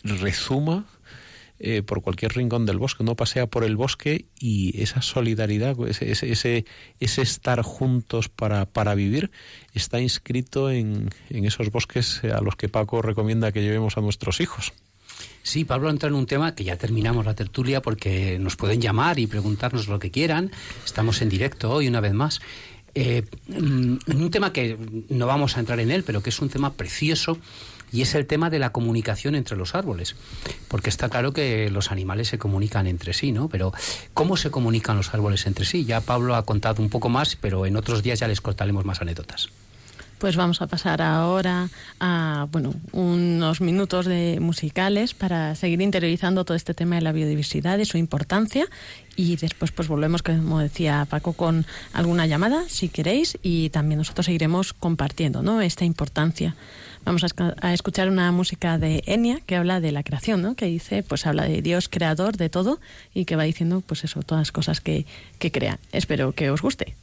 resuma 0.04 0.86
eh, 1.60 1.82
por 1.82 2.02
cualquier 2.02 2.34
rincón 2.34 2.66
del 2.66 2.78
bosque. 2.78 3.04
Uno 3.04 3.16
pasea 3.16 3.48
por 3.48 3.64
el 3.64 3.76
bosque 3.76 4.26
y 4.40 4.82
esa 4.82 5.02
solidaridad, 5.02 5.76
ese, 5.88 6.12
ese, 6.12 6.66
ese, 7.00 7.22
estar 7.22 7.62
juntos 7.62 8.30
para, 8.30 8.96
vivir, 8.96 9.32
está 9.74 10.00
inscrito 10.02 10.70
en, 10.70 11.10
en 11.30 11.46
esos 11.46 11.72
bosques 11.72 12.24
a 12.24 12.42
los 12.42 12.56
que 12.56 12.70
Paco 12.70 13.02
recomienda 13.02 13.52
que 13.52 13.62
llevemos 13.62 13.98
a 13.98 14.02
nuestros 14.02 14.42
hijos. 14.42 14.74
Sí, 15.44 15.66
Pablo 15.66 15.90
entra 15.90 16.08
en 16.10 16.16
un 16.16 16.26
tema 16.26 16.56
que 16.56 16.64
ya 16.64 16.78
terminamos 16.78 17.26
la 17.26 17.36
tertulia 17.36 17.82
porque 17.82 18.40
nos 18.40 18.56
pueden 18.56 18.82
llamar 18.82 19.20
y 19.20 19.28
preguntarnos 19.28 19.88
lo 19.88 20.00
que 20.00 20.10
quieran. 20.10 20.52
Estamos 20.86 21.22
en 21.22 21.30
directo 21.30 21.70
hoy 21.70 21.88
una 21.88 22.00
vez 22.00 22.14
más. 22.14 22.40
Eh, 22.96 23.24
mm, 23.48 23.98
en 24.08 24.22
un 24.22 24.32
tema 24.32 24.54
que 24.54 24.78
no 25.10 25.28
vamos 25.28 25.58
a 25.58 25.60
entrar 25.60 25.80
en 25.80 25.92
él, 25.92 26.04
pero 26.04 26.22
que 26.22 26.30
es 26.30 26.40
un 26.40 26.50
tema 26.50 26.74
precioso 26.74 27.38
y 27.94 28.02
es 28.02 28.16
el 28.16 28.26
tema 28.26 28.50
de 28.50 28.60
la 28.60 28.72
comunicación 28.72 29.36
entre 29.36 29.56
los 29.56 29.76
árboles. 29.76 30.16
Porque 30.68 30.90
está 30.90 31.08
claro 31.08 31.32
que 31.32 31.70
los 31.70 31.92
animales 31.92 32.28
se 32.28 32.40
comunican 32.40 32.88
entre 32.88 33.14
sí, 33.14 33.32
¿no? 33.32 33.48
Pero 33.48 33.72
¿cómo 34.14 34.36
se 34.36 34.50
comunican 34.52 34.98
los 34.98 35.14
árboles 35.14 35.46
entre 35.46 35.64
sí? 35.64 35.86
Ya 35.86 36.02
Pablo 36.02 36.36
ha 36.36 36.44
contado 36.44 36.82
un 36.82 36.90
poco 36.90 37.08
más, 37.08 37.38
pero 37.38 37.66
en 37.68 37.78
otros 37.78 38.02
días 38.02 38.20
ya 38.20 38.28
les 38.28 38.42
contaremos 38.42 38.84
más 38.84 39.02
anécdotas. 39.02 39.50
Pues 40.24 40.38
vamos 40.38 40.62
a 40.62 40.68
pasar 40.68 41.02
ahora 41.02 41.68
a 42.00 42.48
bueno, 42.50 42.74
unos 42.94 43.60
minutos 43.60 44.06
de 44.06 44.38
musicales 44.40 45.14
para 45.14 45.54
seguir 45.56 45.82
interiorizando 45.82 46.46
todo 46.46 46.56
este 46.56 46.74
tema 46.74 46.96
de 46.96 47.02
la 47.02 47.12
biodiversidad 47.12 47.78
y 47.78 47.84
su 47.84 47.98
importancia 47.98 48.66
y 49.18 49.36
después 49.36 49.74
pues 49.74 49.90
volvemos, 49.90 50.24
como 50.24 50.60
decía 50.60 51.06
Paco, 51.10 51.34
con 51.34 51.66
alguna 51.92 52.26
llamada, 52.26 52.64
si 52.70 52.88
queréis, 52.88 53.38
y 53.44 53.70
también 53.72 53.98
nosotros 53.98 54.28
seguiremos 54.28 54.72
compartiendo 54.72 55.44
¿no? 55.44 55.60
esta 55.60 55.84
importancia. 55.84 56.56
Vamos 57.04 57.26
a, 57.26 57.74
escuchar 57.74 58.08
una 58.08 58.32
música 58.32 58.78
de 58.78 59.04
Enya 59.06 59.42
que 59.46 59.58
habla 59.58 59.82
de 59.82 59.92
la 59.92 60.04
creación, 60.04 60.42
¿no? 60.42 60.56
que 60.56 60.68
dice, 60.68 61.04
pues 61.04 61.26
habla 61.26 61.44
de 61.50 61.62
Dios 61.62 61.90
creador 61.90 62.38
de 62.38 62.48
todo 62.48 62.80
y 63.14 63.26
que 63.26 63.36
va 63.36 63.44
diciendo, 63.44 63.84
pues 63.86 64.06
eso, 64.06 64.22
todas 64.22 64.44
las 64.44 64.52
cosas 64.54 64.80
que, 64.80 65.06
que 65.38 65.52
crea. 65.52 65.80
Espero 65.92 66.32
que 66.32 66.50
os 66.50 66.62
guste. 66.62 66.96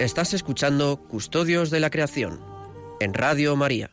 Estás 0.00 0.32
escuchando 0.32 0.96
Custodios 0.96 1.68
de 1.68 1.78
la 1.78 1.90
Creación 1.90 2.40
en 3.00 3.12
Radio 3.12 3.54
María. 3.54 3.90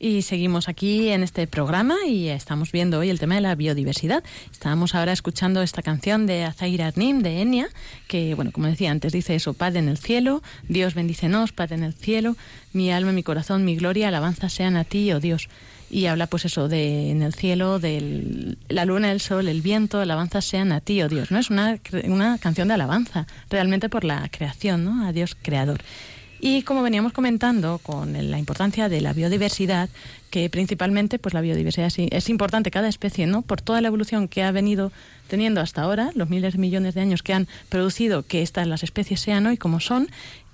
Y 0.00 0.22
seguimos 0.22 0.68
aquí 0.68 1.10
en 1.10 1.22
este 1.22 1.46
programa 1.46 1.94
y 2.04 2.26
estamos 2.26 2.72
viendo 2.72 2.98
hoy 2.98 3.10
el 3.10 3.20
tema 3.20 3.36
de 3.36 3.42
la 3.42 3.54
biodiversidad. 3.54 4.24
Estábamos 4.50 4.96
ahora 4.96 5.12
escuchando 5.12 5.62
esta 5.62 5.82
canción 5.82 6.26
de 6.26 6.42
Azair 6.42 6.82
Arnim, 6.82 7.20
de 7.20 7.42
Enya, 7.42 7.68
que, 8.08 8.34
bueno, 8.34 8.50
como 8.50 8.66
decía 8.66 8.90
antes, 8.90 9.12
dice 9.12 9.36
eso, 9.36 9.54
Padre 9.54 9.78
en 9.78 9.88
el 9.88 9.98
cielo, 9.98 10.42
Dios 10.68 10.94
bendícenos, 10.94 11.52
Padre 11.52 11.76
en 11.76 11.84
el 11.84 11.94
cielo, 11.94 12.36
mi 12.72 12.90
alma, 12.90 13.12
mi 13.12 13.22
corazón, 13.22 13.64
mi 13.64 13.76
gloria, 13.76 14.08
alabanza 14.08 14.48
sean 14.48 14.76
a 14.76 14.82
ti, 14.82 15.12
oh 15.12 15.20
Dios 15.20 15.48
y 15.90 16.06
habla 16.06 16.26
pues 16.26 16.44
eso 16.44 16.68
de 16.68 17.10
en 17.10 17.22
el 17.22 17.34
cielo 17.34 17.78
de 17.78 18.56
la 18.68 18.84
luna 18.84 19.12
el 19.12 19.20
sol 19.20 19.48
el 19.48 19.62
viento 19.62 20.00
alabanza 20.00 20.40
sean 20.40 20.72
a 20.72 20.80
ti 20.80 21.02
oh 21.02 21.08
Dios 21.08 21.30
no 21.30 21.38
es 21.38 21.50
una, 21.50 21.78
una 22.04 22.38
canción 22.38 22.68
de 22.68 22.74
alabanza 22.74 23.26
realmente 23.50 23.88
por 23.88 24.04
la 24.04 24.28
creación 24.30 24.84
no 24.84 25.06
a 25.06 25.12
Dios 25.12 25.36
creador. 25.40 25.80
Y 26.40 26.62
como 26.62 26.82
veníamos 26.82 27.12
comentando 27.12 27.78
con 27.78 28.12
la 28.30 28.38
importancia 28.38 28.88
de 28.88 29.00
la 29.00 29.12
biodiversidad 29.12 29.88
que 30.30 30.48
principalmente 30.50 31.18
pues 31.18 31.34
la 31.34 31.40
biodiversidad 31.40 31.90
es, 31.96 32.28
importante 32.28 32.70
cada 32.70 32.88
especie 32.88 33.26
no 33.26 33.42
por 33.42 33.60
toda 33.60 33.80
la 33.80 33.88
evolución 33.88 34.28
que 34.28 34.42
ha 34.42 34.52
venido 34.52 34.92
teniendo 35.26 35.60
hasta 35.60 35.82
ahora 35.82 36.10
los 36.14 36.28
miles 36.28 36.52
de 36.52 36.60
millones 36.60 36.94
de 36.94 37.00
años 37.00 37.22
que 37.22 37.32
han 37.32 37.48
producido 37.68 38.22
que 38.22 38.42
estas 38.42 38.68
las 38.68 38.84
especies 38.84 39.20
sean 39.20 39.46
hoy 39.46 39.56
como 39.56 39.80
son 39.80 40.08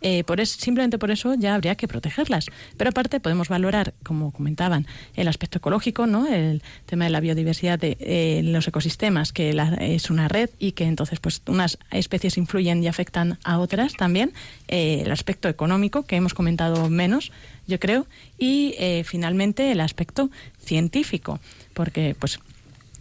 eh, 0.07 0.23
por 0.23 0.45
simplemente 0.45 0.99
por 0.99 1.11
eso 1.11 1.33
ya 1.33 1.55
habría 1.55 1.77
que 1.77 1.89
protegerlas. 1.89 2.49
Pero 2.77 2.91
aparte 2.91 3.21
podemos 3.21 3.49
valorar, 3.49 3.95
como 4.03 4.33
comentaban, 4.33 4.87
el 5.15 5.29
aspecto 5.29 5.57
ecológico, 5.57 6.07
¿no? 6.07 6.27
el 6.27 6.63
tema 6.85 7.07
de 7.07 7.11
la 7.11 7.21
biodiversidad 7.21 7.79
de 7.79 7.97
eh, 8.01 8.43
los 8.45 8.69
ecosistemas, 8.69 9.33
que 9.33 9.57
es 9.81 10.11
una 10.11 10.29
red 10.29 10.51
y 10.59 10.73
que 10.73 10.85
entonces 10.85 11.21
pues 11.21 11.41
unas 11.47 11.79
especies 11.91 12.37
influyen 12.37 12.85
y 12.85 12.87
afectan 12.89 13.39
a 13.45 13.59
otras 13.59 13.95
también. 13.95 14.35
Eh, 14.69 15.01
el 15.07 15.11
aspecto 15.11 15.49
económico, 15.49 16.03
que 16.03 16.17
hemos 16.17 16.35
comentado 16.35 16.91
menos, 16.91 17.33
yo 17.67 17.81
creo. 17.81 18.07
Y 18.39 18.75
finalmente 19.05 19.73
el 19.73 19.81
aspecto 19.81 20.31
científico, 20.59 21.41
porque 21.73 22.15
pues 22.19 22.41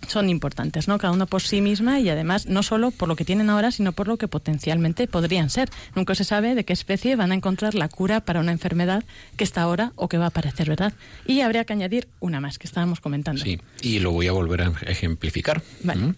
son 0.07 0.29
importantes, 0.29 0.87
¿no? 0.87 0.97
Cada 0.97 1.13
uno 1.13 1.27
por 1.27 1.41
sí 1.41 1.61
misma 1.61 1.99
y 1.99 2.09
además 2.09 2.47
no 2.47 2.63
solo 2.63 2.91
por 2.91 3.07
lo 3.07 3.15
que 3.15 3.25
tienen 3.25 3.49
ahora, 3.49 3.71
sino 3.71 3.91
por 3.93 4.07
lo 4.07 4.17
que 4.17 4.27
potencialmente 4.27 5.07
podrían 5.07 5.49
ser. 5.49 5.69
Nunca 5.95 6.15
se 6.15 6.23
sabe 6.23 6.55
de 6.55 6.63
qué 6.63 6.73
especie 6.73 7.15
van 7.15 7.31
a 7.31 7.35
encontrar 7.35 7.75
la 7.75 7.89
cura 7.89 8.21
para 8.21 8.39
una 8.39 8.51
enfermedad 8.51 9.03
que 9.37 9.43
está 9.43 9.61
ahora 9.61 9.93
o 9.95 10.07
que 10.07 10.17
va 10.17 10.25
a 10.25 10.27
aparecer, 10.27 10.69
¿verdad? 10.69 10.93
Y 11.25 11.41
habría 11.41 11.65
que 11.65 11.73
añadir 11.73 12.07
una 12.19 12.39
más 12.39 12.57
que 12.59 12.67
estábamos 12.67 12.99
comentando. 12.99 13.43
Sí, 13.43 13.59
y 13.81 13.99
lo 13.99 14.11
voy 14.11 14.27
a 14.27 14.31
volver 14.31 14.61
a 14.61 14.73
ejemplificar. 14.85 15.61
Vale. 15.83 16.01
¿Mm? 16.01 16.15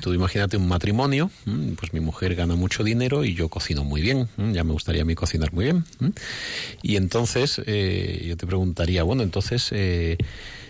Tú 0.00 0.12
imagínate 0.12 0.56
un 0.56 0.68
matrimonio, 0.68 1.30
¿Mm? 1.44 1.72
pues 1.72 1.92
mi 1.92 2.00
mujer 2.00 2.34
gana 2.34 2.56
mucho 2.56 2.84
dinero 2.84 3.24
y 3.24 3.34
yo 3.34 3.48
cocino 3.48 3.84
muy 3.84 4.00
bien, 4.00 4.28
¿Mm? 4.36 4.52
ya 4.52 4.64
me 4.64 4.72
gustaría 4.72 5.02
a 5.02 5.04
mí 5.04 5.14
cocinar 5.14 5.52
muy 5.52 5.64
bien. 5.64 5.84
Y 6.82 6.96
entonces 6.96 7.60
eh, 7.66 8.24
yo 8.26 8.36
te 8.36 8.46
preguntaría, 8.46 9.02
bueno, 9.02 9.22
entonces 9.22 9.68
eh, 9.72 10.18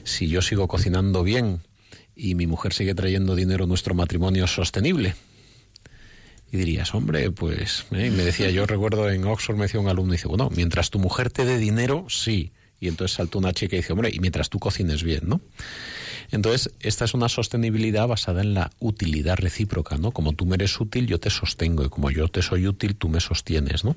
si 0.05 0.29
yo 0.29 0.43
sigo 0.43 0.69
cocinando 0.69 1.23
bien, 1.23 1.61
y 2.19 2.35
mi 2.35 2.49
mujer 2.49 2.75
sigue 2.75 2.95
trayendo 2.95 3.37
dinero, 3.37 3.67
nuestro 3.67 3.95
matrimonio 3.95 4.49
sostenible. 4.49 5.15
Y 6.51 6.57
dirías, 6.57 6.95
hombre, 6.95 7.31
pues, 7.31 7.87
¿eh? 7.93 8.11
me 8.11 8.25
decía, 8.25 8.51
yo 8.51 8.67
recuerdo 8.67 9.09
en 9.09 9.25
Oxford 9.25 9.57
me 9.57 9.63
decía 9.63 9.81
un 9.81 9.89
alumno, 9.89 10.13
dice, 10.13 10.27
bueno, 10.27 10.51
mientras 10.55 10.91
tu 10.91 10.99
mujer 10.99 11.31
te 11.31 11.45
dé 11.45 11.59
dinero, 11.59 12.07
sí. 12.09 12.51
Y 12.81 12.89
entonces 12.89 13.17
saltó 13.17 13.39
una 13.39 13.53
chica 13.53 13.77
y 13.77 13.81
dice, 13.81 13.93
hombre, 13.93 14.11
y 14.13 14.19
mientras 14.19 14.51
tú 14.51 14.59
cocines 14.59 15.03
bien, 15.05 15.23
¿no? 15.27 15.41
Entonces, 16.31 16.73
esta 16.81 17.05
es 17.05 17.15
una 17.15 17.29
sostenibilidad 17.29 18.07
basada 18.07 18.43
en 18.43 18.53
la 18.53 18.71
utilidad 18.81 19.37
recíproca, 19.37 19.97
¿no? 19.97 20.11
Como 20.11 20.33
tú 20.33 20.45
me 20.45 20.57
eres 20.57 20.79
útil, 20.79 21.07
yo 21.07 21.19
te 21.19 21.31
sostengo, 21.31 21.85
y 21.85 21.89
como 21.89 22.11
yo 22.11 22.29
te 22.29 22.43
soy 22.43 22.67
útil, 22.67 22.97
tú 22.97 23.09
me 23.09 23.21
sostienes, 23.21 23.85
¿no? 23.85 23.97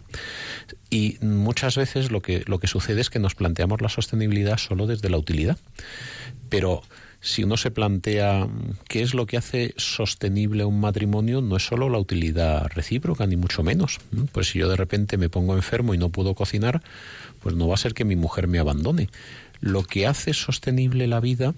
Y 0.89 1.17
muchas 1.22 1.76
veces 1.76 2.11
lo 2.11 2.22
que, 2.22 2.43
lo 2.47 2.59
que 2.59 2.67
sucede 2.67 3.01
es 3.01 3.09
que 3.09 3.19
nos 3.19 3.36
planteamos 3.36 3.82
la 3.82 3.89
sostenibilidad 3.89 4.57
solo 4.57 4.88
desde 4.88 5.09
la 5.09 5.17
utilidad. 5.17 5.57
Pero 6.49 6.84
si 7.22 7.43
uno 7.43 7.55
se 7.55 7.69
plantea 7.69 8.47
qué 8.88 9.03
es 9.03 9.13
lo 9.13 9.28
que 9.28 9.38
hace 9.38 9.74
sostenible 9.78 10.65
un 10.65 10.80
matrimonio, 10.80 11.41
no 11.41 11.55
es 11.55 11.65
solo 11.65 11.88
la 11.88 11.99
utilidad 11.99 12.67
recíproca, 12.74 13.28
ni 13.28 13.38
mucho 13.38 13.61
menos. 13.61 13.99
Pues 14.32 14.49
si 14.49 14.59
yo 14.59 14.67
de 14.67 14.76
repente 14.76 15.17
me 15.17 15.30
pongo 15.30 15.55
enfermo 15.55 15.93
y 15.93 15.99
no 15.99 16.09
puedo 16.09 16.34
cocinar, 16.34 16.82
pues 17.39 17.55
no 17.55 17.67
va 17.67 17.76
a 17.76 17.78
ser 17.78 17.93
que 17.93 18.05
mi 18.05 18.15
mujer 18.15 18.47
me 18.47 18.57
abandone. 18.57 19.09
Lo 19.59 19.84
que 19.84 20.07
hace 20.07 20.34
sostenible 20.34 21.05
la 21.05 21.19
vida 21.19 21.53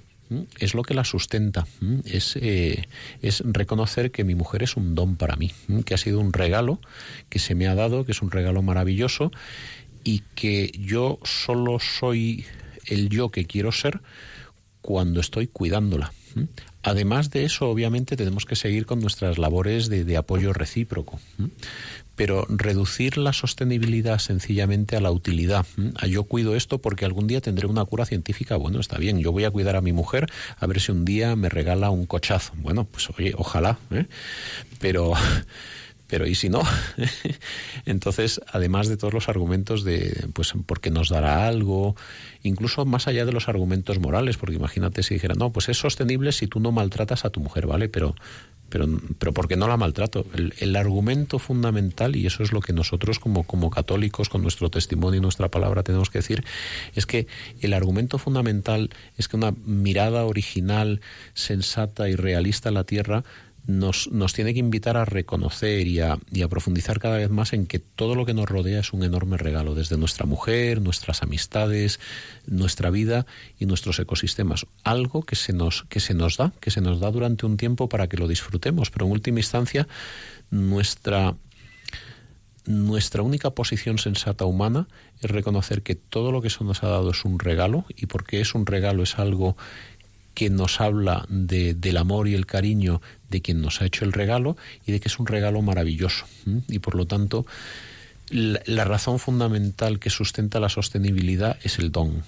es 0.59 0.73
lo 0.73 0.83
que 0.83 0.93
la 0.93 1.05
sustenta, 1.05 1.65
es, 2.05 2.35
eh, 2.41 2.87
es 3.21 3.43
reconocer 3.45 4.11
que 4.11 4.23
mi 4.23 4.35
mujer 4.35 4.63
es 4.63 4.75
un 4.75 4.95
don 4.95 5.15
para 5.15 5.35
mí, 5.35 5.51
que 5.85 5.93
ha 5.93 5.97
sido 5.97 6.19
un 6.19 6.33
regalo 6.33 6.79
que 7.29 7.39
se 7.39 7.55
me 7.55 7.67
ha 7.67 7.75
dado, 7.75 8.05
que 8.05 8.11
es 8.11 8.21
un 8.21 8.31
regalo 8.31 8.61
maravilloso 8.61 9.31
y 10.03 10.23
que 10.35 10.71
yo 10.77 11.19
solo 11.23 11.79
soy 11.79 12.45
el 12.85 13.09
yo 13.09 13.29
que 13.29 13.45
quiero 13.45 13.71
ser 13.71 14.01
cuando 14.83 15.21
estoy 15.21 15.47
cuidándola. 15.47 16.13
Además 16.83 17.31
de 17.31 17.45
eso, 17.45 17.69
obviamente, 17.69 18.17
tenemos 18.17 18.45
que 18.45 18.55
seguir 18.55 18.85
con 18.85 18.99
nuestras 18.99 19.37
labores 19.37 19.87
de, 19.87 20.17
apoyo 20.17 20.51
recíproco. 20.51 21.19
Pero 22.15 22.45
reducir 22.49 23.17
la 23.17 23.33
sostenibilidad 23.33 24.19
sencillamente 24.19 24.97
a 24.97 25.01
la 25.01 25.09
utilidad. 25.09 25.65
A 25.95 26.05
yo 26.05 26.25
cuido 26.25 26.55
esto 26.55 26.79
porque 26.79 27.05
algún 27.05 27.25
día 27.25 27.41
tendré 27.41 27.67
una 27.67 27.85
cura 27.85 28.05
científica. 28.05 28.57
Bueno, 28.57 28.79
está 28.79 28.97
bien, 28.97 29.19
yo 29.19 29.31
voy 29.31 29.45
a 29.45 29.51
cuidar 29.51 29.77
a 29.77 29.81
mi 29.81 29.93
mujer 29.93 30.27
a 30.59 30.67
ver 30.67 30.81
si 30.81 30.91
un 30.91 31.05
día 31.05 31.35
me 31.35 31.49
regala 31.49 31.89
un 31.89 32.05
cochazo. 32.05 32.51
Bueno, 32.57 32.83
pues 32.83 33.09
oye, 33.17 33.33
ojalá. 33.37 33.79
¿eh? 33.89 34.05
Pero 34.79 35.13
pero 36.13 36.27
¿y 36.27 36.35
si 36.35 36.47
no? 36.47 36.61
Entonces, 37.87 38.39
además 38.51 38.87
de 38.87 38.97
todos 38.97 39.15
los 39.15 39.29
argumentos 39.29 39.83
de, 39.83 40.27
pues, 40.33 40.53
porque 40.67 40.91
nos 40.91 41.09
dará 41.09 41.47
algo, 41.47 41.95
incluso 42.43 42.85
más 42.85 43.07
allá 43.07 43.25
de 43.25 43.31
los 43.31 43.49
argumentos 43.49 43.97
morales, 43.97 44.37
porque 44.37 44.57
imagínate 44.57 45.01
si 45.01 45.15
dijera, 45.15 45.33
no, 45.33 45.51
pues 45.51 45.69
es 45.69 45.77
sostenible 45.79 46.31
si 46.31 46.45
tú 46.45 46.59
no 46.59 46.71
maltratas 46.71 47.25
a 47.25 47.31
tu 47.31 47.39
mujer, 47.39 47.65
¿vale? 47.65 47.89
Pero, 47.89 48.13
pero, 48.69 48.87
pero 49.17 49.33
¿por 49.33 49.47
qué 49.47 49.55
no 49.55 49.67
la 49.67 49.75
maltrato? 49.75 50.27
El, 50.59 50.75
argumento 50.75 51.39
fundamental, 51.39 52.15
y 52.15 52.27
eso 52.27 52.43
es 52.43 52.51
lo 52.51 52.61
que 52.61 52.73
nosotros 52.73 53.17
como, 53.17 53.41
como 53.41 53.71
católicos, 53.71 54.29
con 54.29 54.43
nuestro 54.43 54.69
testimonio 54.69 55.17
y 55.17 55.21
nuestra 55.21 55.49
palabra 55.49 55.81
tenemos 55.81 56.11
que 56.11 56.19
decir, 56.19 56.43
es 56.93 57.07
que 57.07 57.25
el 57.61 57.73
argumento 57.73 58.19
fundamental 58.19 58.91
es 59.17 59.27
que 59.27 59.35
una 59.35 59.55
mirada 59.65 60.25
original, 60.25 61.01
sensata 61.33 62.07
y 62.07 62.15
realista 62.15 62.69
a 62.69 62.71
la 62.71 62.83
tierra 62.83 63.23
nos, 63.65 64.11
nos 64.11 64.33
tiene 64.33 64.53
que 64.53 64.59
invitar 64.59 64.97
a 64.97 65.05
reconocer 65.05 65.87
y 65.87 65.99
a, 66.01 66.17
profundizar 66.49 66.99
cada 66.99 67.17
vez 67.17 67.29
más 67.29 67.53
en 67.53 67.65
que 67.65 67.79
todo 67.79 68.15
lo 68.15 68.25
que 68.25 68.33
nos 68.33 68.49
rodea 68.49 68.79
es 68.79 68.93
un 68.93 69.03
enorme 69.03 69.37
regalo, 69.37 69.75
desde 69.75 69.97
nuestra 69.97 70.25
mujer, 70.25 70.81
nuestras 70.81 71.23
amistades, 71.23 71.99
nuestra 72.45 72.89
vida 72.89 73.25
y 73.57 73.65
nuestros 73.65 73.99
ecosistemas. 73.99 74.65
Algo 74.83 75.23
que 75.23 75.35
se 75.35 75.53
nos, 75.53 75.83
que 75.83 75.99
se 75.99 76.13
nos 76.13 76.37
da, 76.37 76.51
que 76.59 76.71
se 76.71 76.81
nos 76.81 76.99
da 76.99 77.11
durante 77.11 77.45
un 77.45 77.57
tiempo 77.57 77.87
para 77.87 78.07
que 78.07 78.17
lo 78.17 78.27
disfrutemos, 78.27 78.91
pero 78.91 79.05
en 79.05 79.11
última 79.13 79.39
instancia 79.39 79.87
nuestra 80.51 81.35
nuestra 82.65 83.23
única 83.23 83.49
posición 83.51 83.97
sensata 83.97 84.45
humana 84.45 84.87
es 85.19 85.29
reconocer 85.29 85.83
que 85.83 85.95
todo 85.95 86.31
lo 86.31 86.41
que 86.41 86.49
se 86.49 86.63
nos 86.63 86.81
ha 86.83 86.87
dado 86.87 87.11
es 87.11 87.25
un 87.25 87.39
regalo 87.39 87.85
y 87.89 88.05
porque 88.05 88.39
es 88.39 88.55
un 88.55 88.65
regalo 88.65 89.03
es 89.03 89.19
algo 89.19 89.57
que 90.33 90.49
nos 90.49 90.81
habla 90.81 91.25
de, 91.29 91.73
del 91.73 91.97
amor 91.97 92.27
y 92.27 92.35
el 92.35 92.45
cariño 92.45 93.01
de 93.29 93.41
quien 93.41 93.61
nos 93.61 93.81
ha 93.81 93.85
hecho 93.85 94.05
el 94.05 94.13
regalo 94.13 94.57
y 94.85 94.91
de 94.91 94.99
que 94.99 95.07
es 95.07 95.19
un 95.19 95.27
regalo 95.27 95.61
maravilloso. 95.61 96.25
Y 96.67 96.79
por 96.79 96.95
lo 96.95 97.05
tanto, 97.05 97.45
la, 98.29 98.85
razón 98.85 99.19
fundamental 99.19 99.99
que 99.99 100.09
sustenta 100.09 100.59
la 100.59 100.69
sostenibilidad 100.69 101.57
es 101.63 101.79
el 101.79 101.91
don 101.91 102.23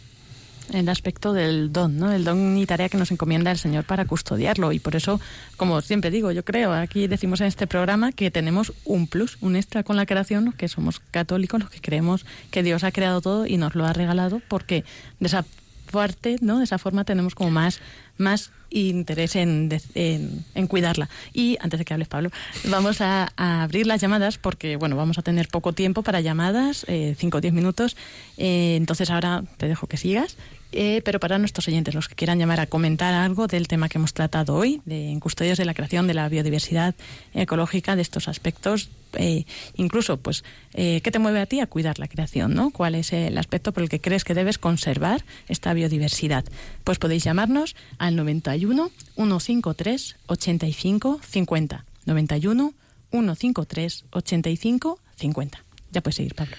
el 0.74 0.90
aspecto 0.90 1.32
del 1.34 1.72
don, 1.72 2.00
¿no? 2.00 2.12
El 2.12 2.24
don 2.24 2.58
y 2.58 2.66
tarea 2.66 2.90
que 2.90 2.98
nos 2.98 3.12
encomienda 3.12 3.52
el 3.52 3.60
Señor 3.60 3.84
para 3.86 4.06
custodiarlo. 4.06 4.72
Y 4.72 4.80
por 4.80 4.96
eso, 4.96 5.22
como 5.58 5.80
siempre 5.82 6.10
digo, 6.10 6.32
yo 6.32 6.44
creo, 6.44 6.74
aquí 6.74 7.06
decimos 7.06 7.40
en 7.42 7.46
este 7.46 7.68
programa 7.68 8.12
que 8.12 8.32
tenemos 8.32 8.74
un 8.84 9.06
plus, 9.06 9.38
un 9.42 9.56
extra 9.56 9.84
con 9.84 9.96
la 9.96 10.08
creación, 10.08 10.54
que 10.54 10.68
somos 10.68 11.00
católicos, 11.12 11.60
los 11.60 11.70
que 11.70 11.82
creemos 11.82 12.26
que 12.50 12.64
Dios 12.64 12.84
ha 12.84 12.92
creado 12.92 13.22
todo 13.22 13.46
y 13.46 13.58
nos 13.58 13.76
lo 13.76 13.86
ha 13.86 13.94
regalado, 13.94 14.42
porque 14.48 14.86
de 15.20 15.28
esa 15.28 15.46
parte, 15.92 16.38
¿no? 16.42 16.60
De 16.60 16.66
esa 16.66 16.78
forma 16.78 17.06
tenemos 17.06 17.36
como 17.36 17.52
más, 17.52 17.80
más 18.18 18.52
interés 18.70 19.36
en, 19.36 19.70
en, 19.94 20.68
cuidarla. 20.68 21.10
Y 21.34 21.58
antes 21.62 21.80
de 21.80 21.86
que 21.86 21.94
hables, 21.94 22.08
Pablo, 22.08 22.30
vamos 22.66 23.02
a, 23.02 23.32
abrir 23.38 23.88
las 23.88 24.02
llamadas 24.02 24.38
porque, 24.38 24.76
bueno, 24.76 24.96
vamos 24.96 25.18
a 25.18 25.22
tener 25.22 25.48
poco 25.48 25.74
tiempo 25.74 26.04
para 26.04 26.22
llamadas, 26.22 26.86
5 26.88 27.38
o 27.38 27.42
10 27.42 27.54
minutos. 27.54 27.96
Eh, 28.38 28.76
entonces 28.76 29.10
ahora 29.10 29.44
te 29.58 29.68
dejo 29.68 29.88
que 29.88 29.98
sigas 29.98 30.38
eh, 30.76 31.02
pero 31.04 31.20
para 31.20 31.40
nuestros 31.40 31.68
oyentes, 31.68 31.96
los 31.96 32.08
que 32.08 32.16
quieran 32.16 32.38
llamar 32.38 32.60
a 32.60 32.68
comentar 32.68 33.14
algo 33.14 33.48
del 33.48 33.68
tema 33.68 33.90
que 33.90 33.98
hemos 33.98 34.14
tratado 34.14 34.56
hoy, 34.56 34.82
de, 34.86 35.10
en 35.10 35.20
Custodios 35.20 35.58
de 35.58 35.66
la 35.66 35.74
Creación, 35.74 36.08
de 36.08 36.14
la 36.14 36.30
biodiversidad 36.30 36.96
ecológica, 37.34 37.96
de 37.96 38.02
estos 38.02 38.28
aspectos, 38.28 38.90
eh, 39.14 39.46
incluso, 39.76 40.18
pues, 40.18 40.44
eh, 40.74 41.02
¿qué 41.02 41.12
te 41.12 41.20
mueve 41.20 41.40
a 41.40 41.46
ti 41.46 41.60
a 41.60 41.68
cuidar 41.68 42.00
la 42.00 42.08
creación? 42.08 42.54
¿no? 42.54 42.72
¿Cuál 42.72 42.96
es 42.96 43.14
el 43.14 43.38
aspecto 43.38 43.72
por 43.72 43.84
el 43.84 43.90
que 43.90 44.02
crees 44.02 44.24
que 44.24 44.34
debes 44.34 44.58
conservar 44.58 45.24
esta 45.48 45.74
biodiversidad? 45.74 46.46
Pues 46.84 47.00
podéis 47.00 47.24
llamarnos 47.24 47.76
al 47.98 48.16
91 48.16 48.92
153 49.16 50.16
85 50.28 51.20
50. 51.24 51.86
91 52.06 52.74
153 53.12 54.06
85 54.12 55.00
50. 55.16 55.64
Ya 55.92 56.02
puedes 56.02 56.16
seguir, 56.16 56.36
Pablo. 56.36 56.56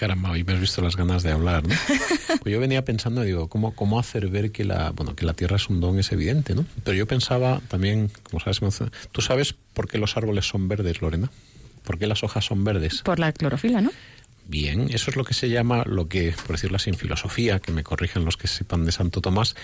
Caramba, 0.00 0.30
hoy 0.30 0.44
me 0.44 0.54
has 0.54 0.60
visto 0.60 0.80
las 0.80 0.96
ganas 0.96 1.22
de 1.22 1.30
hablar, 1.30 1.68
¿no? 1.68 1.74
Pues 2.40 2.50
yo 2.50 2.58
venía 2.58 2.86
pensando, 2.86 3.20
digo, 3.20 3.50
¿cómo, 3.50 3.74
cómo 3.74 3.98
hacer 3.98 4.28
ver 4.28 4.50
que 4.50 4.64
la, 4.64 4.92
bueno, 4.92 5.14
que 5.14 5.26
la 5.26 5.34
tierra 5.34 5.56
es 5.56 5.68
un 5.68 5.78
don 5.78 5.98
es 5.98 6.10
evidente, 6.10 6.54
¿no? 6.54 6.64
Pero 6.84 6.96
yo 6.96 7.06
pensaba 7.06 7.60
también, 7.68 8.10
como 8.22 8.40
sabes, 8.40 8.60
¿tú 9.12 9.20
sabes 9.20 9.54
por 9.74 9.88
qué 9.88 9.98
los 9.98 10.16
árboles 10.16 10.48
son 10.48 10.68
verdes, 10.68 11.02
Lorena? 11.02 11.30
¿Por 11.84 11.98
qué 11.98 12.06
las 12.06 12.24
hojas 12.24 12.46
son 12.46 12.64
verdes? 12.64 13.02
Por 13.02 13.18
la 13.18 13.30
clorofila, 13.32 13.82
¿no? 13.82 13.90
Bien, 14.48 14.88
eso 14.90 15.10
es 15.10 15.16
lo 15.16 15.24
que 15.24 15.34
se 15.34 15.50
llama, 15.50 15.84
lo 15.84 16.08
que, 16.08 16.34
por 16.46 16.56
decirlo 16.56 16.76
así, 16.76 16.88
en 16.88 16.96
filosofía, 16.96 17.58
que 17.58 17.72
me 17.72 17.84
corrigen 17.84 18.24
los 18.24 18.38
que 18.38 18.46
sepan 18.48 18.86
de 18.86 18.92
Santo 18.92 19.20
Tomás, 19.20 19.54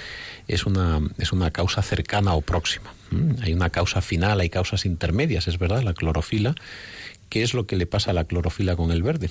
es 0.49 0.67
una, 0.67 1.01
es 1.17 1.33
una 1.33 1.51
causa 1.51 1.81
cercana 1.81 2.35
o 2.35 2.43
próxima. 2.43 2.93
Hay 3.41 3.55
una 3.55 3.71
causa 3.71 4.03
final, 4.03 4.41
hay 4.41 4.51
causas 4.51 4.85
intermedias, 4.85 5.49
es 5.49 5.59
verdad, 5.59 5.83
la 5.83 5.95
clorofila. 5.95 6.55
¿Qué 7.31 7.43
es 7.43 7.55
lo 7.55 7.67
que 7.67 7.77
le 7.77 7.87
pasa 7.87 8.11
a 8.11 8.15
la 8.15 8.25
clorofila 8.25 8.77
con 8.77 8.91
el 8.91 9.03
verde? 9.03 9.31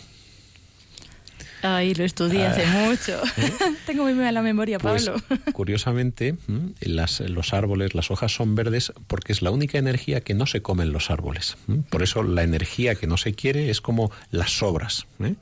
Ay, 1.66 1.94
lo 1.96 2.04
estudié 2.04 2.46
hace 2.46 2.64
Ah. 2.66 2.86
mucho. 2.88 3.20
Tengo 3.86 4.04
muy 4.04 4.14
mala 4.14 4.42
memoria, 4.42 4.78
Pues, 4.80 5.08
Pablo. 5.10 5.22
curiosamente, 5.54 6.36
los 6.82 7.54
árboles, 7.54 7.96
las 7.96 8.12
hojas 8.12 8.34
son 8.34 8.56
verdes 8.56 8.94
porque 9.08 9.34
es 9.34 9.42
la 9.42 9.52
única 9.52 9.78
energía 9.78 10.22
que 10.22 10.34
no 10.34 10.46
se 10.46 10.62
comen 10.62 10.92
los 10.94 11.10
árboles. 11.10 11.58
Por 11.90 12.04
eso 12.04 12.24
la 12.24 12.44
energía 12.44 12.96
que 12.96 13.08
no 13.08 13.18
se 13.18 13.34
quiere 13.34 13.70
es 13.70 13.82
como 13.82 14.12
las 14.32 14.52
sobras. 14.58 15.08
¿eh? 15.24 15.36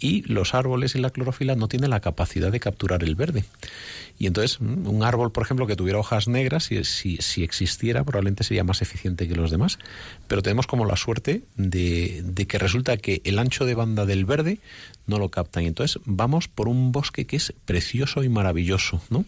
Y 0.00 0.22
los 0.32 0.54
árboles 0.54 0.94
y 0.94 1.00
la 1.00 1.10
clorofila 1.10 1.56
no 1.56 1.66
tienen 1.66 1.90
la 1.90 2.00
capacidad 2.00 2.52
de 2.52 2.60
capturar 2.60 3.02
el 3.02 3.16
verde. 3.16 3.44
Y 4.18 4.26
entonces, 4.26 4.58
¿m? 4.60 4.88
un 4.88 5.02
árbol, 5.02 5.32
por 5.32 5.42
ejemplo, 5.42 5.66
que 5.66 5.76
tuviera 5.76 5.98
hojas 5.98 6.28
negras, 6.28 6.64
si, 6.64 6.84
si, 6.84 7.16
si 7.16 7.42
existiera, 7.42 8.04
probablemente 8.04 8.44
sería 8.44 8.64
más 8.64 8.82
eficiente 8.82 9.26
que 9.28 9.34
los 9.34 9.50
demás. 9.50 9.78
Pero 10.28 10.42
tenemos 10.42 10.66
como 10.66 10.84
la 10.84 10.96
suerte 10.96 11.42
de, 11.56 12.22
de 12.24 12.46
que 12.46 12.58
resulta 12.58 12.96
que 12.96 13.22
el 13.24 13.38
ancho 13.38 13.64
de 13.64 13.74
banda 13.74 14.06
del 14.06 14.24
verde 14.24 14.60
no 15.06 15.18
lo 15.18 15.30
captan. 15.30 15.64
Y 15.64 15.66
entonces 15.66 16.00
vamos 16.04 16.46
por 16.46 16.68
un 16.68 16.92
bosque 16.92 17.26
que 17.26 17.36
es 17.36 17.52
precioso 17.64 18.22
y 18.22 18.28
maravilloso, 18.28 19.02
¿no? 19.10 19.24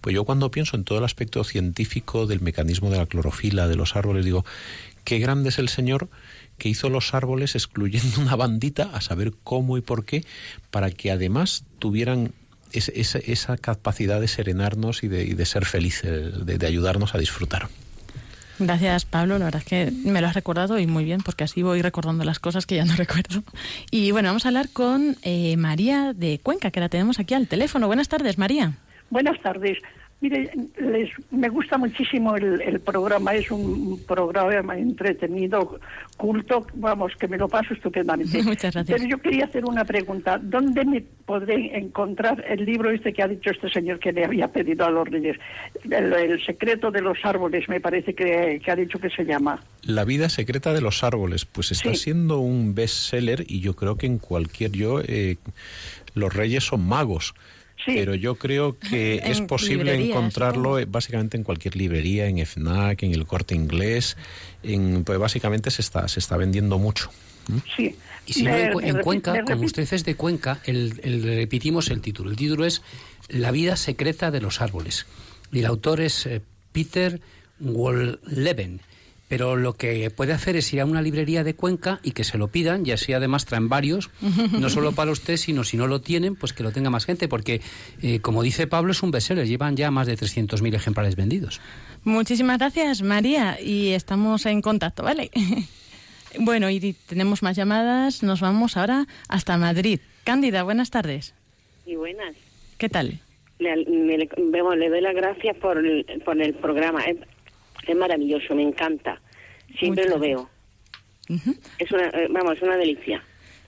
Pues 0.00 0.14
yo 0.14 0.24
cuando 0.24 0.50
pienso 0.50 0.76
en 0.76 0.84
todo 0.84 0.98
el 0.98 1.04
aspecto 1.04 1.42
científico 1.42 2.26
del 2.26 2.40
mecanismo 2.40 2.90
de 2.90 2.98
la 2.98 3.06
clorofila, 3.06 3.66
de 3.66 3.76
los 3.76 3.96
árboles, 3.96 4.24
digo, 4.24 4.44
qué 5.04 5.18
grande 5.18 5.48
es 5.48 5.58
el 5.58 5.68
Señor 5.68 6.08
que 6.58 6.68
hizo 6.68 6.88
los 6.88 7.14
árboles 7.14 7.54
excluyendo 7.54 8.20
una 8.20 8.36
bandita 8.36 8.90
a 8.94 9.00
saber 9.00 9.32
cómo 9.42 9.76
y 9.76 9.80
por 9.80 10.04
qué, 10.04 10.24
para 10.70 10.90
que 10.90 11.10
además 11.10 11.64
tuvieran 11.78 12.32
es- 12.72 12.90
esa, 12.94 13.18
esa 13.18 13.56
capacidad 13.56 14.20
de 14.20 14.28
serenarnos 14.28 15.02
y 15.04 15.08
de, 15.08 15.24
y 15.24 15.34
de 15.34 15.46
ser 15.46 15.64
felices, 15.64 16.44
de, 16.46 16.58
de 16.58 16.66
ayudarnos 16.66 17.14
a 17.14 17.18
disfrutar. 17.18 17.68
Gracias, 18.58 19.04
Pablo. 19.04 19.36
La 19.38 19.46
verdad 19.46 19.62
es 19.62 19.68
que 19.68 19.90
me 20.08 20.20
lo 20.20 20.28
has 20.28 20.34
recordado 20.34 20.78
y 20.78 20.86
muy 20.86 21.04
bien, 21.04 21.20
porque 21.22 21.42
así 21.42 21.62
voy 21.62 21.82
recordando 21.82 22.22
las 22.24 22.38
cosas 22.38 22.66
que 22.66 22.76
ya 22.76 22.84
no 22.84 22.94
recuerdo. 22.96 23.42
Y 23.90 24.12
bueno, 24.12 24.28
vamos 24.28 24.44
a 24.44 24.48
hablar 24.48 24.68
con 24.72 25.16
eh, 25.22 25.56
María 25.56 26.12
de 26.14 26.38
Cuenca, 26.40 26.70
que 26.70 26.78
la 26.80 26.88
tenemos 26.88 27.18
aquí 27.18 27.34
al 27.34 27.48
teléfono. 27.48 27.88
Buenas 27.88 28.08
tardes, 28.08 28.38
María. 28.38 28.78
Buenas 29.10 29.40
tardes. 29.42 29.78
Mire, 30.24 30.50
les, 30.80 31.10
me 31.30 31.50
gusta 31.50 31.76
muchísimo 31.76 32.34
el, 32.34 32.62
el 32.62 32.80
programa, 32.80 33.34
es 33.34 33.50
un 33.50 34.00
programa 34.08 34.74
entretenido, 34.78 35.78
culto, 36.16 36.66
vamos, 36.72 37.12
que 37.20 37.28
me 37.28 37.36
lo 37.36 37.46
paso 37.46 37.74
estupendamente. 37.74 38.42
Muchas 38.42 38.72
gracias. 38.72 38.96
Pero 38.98 39.10
yo 39.10 39.18
quería 39.18 39.44
hacer 39.44 39.66
una 39.66 39.84
pregunta. 39.84 40.38
¿Dónde 40.42 40.82
me 40.86 41.02
podré 41.02 41.76
encontrar 41.76 42.42
el 42.48 42.64
libro 42.64 42.90
este 42.90 43.12
que 43.12 43.22
ha 43.22 43.28
dicho 43.28 43.50
este 43.50 43.68
señor 43.68 43.98
que 43.98 44.12
le 44.12 44.24
había 44.24 44.48
pedido 44.48 44.86
a 44.86 44.90
los 44.90 45.06
reyes? 45.06 45.36
El, 45.84 46.10
el 46.14 46.42
secreto 46.46 46.90
de 46.90 47.02
los 47.02 47.18
árboles, 47.22 47.68
me 47.68 47.80
parece 47.82 48.14
que, 48.14 48.62
que 48.64 48.70
ha 48.70 48.76
dicho 48.76 48.98
que 48.98 49.10
se 49.10 49.24
llama. 49.26 49.62
La 49.82 50.06
vida 50.06 50.30
secreta 50.30 50.72
de 50.72 50.80
los 50.80 51.04
árboles, 51.04 51.44
pues 51.44 51.70
está 51.70 51.90
Sí. 51.90 51.96
siendo 51.96 52.38
un 52.38 52.74
bestseller 52.74 53.44
y 53.46 53.60
yo 53.60 53.76
creo 53.76 53.98
que 53.98 54.06
en 54.06 54.16
cualquier 54.18 54.70
yo 54.72 55.00
eh, 55.06 55.36
los 56.14 56.32
reyes 56.32 56.64
son 56.64 56.88
magos. 56.88 57.34
Sí. 57.84 57.92
Pero 57.96 58.14
yo 58.14 58.36
creo 58.36 58.78
que 58.78 59.16
En 59.18 59.30
es 59.32 59.40
posible 59.42 59.94
encontrarlo 60.08 60.78
eh, 60.78 60.86
básicamente 60.86 61.36
en 61.36 61.42
cualquier 61.44 61.76
librería, 61.76 62.26
en 62.28 62.38
FNAC, 62.46 63.02
en 63.02 63.12
el 63.12 63.26
Corte 63.26 63.54
Inglés, 63.54 64.16
en, 64.62 65.04
pues 65.04 65.18
básicamente 65.18 65.70
se 65.70 65.82
está 65.82 66.08
se 66.08 66.18
está 66.20 66.36
vendiendo 66.38 66.78
mucho. 66.78 67.10
Sí. 67.76 67.94
Y 68.26 68.32
si 68.32 68.44
no, 68.44 68.56
en, 68.56 68.82
en 68.96 69.02
Cuenca, 69.02 69.44
como 69.44 69.64
usted 69.66 69.86
es 69.92 70.04
de 70.04 70.14
Cuenca, 70.14 70.60
el, 70.64 70.98
el- 71.02 71.22
repetimos 71.22 71.90
el 71.90 72.00
título. 72.00 72.30
El 72.30 72.36
título 72.36 72.64
es 72.64 72.80
La 73.28 73.50
vida 73.50 73.76
secreta 73.76 74.30
de 74.30 74.40
los 74.40 74.62
árboles. 74.62 75.04
Y 75.52 75.58
el 75.58 75.66
autor 75.66 76.00
es 76.00 76.24
eh, 76.24 76.40
Peter 76.72 77.20
Wolleben. 77.60 78.80
Pero 79.34 79.56
lo 79.56 79.72
que 79.72 80.10
puede 80.10 80.32
hacer 80.32 80.54
es 80.54 80.72
ir 80.72 80.80
a 80.80 80.84
una 80.84 81.02
librería 81.02 81.42
de 81.42 81.54
Cuenca 81.54 81.98
y 82.04 82.12
que 82.12 82.22
se 82.22 82.38
lo 82.38 82.46
pidan, 82.46 82.86
y 82.86 82.92
así 82.92 83.12
además 83.12 83.46
traen 83.46 83.68
varios, 83.68 84.10
no 84.60 84.70
solo 84.70 84.92
para 84.92 85.10
usted, 85.10 85.36
sino 85.38 85.64
si 85.64 85.76
no 85.76 85.88
lo 85.88 86.00
tienen, 86.00 86.36
pues 86.36 86.52
que 86.52 86.62
lo 86.62 86.70
tenga 86.70 86.88
más 86.88 87.04
gente, 87.04 87.26
porque, 87.26 87.60
eh, 88.00 88.20
como 88.20 88.44
dice 88.44 88.68
Pablo, 88.68 88.92
es 88.92 89.02
un 89.02 89.10
bestseller, 89.10 89.44
llevan 89.48 89.76
ya 89.76 89.90
más 89.90 90.06
de 90.06 90.16
300.000 90.16 90.72
ejemplares 90.76 91.16
vendidos. 91.16 91.60
Muchísimas 92.04 92.58
gracias, 92.58 93.02
María, 93.02 93.58
y 93.60 93.88
estamos 93.88 94.46
en 94.46 94.62
contacto, 94.62 95.02
¿vale? 95.02 95.32
bueno, 96.38 96.70
y 96.70 96.94
tenemos 97.08 97.42
más 97.42 97.56
llamadas. 97.56 98.22
Nos 98.22 98.40
vamos 98.40 98.76
ahora 98.76 99.06
hasta 99.28 99.56
Madrid. 99.56 99.98
Cándida, 100.22 100.62
buenas 100.62 100.90
tardes. 100.90 101.34
Y 101.86 101.96
buenas. 101.96 102.36
¿Qué 102.78 102.88
tal? 102.88 103.18
Le, 103.58 103.74
me- 103.84 104.16
le- 104.16 104.28
vemos, 104.36 104.76
le 104.76 104.88
doy 104.90 105.00
las 105.00 105.16
gracias 105.16 105.56
por 105.56 105.78
el, 105.84 106.04
por 106.24 106.40
el 106.40 106.54
programa. 106.54 107.02
Es, 107.04 107.16
es 107.86 107.96
maravilloso, 107.96 108.54
me 108.54 108.62
encanta. 108.62 109.20
Siempre 109.78 110.08
lo 110.08 110.18
veo. 110.18 110.48
Es 111.78 111.90
una, 111.92 112.06
eh, 112.08 112.28
vamos, 112.30 112.56
es 112.56 112.62
una 112.62 112.76
delicia. 112.76 113.22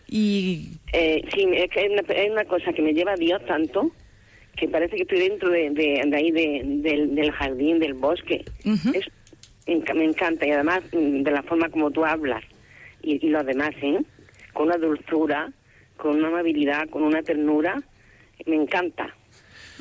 Y 0.08 0.70
Eh, 0.92 1.22
sí, 1.34 1.44
es 1.54 1.70
que 1.70 1.84
es 1.86 1.90
una, 1.90 2.14
es 2.14 2.30
una 2.30 2.44
cosa 2.44 2.72
que 2.72 2.82
me 2.82 2.92
lleva 2.92 3.12
a 3.12 3.16
Dios 3.16 3.44
tanto 3.46 3.90
que 4.56 4.68
parece 4.68 4.96
que 4.96 5.02
estoy 5.02 5.18
dentro 5.18 5.50
de, 5.50 5.70
de, 5.70 6.02
de 6.06 6.16
ahí 6.16 6.30
de- 6.30 6.62
del, 6.64 7.14
del 7.14 7.30
jardín, 7.32 7.78
del 7.78 7.94
bosque. 7.94 8.44
Es, 8.64 9.06
me 9.94 10.04
encanta 10.04 10.46
y 10.46 10.52
además 10.52 10.80
mm, 10.92 11.22
de 11.22 11.30
la 11.30 11.42
forma 11.42 11.68
como 11.68 11.90
tú 11.90 12.04
hablas 12.06 12.42
y, 13.02 13.24
y 13.26 13.30
los 13.30 13.44
demás, 13.44 13.70
¿eh? 13.82 13.98
Con 14.54 14.66
una 14.68 14.76
dulzura, 14.78 15.52
con 15.98 16.16
una 16.16 16.28
amabilidad, 16.28 16.88
con 16.88 17.02
una 17.02 17.22
ternura, 17.22 17.82
me 18.46 18.56
encanta. 18.56 19.14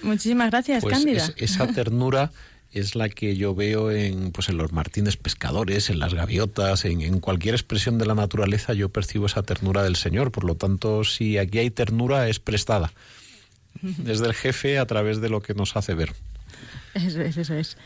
muchísimas 0.04 0.50
gracias, 0.50 0.82
Pues 0.84 0.94
Cándida. 0.96 1.24
es- 1.24 1.36
esa 1.38 1.68
ternura 1.72 2.32
es 2.76 2.96
la 2.96 3.10
que 3.10 3.36
yo 3.36 3.56
veo 3.56 3.90
en, 3.90 4.32
pues 4.32 4.50
en 4.50 4.58
los 4.58 4.72
martines 4.72 5.18
pescadores, 5.18 5.90
en 5.90 5.98
las 6.00 6.14
gaviotas, 6.14 6.86
en, 6.86 7.02
en 7.02 7.20
cualquier 7.20 7.56
expresión 7.56 7.98
de 7.98 8.06
la 8.06 8.14
naturaleza 8.16 8.74
yo 8.74 8.90
percibo 8.90 9.26
esa 9.26 9.44
ternura 9.44 9.82
del 9.84 9.96
Señor. 9.96 10.32
Por 10.32 10.44
lo 10.44 10.56
tanto, 10.56 11.04
si 11.04 11.38
aquí 11.38 11.58
hay 11.60 11.70
ternura, 11.72 12.28
es 12.30 12.40
prestada. 12.40 12.92
Es 14.08 14.20
del 14.20 14.34
jefe 14.34 14.78
a 14.80 14.86
través 14.86 15.20
de 15.22 15.30
lo 15.30 15.42
que 15.42 15.54
nos 15.54 15.76
hace 15.76 15.94
ver. 15.96 16.14
Eso 16.94 17.22
es, 17.22 17.36
eso 17.38 17.54
es. 17.54 17.78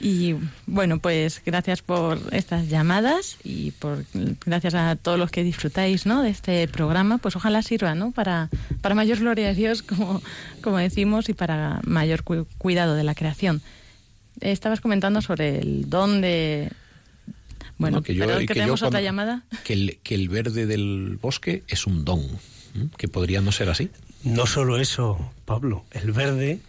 Y 0.00 0.34
bueno, 0.66 0.98
pues 0.98 1.40
gracias 1.46 1.80
por 1.82 2.18
estas 2.32 2.68
llamadas 2.68 3.36
y 3.44 3.70
por 3.72 4.04
gracias 4.44 4.74
a 4.74 4.96
todos 4.96 5.18
los 5.18 5.30
que 5.30 5.44
disfrutáis 5.44 6.04
¿no? 6.06 6.22
de 6.22 6.30
este 6.30 6.66
programa. 6.66 7.18
Pues 7.18 7.36
ojalá 7.36 7.62
sirva 7.62 7.94
¿no? 7.94 8.10
para, 8.10 8.48
para 8.80 8.94
mayor 8.94 9.18
gloria 9.20 9.50
a 9.50 9.54
Dios, 9.54 9.82
como, 9.82 10.20
como 10.62 10.78
decimos, 10.78 11.28
y 11.28 11.34
para 11.34 11.80
mayor 11.84 12.24
cu- 12.24 12.46
cuidado 12.58 12.94
de 12.94 13.04
la 13.04 13.14
creación. 13.14 13.62
Estabas 14.40 14.80
comentando 14.80 15.22
sobre 15.22 15.58
el 15.58 15.88
don 15.88 16.20
de... 16.20 16.70
Bueno, 17.78 17.98
¿no? 17.98 18.02
que 18.02 18.14
yo, 18.14 18.26
que 18.26 18.34
que 18.34 18.40
yo 18.46 18.54
tenemos 18.54 18.82
otra 18.82 18.90
cuando- 19.00 19.04
llamada. 19.04 19.42
Que 19.64 19.72
el, 19.72 19.98
que 20.02 20.14
el 20.14 20.28
verde 20.28 20.66
del 20.66 21.18
bosque 21.20 21.64
es 21.68 21.86
un 21.86 22.04
don, 22.04 22.22
que 22.96 23.08
podría 23.08 23.40
no 23.40 23.50
ser 23.52 23.68
así. 23.68 23.90
No 24.22 24.46
solo 24.46 24.78
eso, 24.78 25.32
Pablo, 25.44 25.84
el 25.90 26.12
verde, 26.12 26.60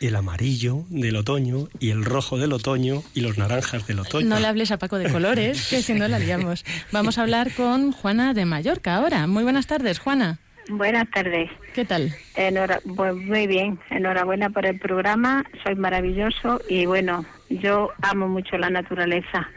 el 0.00 0.14
amarillo 0.14 0.84
del 0.90 1.16
otoño 1.16 1.68
y 1.80 1.90
el 1.90 2.04
rojo 2.04 2.36
del 2.38 2.52
otoño 2.52 3.02
y 3.14 3.22
los 3.22 3.38
naranjas 3.38 3.86
del 3.86 4.00
otoño. 4.00 4.26
No 4.28 4.38
le 4.40 4.46
hables 4.46 4.70
a 4.72 4.78
Paco 4.78 4.98
de 4.98 5.10
colores, 5.10 5.68
que 5.68 5.82
si 5.82 5.94
no 5.94 6.06
la 6.06 6.18
liamos. 6.18 6.64
Vamos 6.92 7.16
a 7.18 7.22
hablar 7.22 7.54
con 7.54 7.92
Juana 7.92 8.34
de 8.34 8.44
Mallorca 8.44 8.96
ahora. 8.96 9.26
Muy 9.26 9.44
buenas 9.44 9.66
tardes, 9.66 9.98
Juana. 10.00 10.38
Buenas 10.68 11.10
tardes. 11.10 11.50
¿Qué 11.74 11.84
tal? 11.84 12.12
Enhora- 12.36 12.80
pues 12.96 13.14
muy 13.14 13.46
bien. 13.46 13.78
Enhorabuena 13.90 14.50
por 14.50 14.64
el 14.66 14.78
programa. 14.78 15.44
Soy 15.64 15.74
maravilloso 15.74 16.60
y 16.68 16.86
bueno, 16.86 17.24
yo 17.50 17.90
amo 18.02 18.28
mucho 18.28 18.56
la 18.58 18.70
naturaleza. 18.70 19.48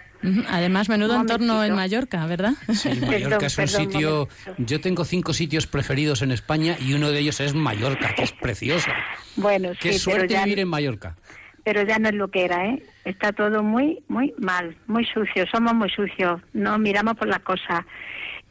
Además, 0.49 0.89
menudo 0.89 1.19
entorno 1.21 1.63
en. 1.63 1.75
Mallorca, 1.75 2.25
¿verdad? 2.25 2.53
Sí, 2.73 2.89
Mallorca 3.01 3.45
es 3.45 3.57
un 3.59 3.65
perdón, 3.65 3.81
sitio. 3.91 4.09
momento. 4.45 4.55
Yo 4.57 4.81
tengo 4.81 5.05
cinco 5.05 5.33
sitios 5.33 5.67
preferidos 5.67 6.23
en 6.23 6.31
España 6.31 6.75
y 6.79 6.93
uno 6.93 7.11
de 7.11 7.19
ellos 7.19 7.39
es 7.41 7.53
Mallorca, 7.53 8.15
que 8.15 8.23
es 8.23 8.31
precioso. 8.31 8.89
Bueno, 9.35 9.69
Qué 9.79 9.93
sí, 9.93 10.01
pero 10.05 10.17
suerte 10.17 10.33
ya, 10.33 10.43
vivir 10.45 10.59
en 10.61 10.67
Mallorca. 10.69 11.15
pero 11.63 11.83
ya 11.83 11.99
no 11.99 12.09
es 12.09 12.15
lo 12.15 12.29
que 12.29 12.45
era, 12.45 12.65
¿eh? 12.65 12.81
Está 13.03 13.33
todo 13.33 13.61
muy, 13.61 14.01
muy 14.07 14.33
mal, 14.39 14.75
muy 14.87 15.05
sucio. 15.05 15.45
Somos 15.51 15.75
muy 15.75 15.89
sucios. 15.91 16.41
No 16.53 16.79
miramos 16.79 17.15
por 17.17 17.27
las 17.27 17.41
cosas. 17.41 17.85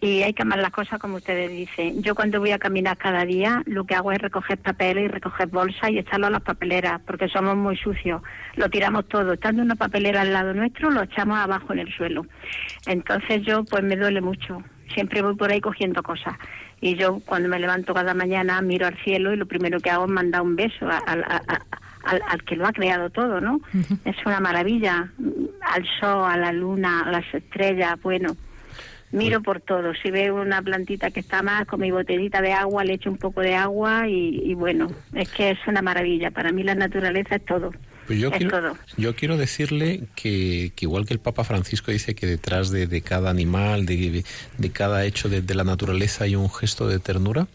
Y 0.05 0.23
hay 0.23 0.35
que 0.35 0.43
amar 0.43 0.59
las 0.59 0.71
cosas 0.71 0.99
como 0.99 1.17
ustedes 1.17 1.51
dicen. 1.51 2.03
Yo 2.03 2.15
cuando 2.15 2.39
voy 2.39 2.51
a 2.51 2.59
caminar 2.59 2.99
cada 2.99 3.25
día, 3.25 3.63
lo 3.65 3.85
que 3.85 3.95
hago 3.95 4.13
es 4.13 4.19
recoger 4.19 4.59
papeles 4.59 5.05
y 5.07 5.09
recoger 5.09 5.47
bolsas 5.47 5.91
y 5.91 5.99
echarlo 5.99 6.27
a 6.27 6.31
las 6.31 6.43
papeleras, 6.43 7.01
porque 7.07 7.27
somos 7.29 7.57
muy 7.57 7.75
sucios. 7.79 8.21
Lo 8.57 8.69
tiramos 8.69 9.09
todo. 9.09 9.33
Estando 9.33 9.63
una 9.63 9.77
papelera 9.77 10.21
al 10.21 10.33
lado 10.33 10.53
nuestro, 10.53 10.91
lo 10.91 11.03
echamos 11.03 11.39
abajo 11.39 11.73
en 11.73 11.79
el 11.79 11.93
suelo. 11.95 12.27
Entonces 12.87 13.43
yo, 13.45 13.65
pues 13.65 13.83
me 13.83 13.97
duele 13.97 14.21
mucho. 14.21 14.63
Siempre 14.93 15.23
voy 15.23 15.37
por 15.37 15.51
ahí 15.51 15.61
cogiendo 15.63 16.03
cosas. 16.03 16.35
Y 16.83 16.97
yo 16.97 17.21
cuando 17.25 17.49
me 17.49 17.59
levanto 17.59 17.95
cada 17.95 18.13
mañana 18.13 18.61
miro 18.61 18.87
al 18.87 18.99
cielo 19.05 19.33
y 19.33 19.37
lo 19.37 19.47
primero 19.47 19.81
que 19.81 19.89
hago 19.91 20.05
es 20.05 20.11
mandar 20.11 20.43
un 20.43 20.55
beso 20.55 20.87
a- 20.87 20.99
al- 20.99 21.25
a- 21.25 21.41
a- 21.49 22.11
al, 22.11 22.21
al 22.29 22.45
que 22.45 22.57
lo 22.57 22.67
ha 22.67 22.73
creado 22.73 23.09
todo, 23.09 23.41
¿no? 23.41 23.61
Es 24.05 24.17
una 24.27 24.39
maravilla. 24.41 25.09
Al 25.63 25.87
sol, 25.99 26.31
a 26.31 26.37
la 26.37 26.53
luna, 26.53 27.05
a 27.07 27.11
las 27.11 27.25
estrellas, 27.33 27.97
bueno. 28.03 28.37
Miro 29.15 29.43
por 29.43 29.61
todo. 29.61 29.95
Si 29.95 30.11
veo 30.11 30.35
una 30.35 30.61
plantita 30.61 31.11
que 31.11 31.21
está 31.21 31.43
más, 31.43 31.67
con 31.67 31.81
mi 31.81 31.91
botellita 31.91 32.43
de 32.43 32.53
agua, 32.53 32.85
le 32.85 32.95
echo 32.95 33.11
un 33.11 33.17
poco 33.17 33.41
de 33.41 33.55
agua 33.55 34.09
y, 34.09 34.43
y 34.45 34.55
bueno, 34.55 34.89
es 35.15 35.29
que 35.31 35.51
es 35.51 35.59
una 35.69 35.83
maravilla. 35.83 36.31
Para 36.33 36.51
mí 36.51 36.65
la 36.65 36.75
naturaleza 36.75 37.37
es 37.37 37.45
todo. 37.45 37.71
Pues 38.07 38.19
yo, 38.19 38.29
es 38.29 38.37
quiero, 38.37 38.61
todo. 38.61 38.77
yo 38.97 39.15
quiero 39.15 39.37
decirle 39.37 40.03
que, 40.15 40.73
que 40.77 40.85
igual 40.85 41.07
que 41.07 41.15
el 41.15 41.21
Papa 41.21 41.45
Francisco 41.45 41.91
dice 41.91 42.15
que 42.15 42.27
detrás 42.27 42.71
de, 42.71 42.87
de 42.87 43.01
cada 43.01 43.31
animal, 43.31 43.87
de, 43.87 44.25
de 44.59 44.71
cada 44.71 45.05
hecho 45.05 45.29
de, 45.29 45.41
de 45.41 45.55
la 45.55 45.65
naturaleza 45.65 46.25
hay 46.25 46.37
un 46.37 46.51
gesto 46.51 46.87
de 46.87 46.99
ternura, 46.99 47.47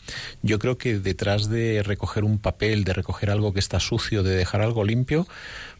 yo 0.42 0.58
creo 0.58 0.78
que 0.78 0.98
detrás 0.98 1.50
de 1.50 1.84
recoger 1.84 2.24
un 2.24 2.40
papel, 2.40 2.84
de 2.84 2.94
recoger 2.94 3.30
algo 3.30 3.54
que 3.54 3.60
está 3.60 3.80
sucio, 3.80 4.24
de 4.24 4.36
dejar 4.36 4.62
algo 4.62 4.84
limpio, 4.84 5.28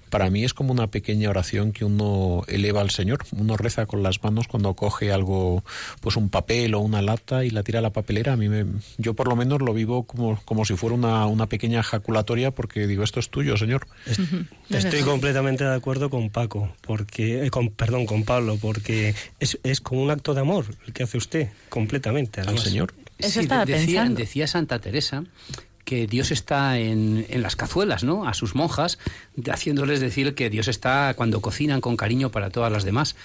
para 0.10 0.30
mí 0.30 0.44
es 0.44 0.54
como 0.54 0.72
una 0.72 0.88
pequeña 0.88 1.30
oración 1.30 1.72
que 1.72 1.86
uno 1.86 2.44
eleva 2.48 2.82
al 2.82 2.90
Señor. 2.90 3.20
Uno 3.38 3.58
reza 3.58 3.86
con 3.86 4.04
las 4.04 4.24
manos 4.24 4.48
cuando 4.48 4.74
coge 4.74 5.12
algo, 5.12 5.64
pues 6.02 6.16
un 6.16 6.30
papel 6.30 6.74
o 6.76 6.80
una 6.80 7.02
lata 7.02 7.46
y 7.46 7.50
la 7.50 7.64
tira 7.64 7.80
a 7.80 7.82
la 7.82 7.92
papelera. 7.92 8.34
A 8.34 8.38
mí 8.38 8.50
me, 8.50 8.66
yo 8.98 9.14
por 9.14 9.28
lo 9.28 9.36
menos 9.36 9.62
lo 9.62 9.74
vivo 9.74 10.04
como, 10.04 10.40
como 10.46 10.66
si 10.66 10.76
fuera 10.76 10.96
una, 10.96 11.26
una 11.28 11.48
pequeña 11.48 11.80
ejaculatoria 11.80 12.52
porque 12.52 12.88
digo, 12.88 13.04
esto 13.04 13.20
es 13.20 13.30
tuyo, 13.30 13.58
Señor. 13.58 13.88
Estoy 14.70 15.02
completamente 15.02 15.64
de 15.64 15.74
acuerdo 15.74 16.10
con 16.10 16.30
Paco, 16.30 16.72
porque, 16.82 17.46
eh, 17.46 17.50
con, 17.50 17.70
perdón, 17.70 18.06
con 18.06 18.24
Pablo, 18.24 18.58
porque 18.62 19.16
es, 19.40 19.60
es 19.64 19.82
como 19.82 20.04
un 20.04 20.12
acto 20.12 20.34
de 20.34 20.42
amor 20.42 20.66
el 20.86 20.94
que 20.94 21.04
hace 21.04 21.18
usted, 21.18 21.50
completamente. 21.70 22.42
Al. 22.42 22.58
Señor. 22.60 22.94
Eso 23.18 23.32
Sí, 23.32 23.40
estaba 23.42 23.66
decía, 23.66 24.02
pensando. 24.02 24.20
decía 24.20 24.48
Santa 24.48 24.80
Teresa 24.80 25.24
que 25.86 26.08
Dios 26.08 26.32
está 26.32 26.78
en, 26.78 27.26
en 27.30 27.42
las 27.42 27.56
cazuelas, 27.56 28.04
¿no? 28.04 28.28
A 28.28 28.34
sus 28.34 28.56
monjas, 28.56 29.00
haciéndoles 29.52 30.00
decir 30.00 30.36
que 30.36 30.50
Dios 30.50 30.68
está 30.68 31.14
cuando 31.16 31.42
cocinan 31.42 31.82
con 31.82 31.98
cariño 31.98 32.30
para 32.30 32.50
todas 32.50 32.72
las 32.72 32.84
demás. 32.84 33.16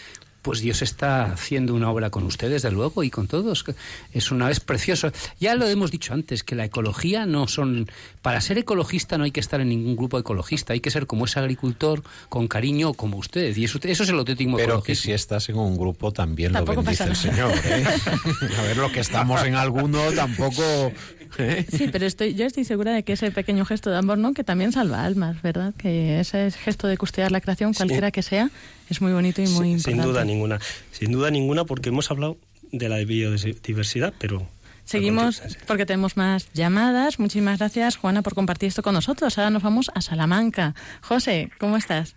Pues 0.44 0.60
Dios 0.60 0.82
está 0.82 1.32
haciendo 1.32 1.72
una 1.72 1.90
obra 1.90 2.10
con 2.10 2.24
ustedes, 2.24 2.60
de 2.60 2.70
luego, 2.70 3.02
y 3.02 3.08
con 3.08 3.28
todos. 3.28 3.64
Es 4.12 4.30
una 4.30 4.50
es 4.50 4.60
precioso. 4.60 5.10
Ya 5.40 5.54
lo 5.54 5.66
hemos 5.66 5.90
dicho 5.90 6.12
antes, 6.12 6.42
que 6.42 6.54
la 6.54 6.66
ecología 6.66 7.24
no 7.24 7.48
son... 7.48 7.90
Para 8.20 8.42
ser 8.42 8.58
ecologista 8.58 9.16
no 9.16 9.24
hay 9.24 9.30
que 9.30 9.40
estar 9.40 9.62
en 9.62 9.70
ningún 9.70 9.96
grupo 9.96 10.18
ecologista, 10.18 10.74
hay 10.74 10.80
que 10.80 10.90
ser 10.90 11.06
como 11.06 11.24
ese 11.24 11.40
agricultor, 11.40 12.02
con 12.28 12.46
cariño, 12.46 12.92
como 12.92 13.16
usted. 13.16 13.56
Y 13.56 13.64
eso, 13.64 13.78
eso 13.82 14.02
es 14.02 14.08
el 14.10 14.18
auténtico 14.18 14.56
Pero 14.58 14.82
que 14.82 14.94
si 14.94 15.12
estás 15.12 15.48
en 15.48 15.56
un 15.56 15.78
grupo 15.78 16.12
también 16.12 16.52
Tampoco 16.52 16.74
lo 16.74 16.82
bendice 16.82 17.04
pasa 17.06 17.10
el. 17.10 17.16
Señor. 17.16 17.52
¿eh? 17.64 17.84
A 18.58 18.62
ver, 18.64 18.76
lo 18.76 18.92
que 18.92 19.00
estamos 19.00 19.42
en 19.44 19.54
alguno 19.54 20.12
tampoco... 20.12 20.92
¿eh? 21.38 21.66
Sí, 21.70 21.88
pero 21.92 22.06
estoy, 22.06 22.34
yo 22.34 22.46
estoy 22.46 22.64
segura 22.64 22.92
de 22.92 23.02
que 23.02 23.14
ese 23.14 23.30
pequeño 23.30 23.64
gesto 23.64 23.90
de 23.90 23.96
amor, 23.98 24.18
¿no? 24.18 24.32
Que 24.34 24.44
también 24.44 24.72
salva 24.72 25.04
almas, 25.04 25.40
¿verdad? 25.42 25.74
Que 25.76 26.20
ese 26.20 26.50
gesto 26.50 26.86
de 26.88 26.96
custodiar 26.96 27.32
la 27.32 27.40
creación, 27.40 27.74
cualquiera 27.74 28.10
que 28.10 28.22
sea, 28.22 28.50
es 28.90 29.00
muy 29.00 29.12
bonito 29.12 29.42
y 29.42 29.46
muy 29.48 29.52
Sí, 29.66 29.72
importante. 29.72 29.90
sin 30.02 30.02
duda 30.02 30.24
ninguna. 30.24 30.58
Sin 30.90 31.12
duda 31.12 31.30
ninguna, 31.30 31.64
porque 31.64 31.88
hemos 31.90 32.10
hablado 32.10 32.36
de 32.72 32.88
la 32.88 32.98
biodiversidad, 32.98 34.12
pero... 34.18 34.46
Seguimos 34.86 35.40
porque 35.66 35.86
tenemos 35.86 36.18
más 36.18 36.52
llamadas. 36.52 37.18
Muchísimas 37.18 37.58
gracias, 37.58 37.96
Juana, 37.96 38.20
por 38.20 38.34
compartir 38.34 38.66
esto 38.68 38.82
con 38.82 38.92
nosotros. 38.92 39.38
Ahora 39.38 39.48
nos 39.48 39.62
vamos 39.62 39.90
a 39.94 40.02
Salamanca. 40.02 40.74
José, 41.00 41.48
¿cómo 41.58 41.78
estás? 41.78 42.16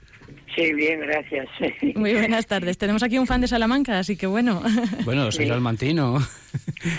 Sí, 0.53 0.73
bien, 0.73 0.99
gracias. 0.99 1.47
Muy 1.95 2.13
buenas 2.13 2.45
tardes. 2.45 2.77
Tenemos 2.77 3.03
aquí 3.03 3.17
un 3.19 3.25
fan 3.27 3.39
de 3.39 3.47
Salamanca, 3.47 3.99
así 3.99 4.17
que 4.17 4.27
bueno. 4.27 4.61
Bueno, 5.05 5.31
soy 5.31 5.45
Sí. 5.45 5.51
almantino. 5.51 6.19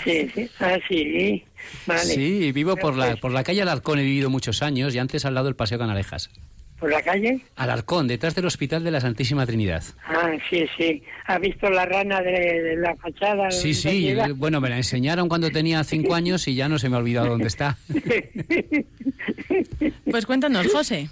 Sí, 0.03 0.27
sí. 0.33 0.49
Ah, 0.59 0.77
sí. 0.87 1.43
Vale. 1.85 2.01
Sí, 2.01 2.51
vivo 2.51 2.75
por 2.75 2.95
la, 2.95 3.15
por 3.17 3.31
la 3.31 3.43
calle 3.43 3.61
Alarcón, 3.61 3.99
he 3.99 4.03
vivido 4.03 4.29
muchos 4.29 4.61
años 4.61 4.93
y 4.95 4.99
antes 4.99 5.25
al 5.25 5.33
lado 5.33 5.45
del 5.47 5.55
Paseo 5.55 5.77
Canalejas. 5.79 6.29
¿Por 6.79 6.89
la 6.89 7.01
calle? 7.01 7.41
Alarcón, 7.57 8.07
detrás 8.07 8.35
del 8.35 8.45
Hospital 8.45 8.85
de 8.85 8.91
la 8.91 9.01
Santísima 9.01 9.45
Trinidad. 9.45 9.83
Ah, 10.05 10.31
sí, 10.49 10.65
sí. 10.77 11.03
¿Ha 11.25 11.37
visto 11.37 11.69
la 11.69 11.85
rana 11.85 12.21
de, 12.21 12.31
de 12.31 12.75
la 12.77 12.95
fachada? 12.95 13.51
Sí, 13.51 13.73
sí, 13.73 13.99
lleva? 14.01 14.29
bueno, 14.33 14.61
me 14.61 14.69
la 14.69 14.77
enseñaron 14.77 15.27
cuando 15.27 15.49
tenía 15.49 15.83
cinco 15.83 16.15
años 16.15 16.47
y 16.47 16.55
ya 16.55 16.69
no 16.69 16.79
se 16.79 16.87
me 16.87 16.95
ha 16.95 16.99
olvidado 16.99 17.27
dónde 17.27 17.47
está. 17.47 17.77
Pues 20.09 20.25
cuéntanos, 20.25 20.67
José. 20.71 21.09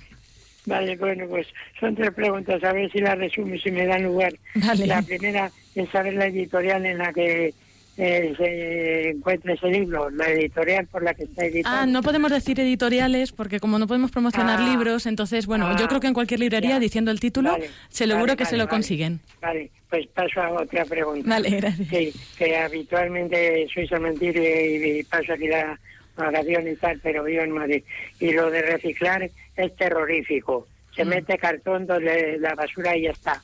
Vale, 0.65 0.97
bueno, 0.97 1.25
pues 1.29 1.47
son 1.79 1.95
tres 1.95 2.11
preguntas, 2.13 2.61
a 2.63 2.73
ver 2.73 2.91
si 2.91 2.99
las 2.99 3.17
resumo, 3.17 3.55
si 3.63 3.71
me 3.71 3.85
dan 3.85 4.03
lugar. 4.03 4.33
Vale. 4.55 4.85
La 4.87 5.01
primera 5.01 5.49
es 5.75 5.89
saber 5.89 6.13
la 6.15 6.27
editorial 6.27 6.85
en 6.85 6.97
la 6.97 7.13
que 7.13 7.53
eh, 7.97 8.33
se 8.37 9.09
encuentra 9.09 9.53
ese 9.53 9.67
libro, 9.67 10.09
la 10.11 10.29
editorial 10.29 10.85
por 10.87 11.01
la 11.03 11.13
que 11.13 11.23
está 11.23 11.45
editado. 11.45 11.75
Ah, 11.75 11.85
no 11.85 12.01
podemos 12.03 12.31
decir 12.31 12.59
editoriales 12.59 13.31
porque 13.31 13.59
como 13.59 13.79
no 13.79 13.87
podemos 13.87 14.11
promocionar 14.11 14.59
Ah. 14.61 14.69
libros, 14.69 15.05
entonces, 15.07 15.47
bueno, 15.47 15.75
yo 15.77 15.85
Ah, 15.85 15.87
creo 15.87 15.99
que 15.99 16.07
en 16.07 16.13
cualquier 16.13 16.39
librería 16.39 16.69
ya. 16.71 16.79
diciendo 16.79 17.09
el 17.11 17.19
título, 17.19 17.51
Vale, 17.53 17.69
seguro 17.89 18.19
vale, 18.21 18.37
que 18.37 18.45
se 18.45 18.51
vale, 18.51 18.57
lo 18.59 18.65
vale. 18.65 18.75
consiguen. 18.75 19.19
Vale, 19.41 19.71
pues 19.89 20.07
paso 20.07 20.41
a 20.41 20.51
otra 20.51 20.85
pregunta. 20.85 21.27
Vale, 21.29 21.49
gracias. 21.49 21.87
Sí, 21.89 22.13
que 22.37 22.55
habitualmente 22.57 23.67
soy 23.73 23.87
salmantino 23.87 24.41
y, 24.41 24.99
y 24.99 25.03
paso 25.03 25.33
aquí 25.33 25.47
la 25.47 25.79
vacación 26.15 26.67
y 26.67 26.75
tal, 26.75 26.99
pero 27.01 27.23
vivo 27.23 27.41
en 27.43 27.51
Madrid. 27.51 27.83
Y 28.19 28.31
lo 28.31 28.49
de 28.51 28.61
reciclar 28.61 29.29
es 29.55 29.75
terrorífico. 29.75 30.67
Se 30.95 31.05
Mm. 31.05 31.09
mete 31.09 31.37
cartón 31.37 31.85
donde 31.87 32.37
la 32.39 32.55
basura 32.55 32.95
y 32.97 33.03
ya 33.03 33.11
está. 33.11 33.41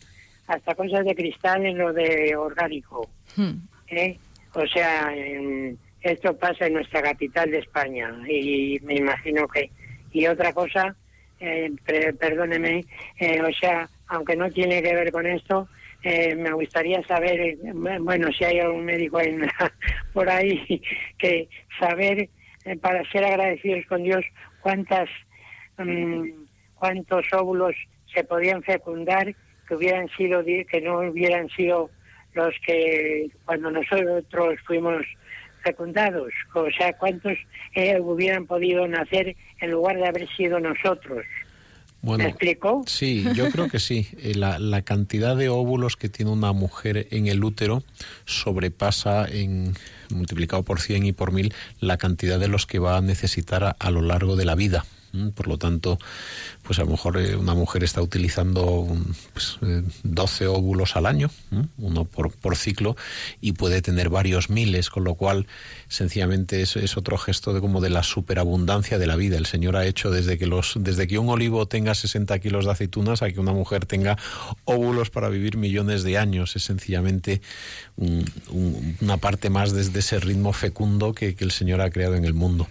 Hasta 0.48 0.76
cosas 0.76 1.06
de 1.06 1.16
cristal 1.16 1.66
en 1.66 1.78
lo 1.78 1.94
de 1.94 2.36
orgánico. 2.36 3.10
Hmm. 3.36 3.52
¿eh? 3.88 4.18
O 4.56 4.66
sea, 4.68 5.14
em, 5.16 5.76
esto 6.02 6.38
pasa 6.38 6.68
en 6.68 6.74
nuestra 6.74 7.02
capital 7.02 7.50
de 7.52 7.60
España 7.60 8.14
y 8.28 8.80
me 8.84 8.96
imagino 8.96 9.48
que... 9.48 9.70
Y 10.12 10.28
otra 10.28 10.54
cosa, 10.54 10.96
eh, 11.40 11.72
perdóneme, 12.20 12.86
eh, 13.20 13.42
o 13.42 13.52
sea, 13.54 13.90
aunque 14.08 14.36
no 14.36 14.52
tiene 14.52 14.82
que 14.84 14.94
ver 14.94 15.12
con 15.12 15.26
esto, 15.26 15.68
eh, 16.04 16.36
me 16.36 16.52
gustaría 16.52 17.02
saber, 17.08 17.40
eh, 17.40 17.58
bueno, 17.74 18.28
si 18.32 18.44
hay 18.44 18.60
algún 18.60 18.86
médico 18.86 19.20
en- 19.22 19.42
por 20.14 20.30
ahí, 20.30 20.82
que 21.18 21.48
saber, 21.80 22.30
eh, 22.66 22.76
para 22.80 23.04
ser 23.10 23.24
agradecidos 23.26 23.86
con 23.88 24.04
Dios, 24.04 24.24
cuántas, 24.62 25.10
mm, 25.80 26.30
cuántos 26.76 27.26
óvulos 27.34 27.74
se 28.14 28.24
podían 28.24 28.62
fecundar 28.62 29.34
que 29.68 29.76
hubieran 29.76 30.08
sido, 30.10 30.44
que 30.44 30.82
no 30.82 31.00
hubieran 31.00 31.50
sido 31.50 31.90
los 32.34 32.54
que 32.66 33.30
cuando 33.46 33.72
nosotros 33.72 34.60
fuimos 34.66 35.04
fecundados, 35.64 36.32
o 36.54 36.70
sea, 36.78 36.94
cuántos 36.98 37.34
eh, 37.74 38.00
hubieran 38.00 38.46
podido 38.46 38.88
nacer 38.88 39.36
en 39.62 39.72
lugar 39.72 39.96
de 39.98 40.08
haber 40.08 40.28
sido 40.36 40.60
nosotros. 40.60 41.26
Bueno, 42.02 42.26
¿Me 42.26 42.32
explicó? 42.32 42.84
Sí, 42.86 43.26
yo 43.34 43.50
creo 43.50 43.70
que 43.70 43.80
sí. 43.80 44.10
Eh, 44.22 44.36
La, 44.36 44.60
la 44.60 44.82
cantidad 44.82 45.38
de 45.38 45.48
óvulos 45.48 45.96
que 45.96 46.10
tiene 46.10 46.32
una 46.32 46.52
mujer 46.52 47.08
en 47.12 47.28
el 47.28 47.42
útero 47.46 47.82
sobrepasa 48.26 49.26
en 49.26 49.74
multiplicado 50.14 50.64
por 50.64 50.82
100 50.82 51.06
y 51.06 51.12
por 51.14 51.32
1000 51.32 51.54
la 51.80 51.98
cantidad 51.98 52.40
de 52.40 52.50
los 52.50 52.66
que 52.66 52.80
va 52.80 52.98
a 52.98 53.02
necesitar 53.02 53.64
a, 53.64 53.70
a 53.70 53.90
lo 53.90 54.02
largo 54.02 54.36
de 54.36 54.44
la 54.44 54.56
vida. 54.56 54.84
¿M? 55.14 55.32
Por 55.32 55.48
lo 55.48 55.58
tanto, 55.58 55.98
pues 56.64 56.80
a 56.80 56.84
lo 56.84 56.90
mejor 56.92 57.18
eh, 57.18 57.36
una 57.36 57.54
mujer 57.54 57.84
está 57.84 58.02
utilizando 58.02 58.66
un, 58.82 59.16
pues, 59.34 59.58
eh, 59.62 59.84
12 60.04 60.48
óvulos 60.48 60.96
al 60.96 61.06
año, 61.06 61.30
uno 61.78 62.06
por, 62.06 62.56
ciclo, 62.56 62.96
y 63.42 63.54
puede 63.54 63.82
tener 63.82 64.10
varios 64.10 64.50
miles, 64.50 64.90
con 64.90 65.04
lo 65.04 65.16
cual 65.16 65.48
sencillamente 65.88 66.62
es, 66.62 66.76
otro 66.98 67.18
gesto 67.18 67.54
de 67.54 67.62
como 67.62 67.82
de 67.82 67.90
la 67.90 68.04
superabundancia 68.04 68.98
de 68.98 69.08
la 69.08 69.16
vida. 69.16 69.38
El 69.38 69.46
Señor 69.46 69.76
ha 69.76 69.86
hecho 69.86 70.12
desde 70.12 70.38
que 70.38 70.48
los, 70.48 70.74
desde 70.78 71.08
que 71.08 71.18
un 71.20 71.30
olivo 71.30 71.68
tenga 71.68 71.94
60 71.96 72.40
kilos 72.40 72.66
de 72.66 72.72
aceitunas 72.72 73.22
a 73.22 73.32
que 73.32 73.40
una 73.40 73.54
mujer 73.54 73.86
tenga 73.86 74.18
óvulos 74.66 75.10
para 75.10 75.30
vivir 75.30 75.58
millones 75.58 76.04
de 76.04 76.18
años. 76.18 76.56
Es 76.56 76.64
sencillamente 76.64 77.42
un- 77.96 78.26
un- 78.50 78.98
una 79.02 79.18
parte 79.18 79.50
más 79.50 79.74
desde 79.74 80.00
ese 80.00 80.20
ritmo 80.20 80.54
fecundo 80.54 81.14
que 81.14 81.36
el 81.40 81.52
Señor 81.52 81.82
ha 81.82 81.90
creado 81.90 82.16
en 82.16 82.26
el 82.26 82.34
mundo. 82.34 82.68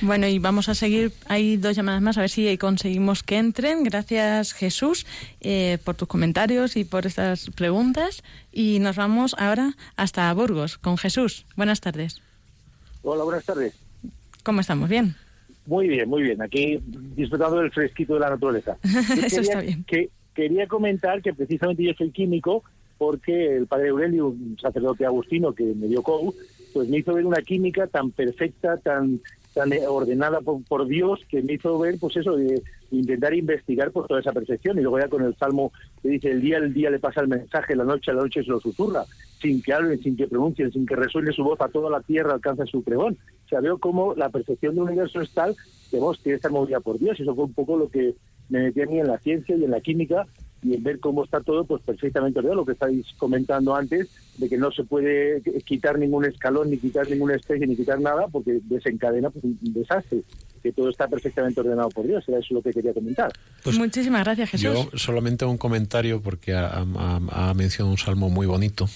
Bueno, 0.00 0.26
y 0.26 0.38
vamos 0.38 0.68
a 0.68 0.74
seguir, 0.74 1.12
hay 1.26 1.56
dos 1.56 1.76
llamadas 1.76 2.02
más, 2.02 2.18
a 2.18 2.22
ver 2.22 2.30
si 2.30 2.56
conseguimos 2.58 3.22
que 3.22 3.38
entren. 3.38 3.84
Gracias, 3.84 4.52
Jesús, 4.52 5.06
eh, 5.40 5.78
por 5.84 5.94
tus 5.94 6.08
comentarios 6.08 6.76
y 6.76 6.84
por 6.84 7.06
estas 7.06 7.50
preguntas. 7.50 8.22
Y 8.52 8.78
nos 8.80 8.96
vamos 8.96 9.34
ahora 9.38 9.74
hasta 9.96 10.32
Burgos 10.34 10.78
con 10.78 10.98
Jesús. 10.98 11.46
Buenas 11.56 11.80
tardes. 11.80 12.20
Hola, 13.02 13.24
buenas 13.24 13.44
tardes. 13.44 13.74
¿Cómo 14.42 14.60
estamos? 14.60 14.88
¿Bien? 14.88 15.14
Muy 15.66 15.88
bien, 15.88 16.08
muy 16.08 16.22
bien. 16.22 16.42
Aquí 16.42 16.78
disfrutando 17.16 17.58
del 17.58 17.70
fresquito 17.70 18.14
de 18.14 18.20
la 18.20 18.30
naturaleza. 18.30 18.76
Eso 19.24 19.40
está 19.40 19.60
bien. 19.60 19.84
Que, 19.84 20.10
quería 20.34 20.66
comentar 20.66 21.22
que 21.22 21.32
precisamente 21.32 21.84
yo 21.84 21.92
soy 21.96 22.10
químico 22.10 22.64
porque 22.98 23.56
el 23.56 23.66
padre 23.66 23.90
Aurelio, 23.90 24.28
un 24.28 24.58
sacerdote 24.60 25.06
agustino 25.06 25.54
que 25.54 25.64
me 25.64 25.86
dio 25.86 26.02
COU, 26.02 26.34
pues 26.72 26.88
me 26.88 26.98
hizo 26.98 27.14
ver 27.14 27.24
una 27.24 27.42
química 27.42 27.86
tan 27.86 28.10
perfecta, 28.10 28.76
tan 28.78 29.20
ordenada 29.88 30.40
por, 30.40 30.86
Dios, 30.86 31.20
que 31.28 31.42
me 31.42 31.54
hizo 31.54 31.78
ver, 31.78 31.96
pues 31.98 32.16
eso, 32.16 32.36
de 32.36 32.62
intentar 32.90 33.34
investigar 33.34 33.90
por 33.90 34.06
toda 34.06 34.20
esa 34.20 34.32
perfección. 34.32 34.78
Y 34.78 34.82
luego 34.82 34.98
ya 34.98 35.08
con 35.08 35.22
el 35.22 35.36
Salmo 35.36 35.72
que 36.02 36.08
dice, 36.08 36.30
el 36.30 36.40
día, 36.40 36.58
el 36.58 36.72
día 36.72 36.90
le 36.90 36.98
pasa 36.98 37.20
el 37.20 37.28
mensaje, 37.28 37.76
la 37.76 37.84
noche, 37.84 38.10
a 38.10 38.14
la 38.14 38.22
noche 38.22 38.42
se 38.42 38.50
lo 38.50 38.60
susurra, 38.60 39.04
sin 39.40 39.62
que 39.62 39.72
hablen, 39.72 40.02
sin 40.02 40.16
que 40.16 40.26
pronuncien, 40.26 40.72
sin 40.72 40.86
que 40.86 40.96
resuene 40.96 41.32
su 41.32 41.44
voz, 41.44 41.60
a 41.60 41.68
toda 41.68 41.90
la 41.90 42.00
tierra 42.00 42.34
alcanza 42.34 42.66
su 42.66 42.82
pregón. 42.82 43.16
O 43.44 43.48
sea, 43.48 43.60
veo 43.60 43.78
cómo 43.78 44.14
la 44.14 44.30
perfección 44.30 44.74
del 44.74 44.84
universo 44.84 45.20
es 45.20 45.30
tal 45.32 45.54
que 45.90 45.98
vos 45.98 46.20
tiene 46.22 46.34
que 46.34 46.36
estar 46.36 46.52
movida 46.52 46.80
por 46.80 46.98
Dios. 46.98 47.18
Eso 47.20 47.34
fue 47.34 47.44
un 47.44 47.52
poco 47.52 47.76
lo 47.76 47.88
que 47.88 48.14
me 48.48 48.62
metí 48.62 48.82
a 48.82 48.86
mí 48.86 48.98
en 48.98 49.06
la 49.06 49.18
ciencia 49.18 49.56
y 49.56 49.64
en 49.64 49.70
la 49.70 49.80
química 49.80 50.26
y 50.64 50.74
en 50.74 50.82
ver 50.82 50.98
cómo 50.98 51.24
está 51.24 51.40
todo, 51.40 51.64
pues 51.64 51.82
perfectamente 51.82 52.38
ordenado, 52.38 52.62
lo 52.62 52.66
que 52.66 52.72
estáis 52.72 53.06
comentando 53.18 53.76
antes, 53.76 54.08
de 54.38 54.48
que 54.48 54.56
no 54.56 54.72
se 54.72 54.82
puede 54.82 55.42
quitar 55.64 55.98
ningún 55.98 56.24
escalón, 56.24 56.70
ni 56.70 56.78
quitar 56.78 57.08
ninguna 57.08 57.36
especie, 57.36 57.66
ni 57.66 57.76
quitar 57.76 58.00
nada, 58.00 58.28
porque 58.28 58.60
desencadena 58.64 59.28
pues, 59.28 59.44
un 59.44 59.58
desastre. 59.60 60.22
que 60.62 60.72
todo 60.72 60.88
está 60.88 61.06
perfectamente 61.06 61.60
ordenado 61.60 61.90
por 61.90 62.06
Dios. 62.06 62.24
Era 62.26 62.38
eso 62.38 62.54
lo 62.54 62.62
que 62.62 62.70
quería 62.70 62.94
comentar. 62.94 63.30
Pues 63.62 63.76
Muchísimas 63.76 64.24
gracias, 64.24 64.50
Jesús. 64.50 64.88
Yo 64.90 64.98
solamente 64.98 65.44
un 65.44 65.58
comentario 65.58 66.22
porque 66.22 66.54
ha, 66.54 66.78
ha 66.80 67.54
mencionado 67.54 67.90
un 67.90 67.98
salmo 67.98 68.30
muy 68.30 68.46
bonito 68.46 68.88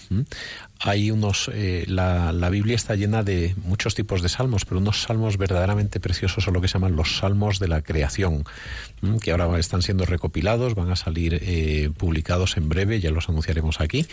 hay 0.81 1.11
unos 1.11 1.51
eh, 1.53 1.85
la, 1.89 2.33
la, 2.33 2.51
Biblia 2.51 2.77
está 2.77 2.95
llena 2.95 3.23
de 3.23 3.55
muchos 3.65 3.95
tipos 3.95 4.23
de 4.23 4.29
salmos 4.29 4.65
pero 4.65 4.79
unos 4.79 5.03
salmos 5.03 5.37
verdaderamente 5.37 5.99
preciosos 5.99 6.45
son 6.45 6.55
lo 6.55 6.61
que 6.61 6.69
se 6.69 6.75
llaman 6.75 6.95
los 6.95 7.17
salmos 7.17 7.59
de 7.59 7.69
la 7.69 7.83
creación 7.83 8.45
que 9.21 9.33
ahora 9.33 9.59
están 9.59 9.83
siendo 9.83 10.05
recopilados 10.05 10.75
van 10.75 10.91
a 10.91 10.97
salir 10.97 11.35
eh, 11.35 11.41
publicados 11.97 12.57
en 12.57 12.69
breve 12.69 13.01
ya 13.01 13.11
los 13.11 13.29
anunciaremos 13.29 13.81
aquí 13.81 14.07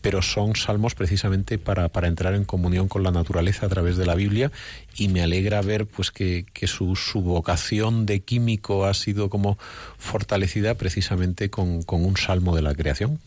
pero 0.00 0.22
son 0.22 0.56
salmos 0.56 0.94
precisamente 0.94 1.58
para, 1.58 1.88
para 1.88 2.08
entrar 2.08 2.34
en 2.34 2.44
comunión 2.44 2.88
con 2.88 3.02
la 3.02 3.10
naturaleza 3.10 3.66
a 3.66 3.68
través 3.68 3.96
de 3.96 4.06
la 4.06 4.14
Biblia 4.14 4.50
y 4.96 5.08
me 5.08 5.22
alegra 5.22 5.60
ver 5.62 5.86
pues 5.86 6.10
que, 6.10 6.46
que 6.52 6.66
su, 6.66 6.96
su 6.96 7.20
vocación 7.20 8.06
de 8.06 8.20
químico 8.20 8.86
ha 8.86 8.94
sido 8.94 9.28
como 9.28 9.58
fortalecida 9.98 10.74
precisamente 10.74 11.50
con, 11.50 11.82
con 11.82 12.04
un 12.04 12.16
salmo 12.16 12.54
de 12.54 12.62
la 12.62 12.74
creación 12.74 13.18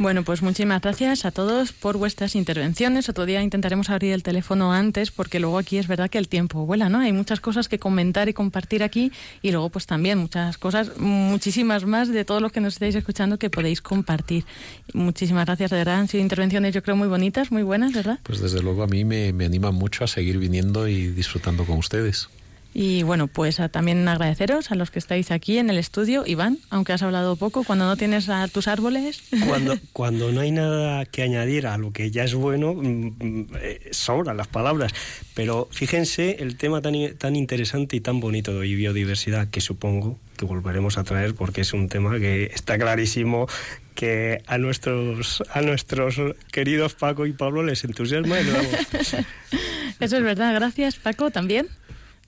bueno, 0.00 0.24
pues 0.24 0.40
muchísimas 0.40 0.80
gracias 0.80 1.26
a 1.26 1.30
todos 1.30 1.72
por 1.72 1.98
vuestras 1.98 2.34
intervenciones. 2.34 3.10
Otro 3.10 3.26
día 3.26 3.42
intentaremos 3.42 3.90
abrir 3.90 4.14
el 4.14 4.22
teléfono 4.22 4.72
antes 4.72 5.10
porque 5.10 5.38
luego 5.38 5.58
aquí 5.58 5.76
es 5.76 5.88
verdad 5.88 6.08
que 6.08 6.16
el 6.16 6.26
tiempo 6.26 6.64
vuela, 6.64 6.88
¿no? 6.88 7.00
Hay 7.00 7.12
muchas 7.12 7.40
cosas 7.40 7.68
que 7.68 7.78
comentar 7.78 8.26
y 8.30 8.32
compartir 8.32 8.82
aquí 8.82 9.12
y 9.42 9.52
luego 9.52 9.68
pues 9.68 9.84
también 9.84 10.16
muchas 10.16 10.56
cosas, 10.56 10.96
muchísimas 10.96 11.84
más 11.84 12.08
de 12.08 12.24
todos 12.24 12.40
los 12.40 12.50
que 12.50 12.62
nos 12.62 12.72
estáis 12.72 12.94
escuchando 12.94 13.38
que 13.38 13.50
podéis 13.50 13.82
compartir. 13.82 14.46
Muchísimas 14.94 15.44
gracias, 15.44 15.70
de 15.70 15.76
verdad. 15.76 15.96
Han 15.96 16.08
sido 16.08 16.22
intervenciones 16.22 16.74
yo 16.74 16.82
creo 16.82 16.96
muy 16.96 17.08
bonitas, 17.08 17.52
muy 17.52 17.62
buenas, 17.62 17.92
¿verdad? 17.92 18.20
Pues 18.22 18.40
desde 18.40 18.62
luego 18.62 18.82
a 18.82 18.86
mí 18.86 19.04
me, 19.04 19.34
me 19.34 19.44
anima 19.44 19.70
mucho 19.70 20.04
a 20.04 20.06
seguir 20.06 20.38
viniendo 20.38 20.88
y 20.88 21.08
disfrutando 21.08 21.66
con 21.66 21.76
ustedes. 21.76 22.30
Y 22.72 23.02
bueno, 23.02 23.26
pues 23.26 23.60
también 23.72 24.06
agradeceros 24.06 24.70
a 24.70 24.76
los 24.76 24.90
que 24.90 25.00
estáis 25.00 25.30
aquí 25.32 25.58
en 25.58 25.70
el 25.70 25.78
estudio. 25.78 26.24
Iván, 26.24 26.58
aunque 26.70 26.92
has 26.92 27.02
hablado 27.02 27.34
poco, 27.34 27.64
cuando 27.64 27.86
no 27.86 27.96
tienes 27.96 28.28
a 28.28 28.46
tus 28.46 28.68
árboles. 28.68 29.22
Cuando, 29.46 29.76
cuando 29.92 30.30
no 30.30 30.40
hay 30.40 30.52
nada 30.52 31.04
que 31.06 31.22
añadir 31.22 31.66
a 31.66 31.78
lo 31.78 31.92
que 31.92 32.10
ya 32.10 32.24
es 32.24 32.34
bueno, 32.34 32.74
mm, 32.74 33.06
mm, 33.18 33.46
eh, 33.60 33.88
sobran 33.90 34.36
las 34.36 34.46
palabras. 34.46 34.92
Pero 35.34 35.68
fíjense 35.72 36.36
el 36.40 36.56
tema 36.56 36.80
tan, 36.80 36.94
tan 37.18 37.34
interesante 37.34 37.96
y 37.96 38.00
tan 38.00 38.20
bonito 38.20 38.58
de 38.58 38.66
biodiversidad 38.66 39.48
que 39.48 39.60
supongo 39.60 40.18
que 40.36 40.44
volveremos 40.44 40.96
a 40.96 41.04
traer 41.04 41.34
porque 41.34 41.62
es 41.62 41.72
un 41.72 41.88
tema 41.88 42.18
que 42.18 42.44
está 42.54 42.78
clarísimo 42.78 43.46
que 43.94 44.42
a 44.46 44.56
nuestros 44.56 45.42
a 45.52 45.60
nuestros 45.60 46.18
queridos 46.50 46.94
Paco 46.94 47.26
y 47.26 47.32
Pablo 47.32 47.62
les 47.62 47.84
entusiasma. 47.84 48.38
Eso 50.00 50.16
es 50.16 50.22
verdad. 50.22 50.54
Gracias, 50.54 50.96
Paco, 50.96 51.30
también 51.30 51.68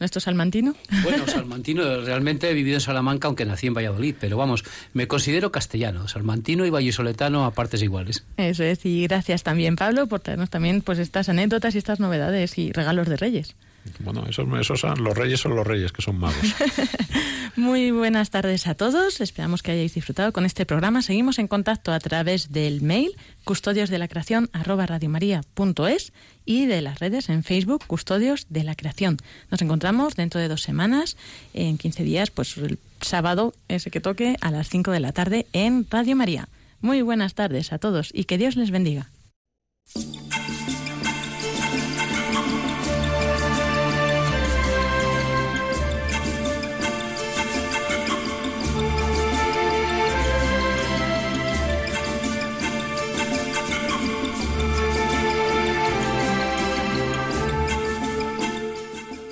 nuestro 0.02 0.20
salmantino? 0.20 0.74
Bueno, 1.02 1.26
salmantino, 1.26 2.00
realmente 2.02 2.50
he 2.50 2.54
vivido 2.54 2.76
en 2.76 2.80
Salamanca, 2.80 3.28
aunque 3.28 3.44
nací 3.44 3.68
en 3.68 3.74
Valladolid, 3.74 4.16
pero 4.20 4.36
vamos, 4.36 4.64
me 4.92 5.06
considero 5.06 5.52
castellano, 5.52 6.08
salmantino 6.08 6.66
y 6.66 6.70
vallisoletano 6.70 7.44
a 7.44 7.52
partes 7.52 7.82
iguales. 7.82 8.24
Eso 8.36 8.64
es, 8.64 8.84
y 8.84 9.06
gracias 9.06 9.42
también, 9.42 9.76
Pablo, 9.76 10.06
por 10.08 10.20
traernos 10.20 10.50
también 10.50 10.82
pues 10.82 10.98
estas 10.98 11.28
anécdotas 11.28 11.74
y 11.74 11.78
estas 11.78 12.00
novedades 12.00 12.58
y 12.58 12.72
regalos 12.72 13.08
de 13.08 13.16
Reyes. 13.16 13.54
Bueno, 14.00 14.24
esos, 14.28 14.80
son, 14.80 15.02
los 15.02 15.16
reyes 15.16 15.40
son 15.40 15.56
los 15.56 15.66
reyes, 15.66 15.92
que 15.92 16.02
son 16.02 16.18
magos. 16.18 16.36
Muy 17.56 17.90
buenas 17.90 18.30
tardes 18.30 18.66
a 18.66 18.74
todos. 18.74 19.20
Esperamos 19.20 19.62
que 19.62 19.72
hayáis 19.72 19.94
disfrutado 19.94 20.32
con 20.32 20.44
este 20.44 20.66
programa. 20.66 21.02
Seguimos 21.02 21.38
en 21.38 21.48
contacto 21.48 21.92
a 21.92 22.00
través 22.00 22.52
del 22.52 22.80
mail 22.82 23.16
custodios 23.44 23.90
y 26.44 26.66
de 26.66 26.82
las 26.82 26.98
redes 26.98 27.28
en 27.28 27.44
Facebook 27.44 27.84
Custodios 27.86 28.46
de 28.48 28.64
la 28.64 28.74
Creación. 28.74 29.18
Nos 29.50 29.62
encontramos 29.62 30.14
dentro 30.16 30.40
de 30.40 30.48
dos 30.48 30.62
semanas, 30.62 31.16
en 31.54 31.78
15 31.78 32.04
días, 32.04 32.30
pues 32.30 32.56
el 32.56 32.78
sábado 33.00 33.54
ese 33.68 33.90
que 33.90 34.00
toque 34.00 34.36
a 34.40 34.50
las 34.50 34.68
5 34.68 34.90
de 34.90 35.00
la 35.00 35.12
tarde 35.12 35.46
en 35.52 35.86
Radio 35.90 36.16
María. 36.16 36.48
Muy 36.80 37.02
buenas 37.02 37.34
tardes 37.34 37.72
a 37.72 37.78
todos 37.78 38.10
y 38.12 38.24
que 38.24 38.38
Dios 38.38 38.56
les 38.56 38.70
bendiga. 38.70 39.10